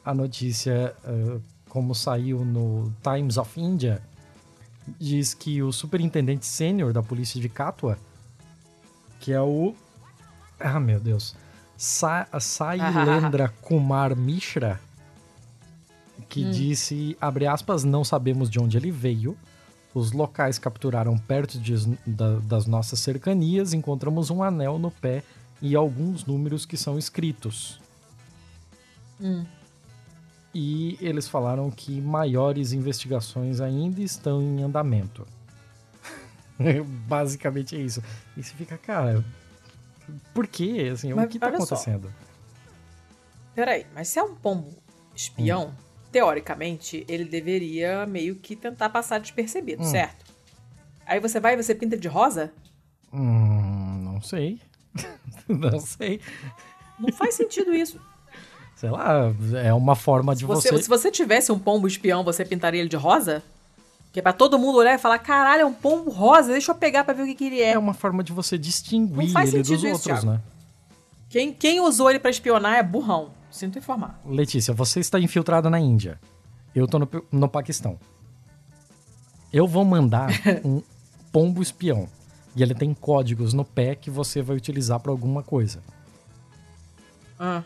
[0.06, 4.02] A notícia, uh, como saiu no Times of India,
[5.00, 7.98] diz que o superintendente sênior da polícia de Katua,
[9.20, 9.76] que é o...
[10.60, 11.36] Ah, meu Deus.
[11.78, 14.80] Sa Sailendra Kumar Mishra,
[16.30, 16.52] que hum.
[16.52, 19.38] disse, abre aspas, não sabemos de onde ele veio.
[19.94, 21.76] Os locais capturaram perto de,
[22.06, 25.24] da, das nossas cercanias, encontramos um anel no pé
[25.62, 27.80] e alguns números que são escritos.
[29.20, 29.46] Hum.
[30.58, 35.28] E eles falaram que maiores investigações ainda estão em andamento.
[37.06, 38.02] Basicamente é isso.
[38.38, 39.24] E você fica, cara,
[40.34, 40.90] por quê?
[40.94, 42.08] Assim, mas, o que tá acontecendo?
[42.08, 42.14] Só.
[43.54, 44.74] Peraí, mas se é um pombo
[45.14, 49.92] espião, hum teoricamente, ele deveria meio que tentar passar despercebido, hum.
[49.92, 50.24] certo?
[51.06, 52.54] Aí você vai e você pinta de rosa?
[53.12, 54.62] Hum, não sei.
[55.50, 56.22] não sei.
[56.98, 58.00] Não faz sentido isso.
[58.76, 59.34] Sei lá,
[59.64, 60.84] é uma forma de você, você...
[60.84, 63.42] Se você tivesse um pombo espião, você pintaria ele de rosa?
[64.12, 66.76] Que é pra todo mundo olhar e falar, caralho, é um pombo rosa, deixa eu
[66.76, 67.72] pegar pra ver o que, que ele é.
[67.72, 70.26] É uma forma de você distinguir ele dos isso, outros, Thiago.
[70.26, 70.42] né?
[71.30, 73.32] Quem, quem usou ele para espionar é burrão.
[73.50, 74.20] Sinto informar.
[74.26, 76.20] Letícia, você está infiltrada na Índia.
[76.74, 77.98] Eu tô no, no Paquistão.
[79.52, 80.30] Eu vou mandar
[80.64, 80.82] um
[81.32, 82.10] pombo espião.
[82.56, 85.82] E ele tem códigos no pé que você vai utilizar para alguma coisa.
[87.40, 87.64] Ah.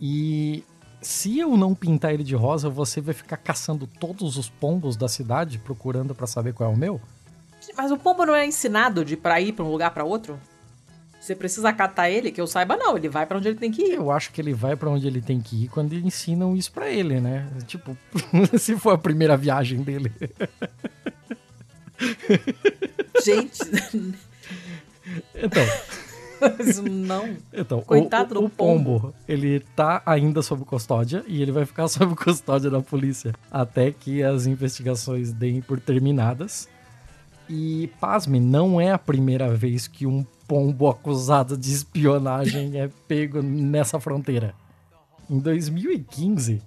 [0.00, 0.64] E
[1.00, 5.08] se eu não pintar ele de rosa, você vai ficar caçando todos os pombos da
[5.08, 7.00] cidade procurando para saber qual é o meu?
[7.76, 10.38] Mas o pombo não é ensinado de pra ir pra um lugar para outro?
[11.20, 13.82] Você precisa acatar ele, que eu saiba não, ele vai para onde ele tem que
[13.82, 13.94] ir.
[13.94, 16.88] Eu acho que ele vai para onde ele tem que ir quando ensinam isso para
[16.88, 17.48] ele, né?
[17.66, 17.96] Tipo,
[18.56, 20.12] se for a primeira viagem dele.
[23.24, 24.14] Gente.
[25.34, 25.64] então.
[26.40, 27.36] Mas não.
[27.52, 31.64] Então, Coitado o, o, o pombo, pombo, ele tá ainda sob custódia e ele vai
[31.64, 36.68] ficar sob custódia da polícia até que as investigações deem por terminadas.
[37.48, 43.42] E, pasme, não é a primeira vez que um pombo acusado de espionagem é pego
[43.42, 44.54] nessa fronteira.
[45.28, 46.62] Em 2015,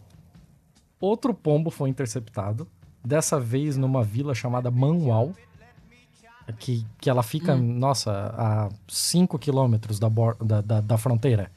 [1.00, 2.68] outro pombo foi interceptado,
[3.04, 5.34] dessa vez numa vila chamada Manwal,
[6.54, 7.80] que, que ela fica, hum.
[7.80, 10.10] nossa, a 5 quilômetros da,
[10.44, 11.52] da, da, da fronteira.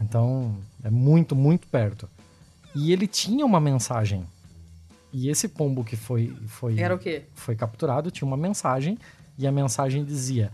[0.00, 2.08] Então, é muito, muito perto.
[2.74, 4.26] E ele tinha uma mensagem
[5.18, 7.24] e esse pombo que foi foi Era o quê?
[7.34, 8.98] Foi capturado, tinha uma mensagem
[9.38, 10.52] e a mensagem dizia: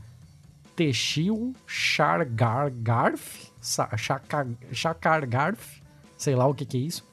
[0.76, 3.50] Texil Chargargarf,
[4.72, 5.82] Chakargarf,
[6.16, 7.04] sei lá o que que é isso,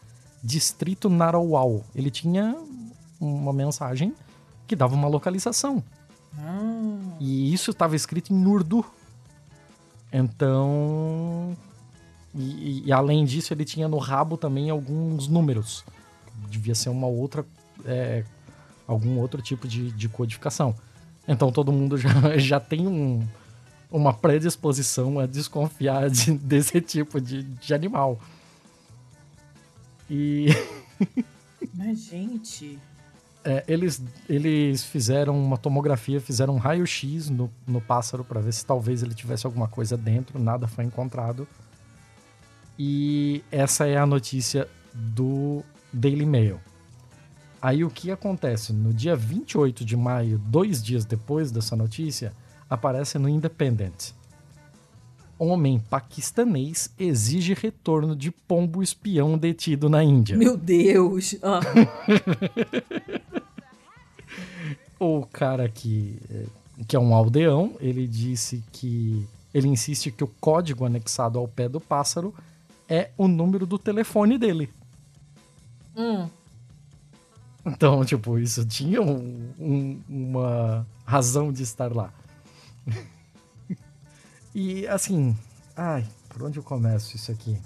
[0.43, 1.83] Distrito Narowal.
[1.95, 2.55] Ele tinha
[3.19, 4.13] uma mensagem
[4.67, 5.83] que dava uma localização.
[6.37, 7.17] Ah.
[7.19, 8.85] E isso estava escrito em Urdu.
[10.11, 11.55] Então.
[12.33, 15.83] E, e, além disso, ele tinha no rabo também alguns números
[16.47, 17.45] devia ser uma outra.
[17.85, 18.23] É,
[18.87, 20.75] algum outro tipo de, de codificação.
[21.27, 23.25] Então todo mundo já, já tem um,
[23.91, 28.19] uma predisposição a desconfiar de, desse tipo de, de animal.
[30.09, 30.47] E.
[31.73, 32.79] Mas, gente.
[33.43, 38.65] É, eles, eles fizeram uma tomografia, fizeram um raio-x no, no pássaro para ver se
[38.65, 41.47] talvez ele tivesse alguma coisa dentro, nada foi encontrado.
[42.77, 46.59] E essa é a notícia do Daily Mail.
[47.61, 48.71] Aí o que acontece?
[48.71, 52.33] No dia 28 de maio, dois dias depois dessa notícia,
[52.69, 54.11] aparece no Independent.
[55.37, 60.37] Homem paquistanês exige retorno de pombo espião detido na Índia.
[60.37, 61.35] Meu Deus!
[61.41, 61.61] Ah.
[64.99, 66.19] o cara que,
[66.87, 69.27] que é um aldeão, ele disse que.
[69.51, 72.35] Ele insiste que o código anexado ao pé do pássaro
[72.87, 74.69] é o número do telefone dele.
[75.95, 76.29] Hum.
[77.65, 82.13] Então, tipo, isso tinha um, um, uma razão de estar lá.
[84.53, 85.35] e assim,
[85.75, 87.57] ai, por onde eu começo isso aqui?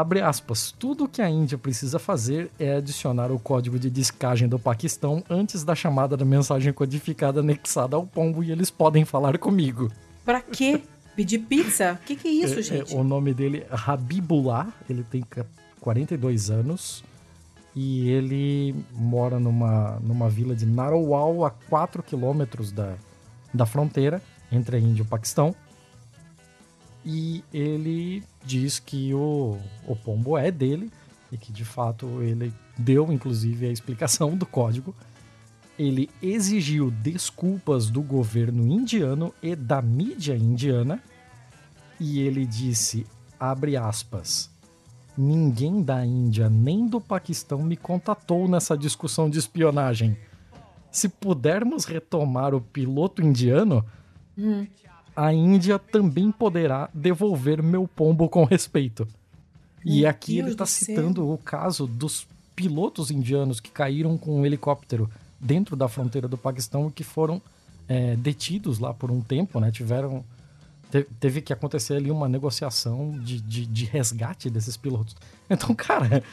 [0.00, 4.58] Abre aspas, tudo que a Índia precisa fazer é adicionar o código de discagem do
[4.58, 9.92] Paquistão antes da chamada da mensagem codificada anexada ao pombo e eles podem falar comigo.
[10.24, 10.80] Pra quê?
[11.14, 11.98] Pedir pizza?
[12.02, 12.96] O que, que é isso, é, é gente?
[12.96, 15.22] É, o nome dele é Habibullah, ele tem
[15.78, 17.04] 42 anos.
[17.76, 22.94] E ele mora numa, numa vila de Narowal, a 4 quilômetros da,
[23.52, 25.54] da fronteira entre a Índia e o Paquistão.
[27.04, 30.90] E ele diz que o, o pombo é dele
[31.30, 34.94] e que de fato ele deu inclusive a explicação do código.
[35.78, 41.02] Ele exigiu desculpas do governo indiano e da mídia indiana
[41.98, 43.06] e ele disse,
[43.38, 44.50] abre aspas,
[45.16, 50.16] Ninguém da Índia nem do Paquistão me contatou nessa discussão de espionagem.
[50.90, 53.84] Se pudermos retomar o piloto indiano,
[54.38, 54.66] hum.
[55.20, 59.06] A Índia também poderá devolver meu pombo com respeito.
[59.84, 61.32] Meu e aqui Deus ele está citando céu.
[61.32, 62.26] o caso dos
[62.56, 67.40] pilotos indianos que caíram com um helicóptero dentro da fronteira do Paquistão e que foram
[67.86, 69.70] é, detidos lá por um tempo, né?
[69.70, 70.24] Tiveram
[71.20, 75.14] teve que acontecer ali uma negociação de, de, de resgate desses pilotos.
[75.48, 76.24] Então, cara,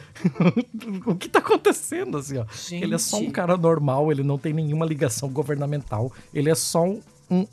[1.05, 2.45] o que tá acontecendo assim, ó?
[2.45, 2.83] Gente.
[2.83, 6.85] Ele é só um cara normal, ele não tem nenhuma ligação governamental, ele é só
[6.85, 7.01] um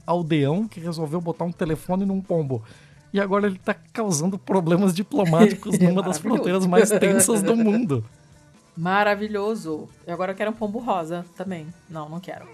[0.06, 2.62] aldeão que resolveu botar um telefone num pombo.
[3.12, 8.04] E agora ele tá causando problemas diplomáticos numa das fronteiras mais tensas do mundo.
[8.76, 9.88] Maravilhoso.
[10.06, 11.66] E agora eu quero um pombo rosa também.
[11.88, 12.46] Não, não quero.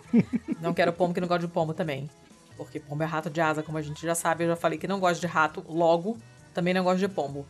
[0.61, 2.11] Não quero pombo que não gosta de pombo também.
[2.57, 4.45] Porque pombo é rato de asa, como a gente já sabe.
[4.45, 6.19] Eu já falei que não gosto de rato, logo
[6.53, 7.47] também não gosto de pombo.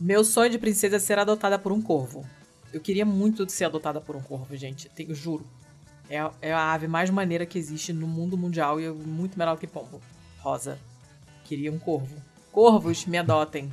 [0.00, 2.24] Meu sonho de princesa é ser adotada por um corvo.
[2.72, 4.88] Eu queria muito ser adotada por um corvo, gente.
[4.90, 5.46] Tenho, juro.
[6.10, 9.38] É a, é a ave mais maneira que existe no mundo mundial e é muito
[9.38, 10.00] melhor que pombo.
[10.38, 10.78] Rosa.
[11.44, 12.16] Queria um corvo.
[12.52, 13.70] Corvos, me adotem.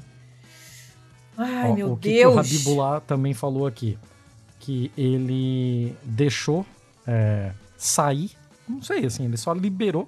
[1.38, 2.34] Ai, Ó, meu o que Deus.
[2.34, 3.98] Que o Habibullah também falou aqui.
[4.60, 6.66] Que ele deixou
[7.06, 8.32] é, sair.
[8.68, 10.08] Não sei, assim, ele só liberou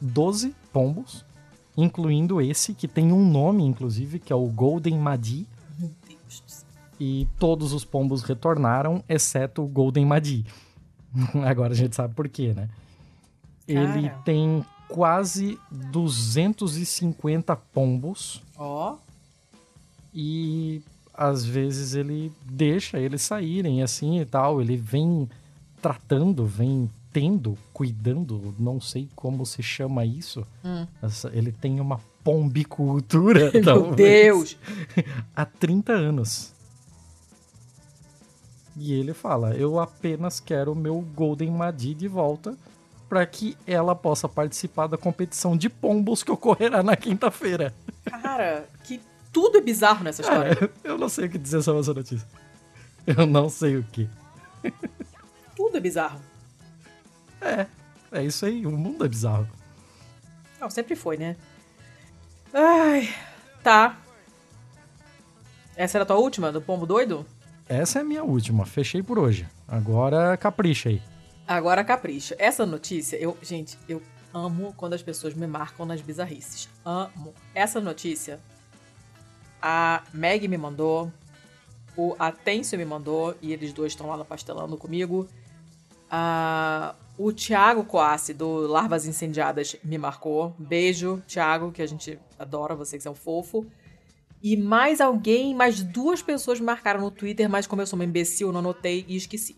[0.00, 1.24] 12 pombos,
[1.76, 5.46] incluindo esse que tem um nome, inclusive, que é o Golden Madi.
[5.78, 6.68] Meu Deus do céu.
[6.98, 10.46] E todos os pombos retornaram, exceto o Golden Madi.
[11.46, 12.68] Agora a gente sabe por quê, né?
[13.66, 18.42] Ele tem quase 250 pombos.
[18.56, 18.92] Ó.
[18.94, 18.98] Oh.
[20.14, 20.82] E
[21.12, 24.60] às vezes ele deixa eles saírem assim e tal.
[24.60, 25.28] Ele vem
[25.82, 30.46] tratando, vem tendo, cuidando, não sei como se chama isso.
[30.64, 30.86] Hum.
[31.32, 33.50] Ele tem uma pombicultura.
[33.52, 34.56] Meu talvez, Deus!
[35.34, 36.54] há 30 anos.
[38.78, 42.56] E ele fala: Eu apenas quero o meu Golden Madi de volta
[43.08, 47.74] para que ela possa participar da competição de pombos que ocorrerá na quinta-feira.
[48.04, 49.00] Cara, que
[49.32, 50.54] tudo é bizarro nessa história.
[50.54, 52.28] Cara, eu não sei o que dizer sobre essa notícia.
[53.06, 54.08] Eu não sei o que.
[55.56, 56.20] Tudo é bizarro.
[57.40, 57.66] É,
[58.12, 58.66] é isso aí.
[58.66, 59.48] O mundo é bizarro.
[60.60, 61.36] Não, sempre foi, né?
[62.52, 63.08] Ai,
[63.62, 63.96] tá.
[65.74, 67.24] Essa era a tua última, do pombo doido?
[67.68, 68.64] Essa é a minha última.
[68.64, 69.46] Fechei por hoje.
[69.66, 71.02] Agora capricha aí.
[71.46, 72.34] Agora capricha.
[72.38, 76.68] Essa notícia, eu, gente, eu amo quando as pessoas me marcam nas bizarrices.
[76.84, 77.34] Amo.
[77.54, 78.40] Essa notícia,
[79.60, 81.12] a Meg me mandou,
[81.96, 85.28] o Atencio me mandou, e eles dois estão lá no pastelando comigo.
[86.10, 90.54] A, o Thiago Coassi, do Larvas Incendiadas, me marcou.
[90.58, 93.66] Beijo, Thiago, que a gente adora, você que é um fofo.
[94.42, 98.04] E mais alguém, mais duas pessoas me marcaram no Twitter, mas como eu sou uma
[98.04, 99.56] imbecil, não anotei e esqueci.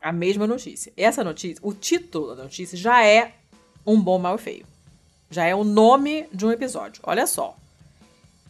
[0.00, 0.92] A mesma notícia.
[0.96, 3.34] Essa notícia, o título da notícia já é
[3.86, 4.66] um bom, mal e feio.
[5.30, 7.02] Já é o nome de um episódio.
[7.04, 7.56] Olha só.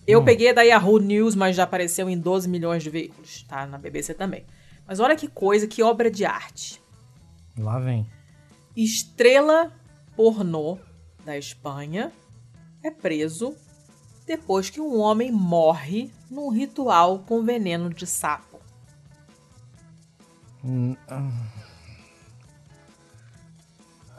[0.07, 0.25] Eu hum.
[0.25, 3.67] peguei da Yahoo News, mas já apareceu em 12 milhões de veículos, tá?
[3.67, 4.45] Na BBC também.
[4.87, 6.81] Mas olha que coisa, que obra de arte.
[7.57, 8.07] Lá vem.
[8.77, 9.73] Estrela
[10.17, 10.79] pornô
[11.25, 12.13] da Espanha
[12.83, 13.55] é preso
[14.29, 18.61] depois que um homem morre num ritual com veneno de sapo.
[20.63, 21.31] Hum, ah.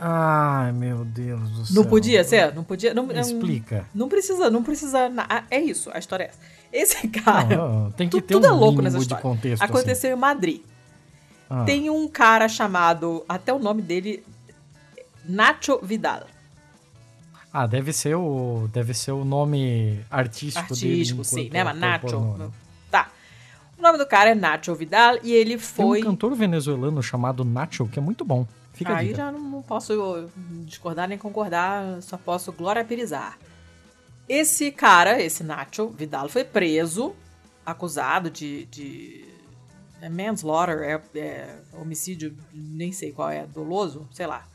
[0.02, 1.76] Ai, meu Deus do céu.
[1.76, 2.56] Não podia ser?
[2.56, 2.94] Não podia?
[2.94, 3.86] Não, Explica.
[3.94, 5.12] Não, não precisa, não precisa.
[5.52, 6.40] É isso, a história é essa.
[6.72, 7.56] Esse cara.
[7.56, 9.22] Não, não, tem que ter tudo um é louco nessa história.
[9.22, 9.72] Contexto, assim.
[9.72, 10.18] Aconteceu assim.
[10.18, 10.62] em Madrid.
[11.50, 11.66] Ah.
[11.66, 13.24] Tem um cara chamado.
[13.30, 14.24] Até o nome dele.
[15.26, 16.26] Nacho Vidal.
[17.52, 21.48] Ah, deve ser o, deve ser o nome artístico, artístico dele.
[21.48, 21.64] sim, né?
[21.64, 22.20] Mas Nacho.
[22.38, 22.52] Né?
[22.92, 23.10] Tá.
[23.78, 26.00] O nome do cara é Nacho Vidal e ele foi.
[26.00, 28.46] Tem um cantor venezuelano chamado Nacho, que é muito bom.
[28.74, 30.30] Fica Aí já não posso
[30.64, 33.38] discordar nem concordar, só posso gloriapirizar.
[34.28, 37.16] Esse cara, esse Nacho Vidal, foi preso,
[37.66, 38.66] acusado de.
[38.66, 39.28] de
[40.02, 44.46] é manslaughter, é, é homicídio, nem sei qual é, doloso, sei lá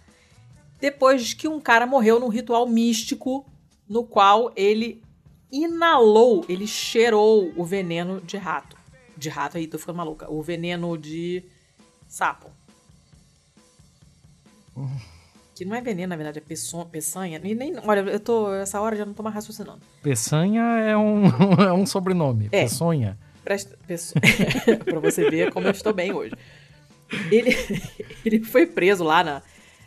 [0.84, 3.46] depois que um cara morreu num ritual místico
[3.88, 5.02] no qual ele
[5.50, 8.76] inalou, ele cheirou o veneno de rato.
[9.16, 10.30] De rato aí, tô ficando maluca.
[10.30, 11.42] O veneno de
[12.06, 12.50] sapo.
[15.54, 16.84] Que não é veneno, na verdade, é peçonha.
[16.84, 17.40] peçanha.
[17.42, 18.52] E nem, olha, eu tô.
[18.52, 19.80] Essa hora já não tô mais raciocinando.
[20.02, 21.24] Peçanha é um,
[21.66, 22.48] é um sobrenome.
[22.52, 22.64] É.
[22.64, 23.18] Peçonha.
[23.42, 24.12] Presta, peço...
[24.84, 26.34] pra você ver como eu estou bem hoje.
[27.30, 27.56] Ele,
[28.22, 29.42] ele foi preso lá na,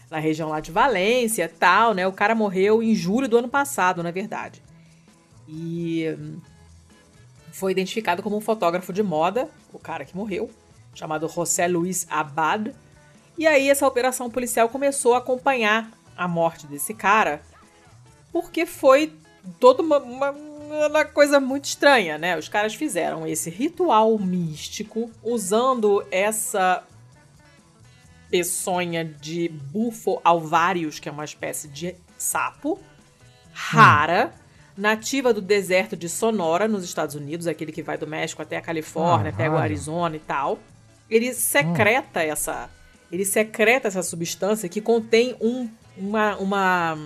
[0.09, 2.07] na região lá de Valência tal, né?
[2.07, 4.61] O cara morreu em julho do ano passado, na verdade.
[5.47, 6.39] E hum,
[7.51, 10.49] foi identificado como um fotógrafo de moda, o cara que morreu,
[10.93, 12.73] chamado José Luiz Abad.
[13.37, 17.41] E aí essa operação policial começou a acompanhar a morte desse cara,
[18.31, 19.13] porque foi
[19.59, 22.37] toda uma, uma, uma coisa muito estranha, né?
[22.37, 26.83] Os caras fizeram esse ritual místico usando essa
[28.29, 32.79] peçonha de bufo alvários, que é uma espécie de sapo,
[33.53, 34.39] rara, hum.
[34.77, 38.61] nativa do deserto de Sonora, nos Estados Unidos, aquele que vai do México até a
[38.61, 40.59] Califórnia, ah, pega o Arizona e tal.
[41.09, 42.23] Ele secreta hum.
[42.23, 42.69] essa.
[43.09, 46.97] Ele secreta essa substância que contém um, uma, uma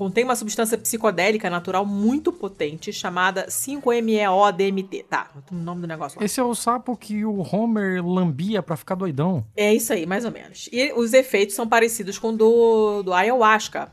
[0.00, 5.02] contém uma substância psicodélica natural muito potente chamada 5-MeO-DMT.
[5.02, 6.24] Tá, o nome do negócio lá.
[6.24, 9.44] Esse é o sapo que o Homer lambia para ficar doidão.
[9.54, 10.70] É isso aí, mais ou menos.
[10.72, 13.92] E os efeitos são parecidos com o do, do ayahuasca.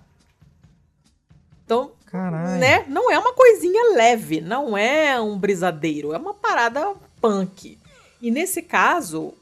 [1.65, 2.57] Então, Caralho.
[2.57, 2.85] né?
[2.87, 7.77] Não é uma coisinha leve, não é um brisadeiro, é uma parada punk.
[8.21, 9.33] E nesse caso,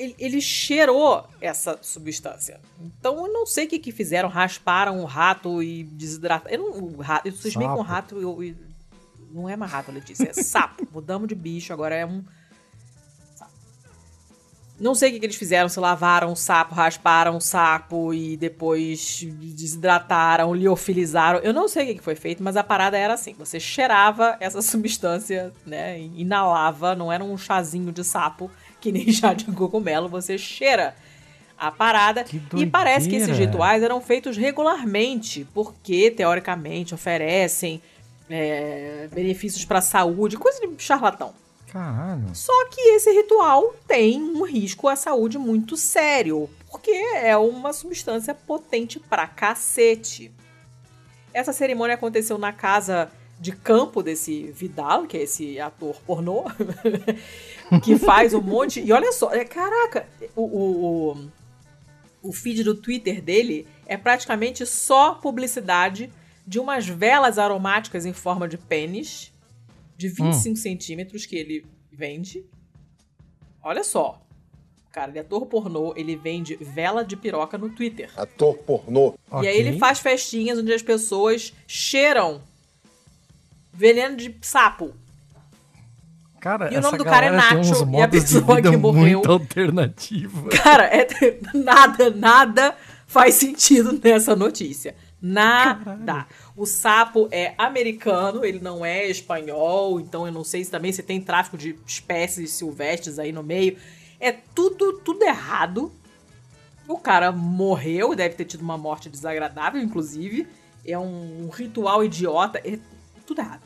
[0.00, 2.60] ele, ele, cheirou essa substância.
[2.80, 6.54] Então eu não sei o que, que fizeram, rasparam o rato e desidrataram.
[6.54, 8.54] Eu não, o rato, eu com o rato eu, eu,
[9.30, 10.88] não é mais rato, Letícia, é sapo.
[10.92, 12.24] Mudamos de bicho, agora é um.
[13.34, 13.52] Sapo.
[14.80, 18.36] Não sei o que, que eles fizeram, se lavaram o sapo, rasparam o sapo e
[18.36, 21.40] depois desidrataram, liofilizaram.
[21.40, 24.36] Eu não sei o que, que foi feito, mas a parada era assim: você cheirava
[24.40, 26.00] essa substância, né?
[26.00, 28.50] Inalava, não era um chazinho de sapo
[28.80, 30.94] que nem chá de cogumelo, você cheira
[31.58, 32.24] a parada.
[32.56, 37.82] E parece que esses rituais eram feitos regularmente, porque, teoricamente, oferecem
[38.30, 41.34] é, benefícios para a saúde, coisa de charlatão.
[41.70, 42.34] Caralho.
[42.34, 48.34] Só que esse ritual tem um risco à saúde muito sério, porque é uma substância
[48.34, 50.32] potente pra cacete.
[51.32, 56.44] Essa cerimônia aconteceu na casa de campo desse Vidal, que é esse ator pornô,
[57.82, 58.80] que faz um monte.
[58.80, 60.06] E olha só, é, caraca,
[60.36, 61.30] o, o,
[62.22, 66.12] o feed do Twitter dele é praticamente só publicidade
[66.46, 69.32] de umas velas aromáticas em forma de pênis
[69.96, 70.56] de 25 hum.
[70.56, 72.44] centímetros que ele vende.
[73.62, 74.20] Olha só.
[74.90, 78.10] Cara, ele é ator pornô, ele vende vela de piroca no Twitter.
[78.16, 79.14] Ator pornô.
[79.30, 79.48] E okay.
[79.48, 82.42] aí ele faz festinhas onde as pessoas cheiram
[83.72, 84.94] veneno de sapo.
[86.40, 89.18] Cara, e o nome do cara é Nacho e a pessoa que morreu.
[89.18, 90.48] Muito alternativa.
[90.48, 91.06] Cara, é,
[91.52, 92.74] nada, nada
[93.06, 94.94] faz sentido nessa notícia.
[95.20, 95.96] Nada.
[95.96, 96.26] Caralho.
[96.56, 101.02] O sapo é americano, ele não é espanhol, então eu não sei se também se
[101.02, 103.76] tem tráfico de espécies silvestres aí no meio.
[104.18, 105.92] É tudo, tudo errado.
[106.88, 110.46] O cara morreu, deve ter tido uma morte desagradável, inclusive.
[110.84, 112.58] É um, um ritual idiota.
[112.64, 112.78] É
[113.30, 113.62] tudo errado.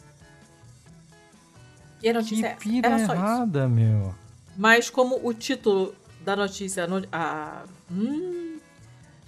[2.02, 3.68] E a notícia que pira era só errada, isso.
[3.70, 4.14] meu.
[4.56, 6.86] Mas como o título da notícia.
[7.10, 8.58] A, hum,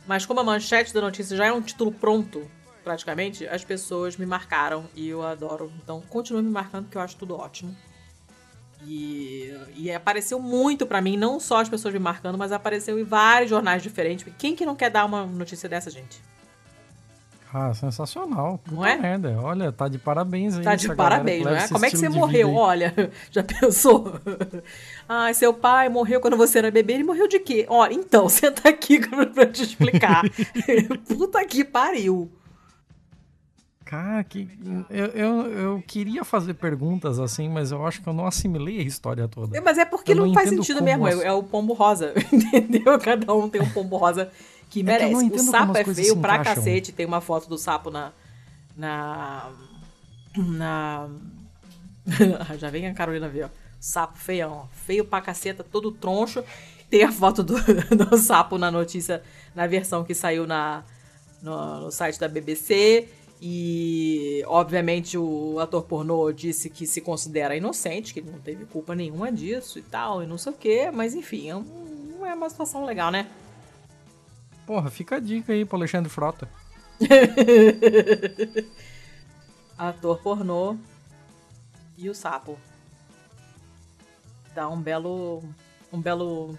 [0.06, 2.48] mas como a manchete da notícia já é um título pronto,
[2.84, 5.72] praticamente, as pessoas me marcaram e eu adoro.
[5.82, 7.74] Então, continue me marcando, porque eu acho tudo ótimo.
[8.84, 13.04] E, e apareceu muito para mim, não só as pessoas me marcando, mas apareceu em
[13.04, 14.30] vários jornais diferentes.
[14.38, 16.20] Quem que não quer dar uma notícia dessa, gente?
[17.58, 18.58] Ah, sensacional.
[18.58, 18.96] Puta não é?
[18.96, 19.34] merda.
[19.40, 20.62] Olha, tá de parabéns aí.
[20.62, 21.66] Tá de parabéns, não é?
[21.66, 22.54] Como é que você morreu?
[22.54, 22.92] Olha,
[23.32, 24.12] já pensou?
[25.08, 26.92] ah, seu pai morreu quando você era bebê.
[26.92, 27.64] Ele morreu de quê?
[27.66, 29.00] Olha, então, senta aqui
[29.32, 30.22] pra te explicar.
[31.08, 32.30] Puta que pariu.
[33.86, 34.46] Cara, que.
[34.90, 38.82] Eu, eu, eu, queria fazer perguntas assim, mas eu acho que eu não assimilei a
[38.82, 39.58] história toda.
[39.62, 41.08] Mas é porque não, não, faz sentido mesmo.
[41.08, 42.98] É, é o pombo rosa, entendeu?
[42.98, 44.30] Cada um tem um pombo rosa
[44.70, 45.26] que merece.
[45.26, 46.92] É que o sapo é feio pra cacete.
[46.92, 48.12] Tem uma foto do sapo na.
[48.76, 49.50] Na.
[50.36, 51.08] Na.
[52.58, 53.48] Já vem a Carolina ver, ó.
[53.78, 56.42] Sapo feião, feio pra caceta, todo troncho.
[56.88, 57.54] Tem a foto do,
[57.94, 59.22] do sapo na notícia,
[59.54, 60.84] na versão que saiu na,
[61.42, 63.08] no, no site da BBC.
[63.40, 68.94] E, obviamente, o ator pornô disse que se considera inocente, que ele não teve culpa
[68.94, 72.84] nenhuma disso e tal, e não sei o quê, mas enfim, não é uma situação
[72.84, 73.26] legal, né?
[74.66, 76.48] Porra, fica a dica aí pro Alexandre Frota.
[79.78, 80.76] Ator pornô
[81.96, 82.58] e o sapo.
[84.54, 85.44] Dá um belo.
[85.92, 86.58] Um belo.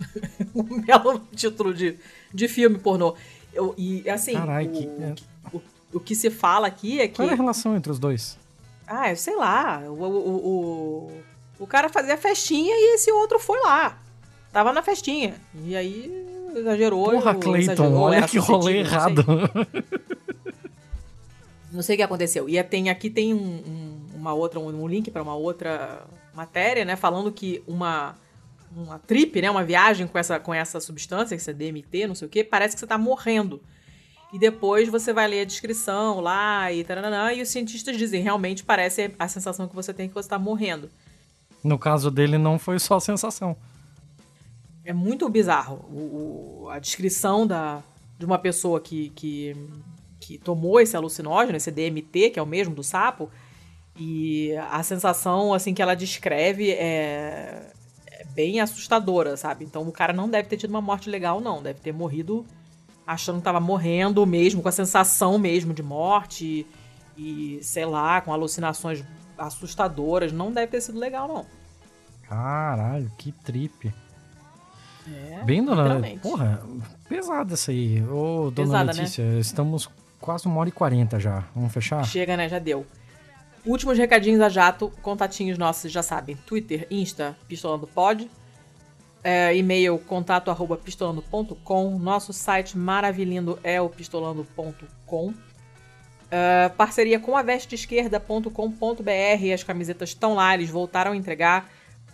[0.54, 1.98] um belo título de,
[2.32, 3.14] de filme pornô.
[3.52, 4.32] Eu, e assim.
[4.32, 4.86] Carai, o, que...
[4.86, 5.14] É.
[5.52, 5.62] o,
[5.94, 7.16] o, que se fala aqui é que.
[7.16, 8.38] Qual é a relação entre os dois?
[8.86, 9.80] Ah, eu sei lá.
[9.80, 11.22] O, o, o,
[11.58, 13.98] o cara fazia festinha e esse outro foi lá.
[14.50, 15.34] Tava na festinha.
[15.54, 17.10] E aí exagerou.
[17.10, 19.24] Porra, Cleiton, olha que rolê errado.
[21.72, 22.48] Não sei o que aconteceu.
[22.48, 26.02] E é, tem, aqui tem um, um, uma outra, um, link para uma outra
[26.34, 26.96] matéria, né?
[26.96, 28.14] Falando que uma,
[28.74, 29.50] uma trip, né?
[29.50, 32.80] Uma viagem com essa, com essa substância, essa DMT, não sei o que, parece que
[32.80, 33.60] você tá morrendo.
[34.32, 38.62] E depois você vai ler a descrição lá e taranã, e os cientistas dizem, realmente
[38.62, 40.90] parece a sensação que você tem que você tá morrendo.
[41.64, 43.56] No caso dele, não foi só a sensação
[44.88, 45.84] é muito bizarro.
[45.90, 47.82] O, o, a descrição da,
[48.18, 49.54] de uma pessoa que, que,
[50.18, 53.30] que tomou esse alucinógeno, esse DMT, que é o mesmo do sapo,
[53.98, 57.70] e a sensação assim que ela descreve é,
[58.06, 59.62] é bem assustadora, sabe?
[59.62, 61.62] Então o cara não deve ter tido uma morte legal, não.
[61.62, 62.46] Deve ter morrido
[63.06, 66.66] achando que estava morrendo mesmo, com a sensação mesmo de morte
[67.14, 69.04] e, sei lá, com alucinações
[69.36, 70.32] assustadoras.
[70.32, 71.44] Não deve ter sido legal, não.
[72.22, 73.92] Caralho, que trip.
[75.14, 76.00] É, Bem, dona.
[76.22, 76.60] Porra,
[77.08, 78.02] pesada essa aí.
[78.02, 79.00] Ô, dona Pesada, né?
[79.00, 79.38] Letícia, né?
[79.38, 79.88] estamos
[80.20, 81.44] quase uma hora e quarenta já.
[81.54, 82.04] Vamos fechar?
[82.04, 82.48] Chega, né?
[82.48, 82.86] Já deu.
[83.64, 86.36] Últimos recadinhos a jato, contatinhos nossos já sabem.
[86.46, 88.30] Twitter, Insta, Pistolando Pod.
[89.22, 91.98] É, e-mail contato arroba pistolando.com.
[91.98, 95.34] Nosso site maravilhindo é o pistolando.com.
[96.30, 99.52] É, parceria com a vesteesquerda.com.br.
[99.52, 101.68] As camisetas estão lá, eles voltaram a entregar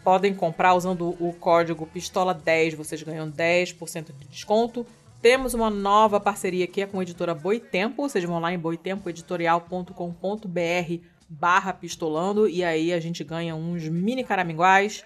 [0.05, 4.86] podem comprar usando o código PISTOLA10, vocês ganham 10% de desconto.
[5.22, 11.05] Temos uma nova parceria aqui é com a editora Boitempo, vocês vão lá em boitempoeditorial.com.br
[11.26, 15.02] barra pistolando e aí a gente ganha uns mini caraminguais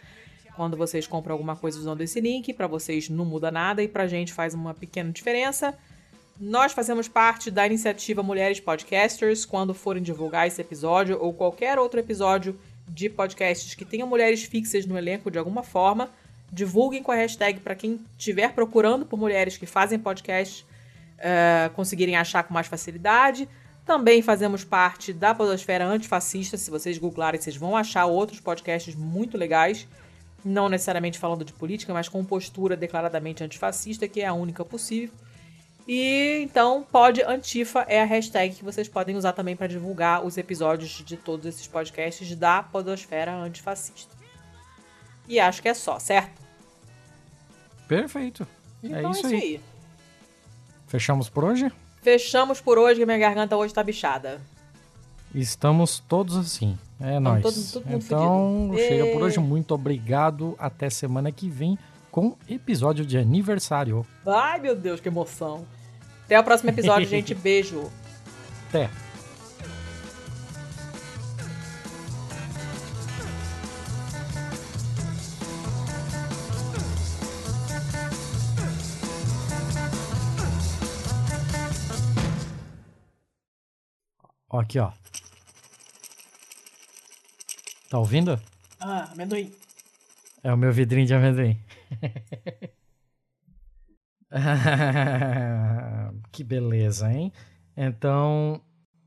[0.56, 2.52] quando vocês compram alguma coisa usando esse link.
[2.52, 5.78] Para vocês não muda nada e para a gente faz uma pequena diferença.
[6.40, 9.44] Nós fazemos parte da iniciativa Mulheres Podcasters.
[9.44, 12.58] Quando forem divulgar esse episódio ou qualquer outro episódio
[12.88, 16.10] de podcasts que tenham mulheres fixas no elenco de alguma forma,
[16.52, 20.64] divulguem com a hashtag para quem estiver procurando por mulheres que fazem podcast
[21.18, 23.48] uh, conseguirem achar com mais facilidade.
[23.84, 26.56] Também fazemos parte da Podosfera Antifascista.
[26.56, 29.86] Se vocês googlarem, vocês vão achar outros podcasts muito legais.
[30.44, 35.14] Não necessariamente falando de política, mas com postura declaradamente antifascista, que é a única possível.
[35.88, 40.36] E então, pode Antifa é a hashtag que vocês podem usar também para divulgar os
[40.36, 44.14] episódios de todos esses podcasts da Podosfera Antifascista.
[45.26, 46.42] E acho que é só, certo?
[47.88, 48.46] Perfeito.
[48.82, 49.34] É então é isso, é isso aí.
[49.34, 49.60] aí.
[50.86, 51.72] Fechamos por hoje?
[52.02, 54.42] Fechamos por hoje, que minha garganta hoje tá bichada.
[55.34, 56.78] Estamos todos assim.
[57.00, 57.42] É nóis.
[57.42, 59.38] Todo, todo então, chega por hoje.
[59.38, 60.54] Muito obrigado.
[60.58, 61.78] Até semana que vem
[62.10, 64.06] com episódio de aniversário.
[64.26, 65.66] Ai, meu Deus, que emoção.
[66.28, 67.32] Até o próximo episódio, gente.
[67.34, 67.90] Beijo.
[68.68, 68.90] Até.
[84.50, 84.92] Ó, aqui, ó.
[87.88, 88.38] Tá ouvindo?
[88.78, 89.50] Ah, amendoim.
[90.42, 91.58] É o meu vidrinho de amendoim.
[96.30, 97.32] que beleza, hein?
[97.76, 98.60] Então,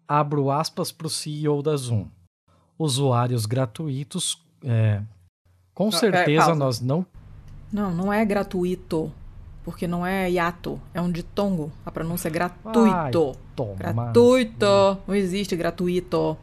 [0.08, 2.08] abro aspas para o CEO da Zoom.
[2.78, 4.42] Usuários gratuitos.
[4.64, 5.02] É,
[5.74, 7.06] com não, certeza nós não.
[7.72, 9.12] Não, não é gratuito.
[9.64, 11.72] Porque não é hiato, é um ditongo.
[11.86, 12.90] A pronúncia é gratuito.
[12.90, 13.12] Ai,
[13.56, 13.76] toma.
[13.76, 14.98] Gratuito.
[15.08, 16.36] Não existe gratuito.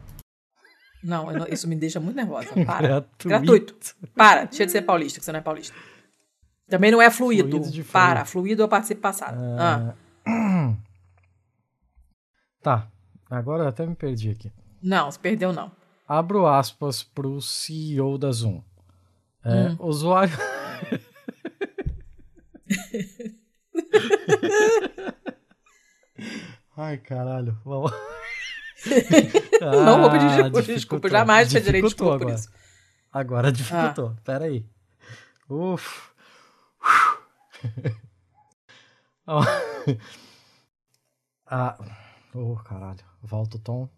[1.03, 2.47] Não, isso me deixa muito nervosa.
[2.65, 2.87] Para.
[3.27, 3.27] Gratuito.
[3.27, 3.95] Gratuito.
[4.15, 5.75] Para, deixa de ser paulista, que você não é paulista.
[6.69, 7.63] Também não é fluido.
[7.63, 9.37] fluido Para, fluido é o participo passado.
[9.57, 9.95] Ah.
[10.25, 10.75] Ah.
[12.61, 12.89] Tá,
[13.31, 14.51] agora eu até me perdi aqui.
[14.83, 15.71] Não, se perdeu não.
[16.05, 18.61] Abro aspas pro CEO da Zoom.
[19.45, 19.77] É, hum.
[19.79, 20.33] Usuário...
[26.75, 27.57] Ai, caralho.
[27.63, 27.93] Vamos...
[29.61, 31.09] ah, não vou pedir desculpa, desculpa.
[31.09, 32.31] jamais pedirei desculpa agora.
[32.31, 32.49] por isso.
[33.11, 34.15] Agora dificultou.
[34.17, 34.21] Ah.
[34.23, 34.65] Pera aí.
[41.51, 41.75] Ah.
[42.33, 43.03] Oh, caralho.
[43.23, 43.89] Volta o tom.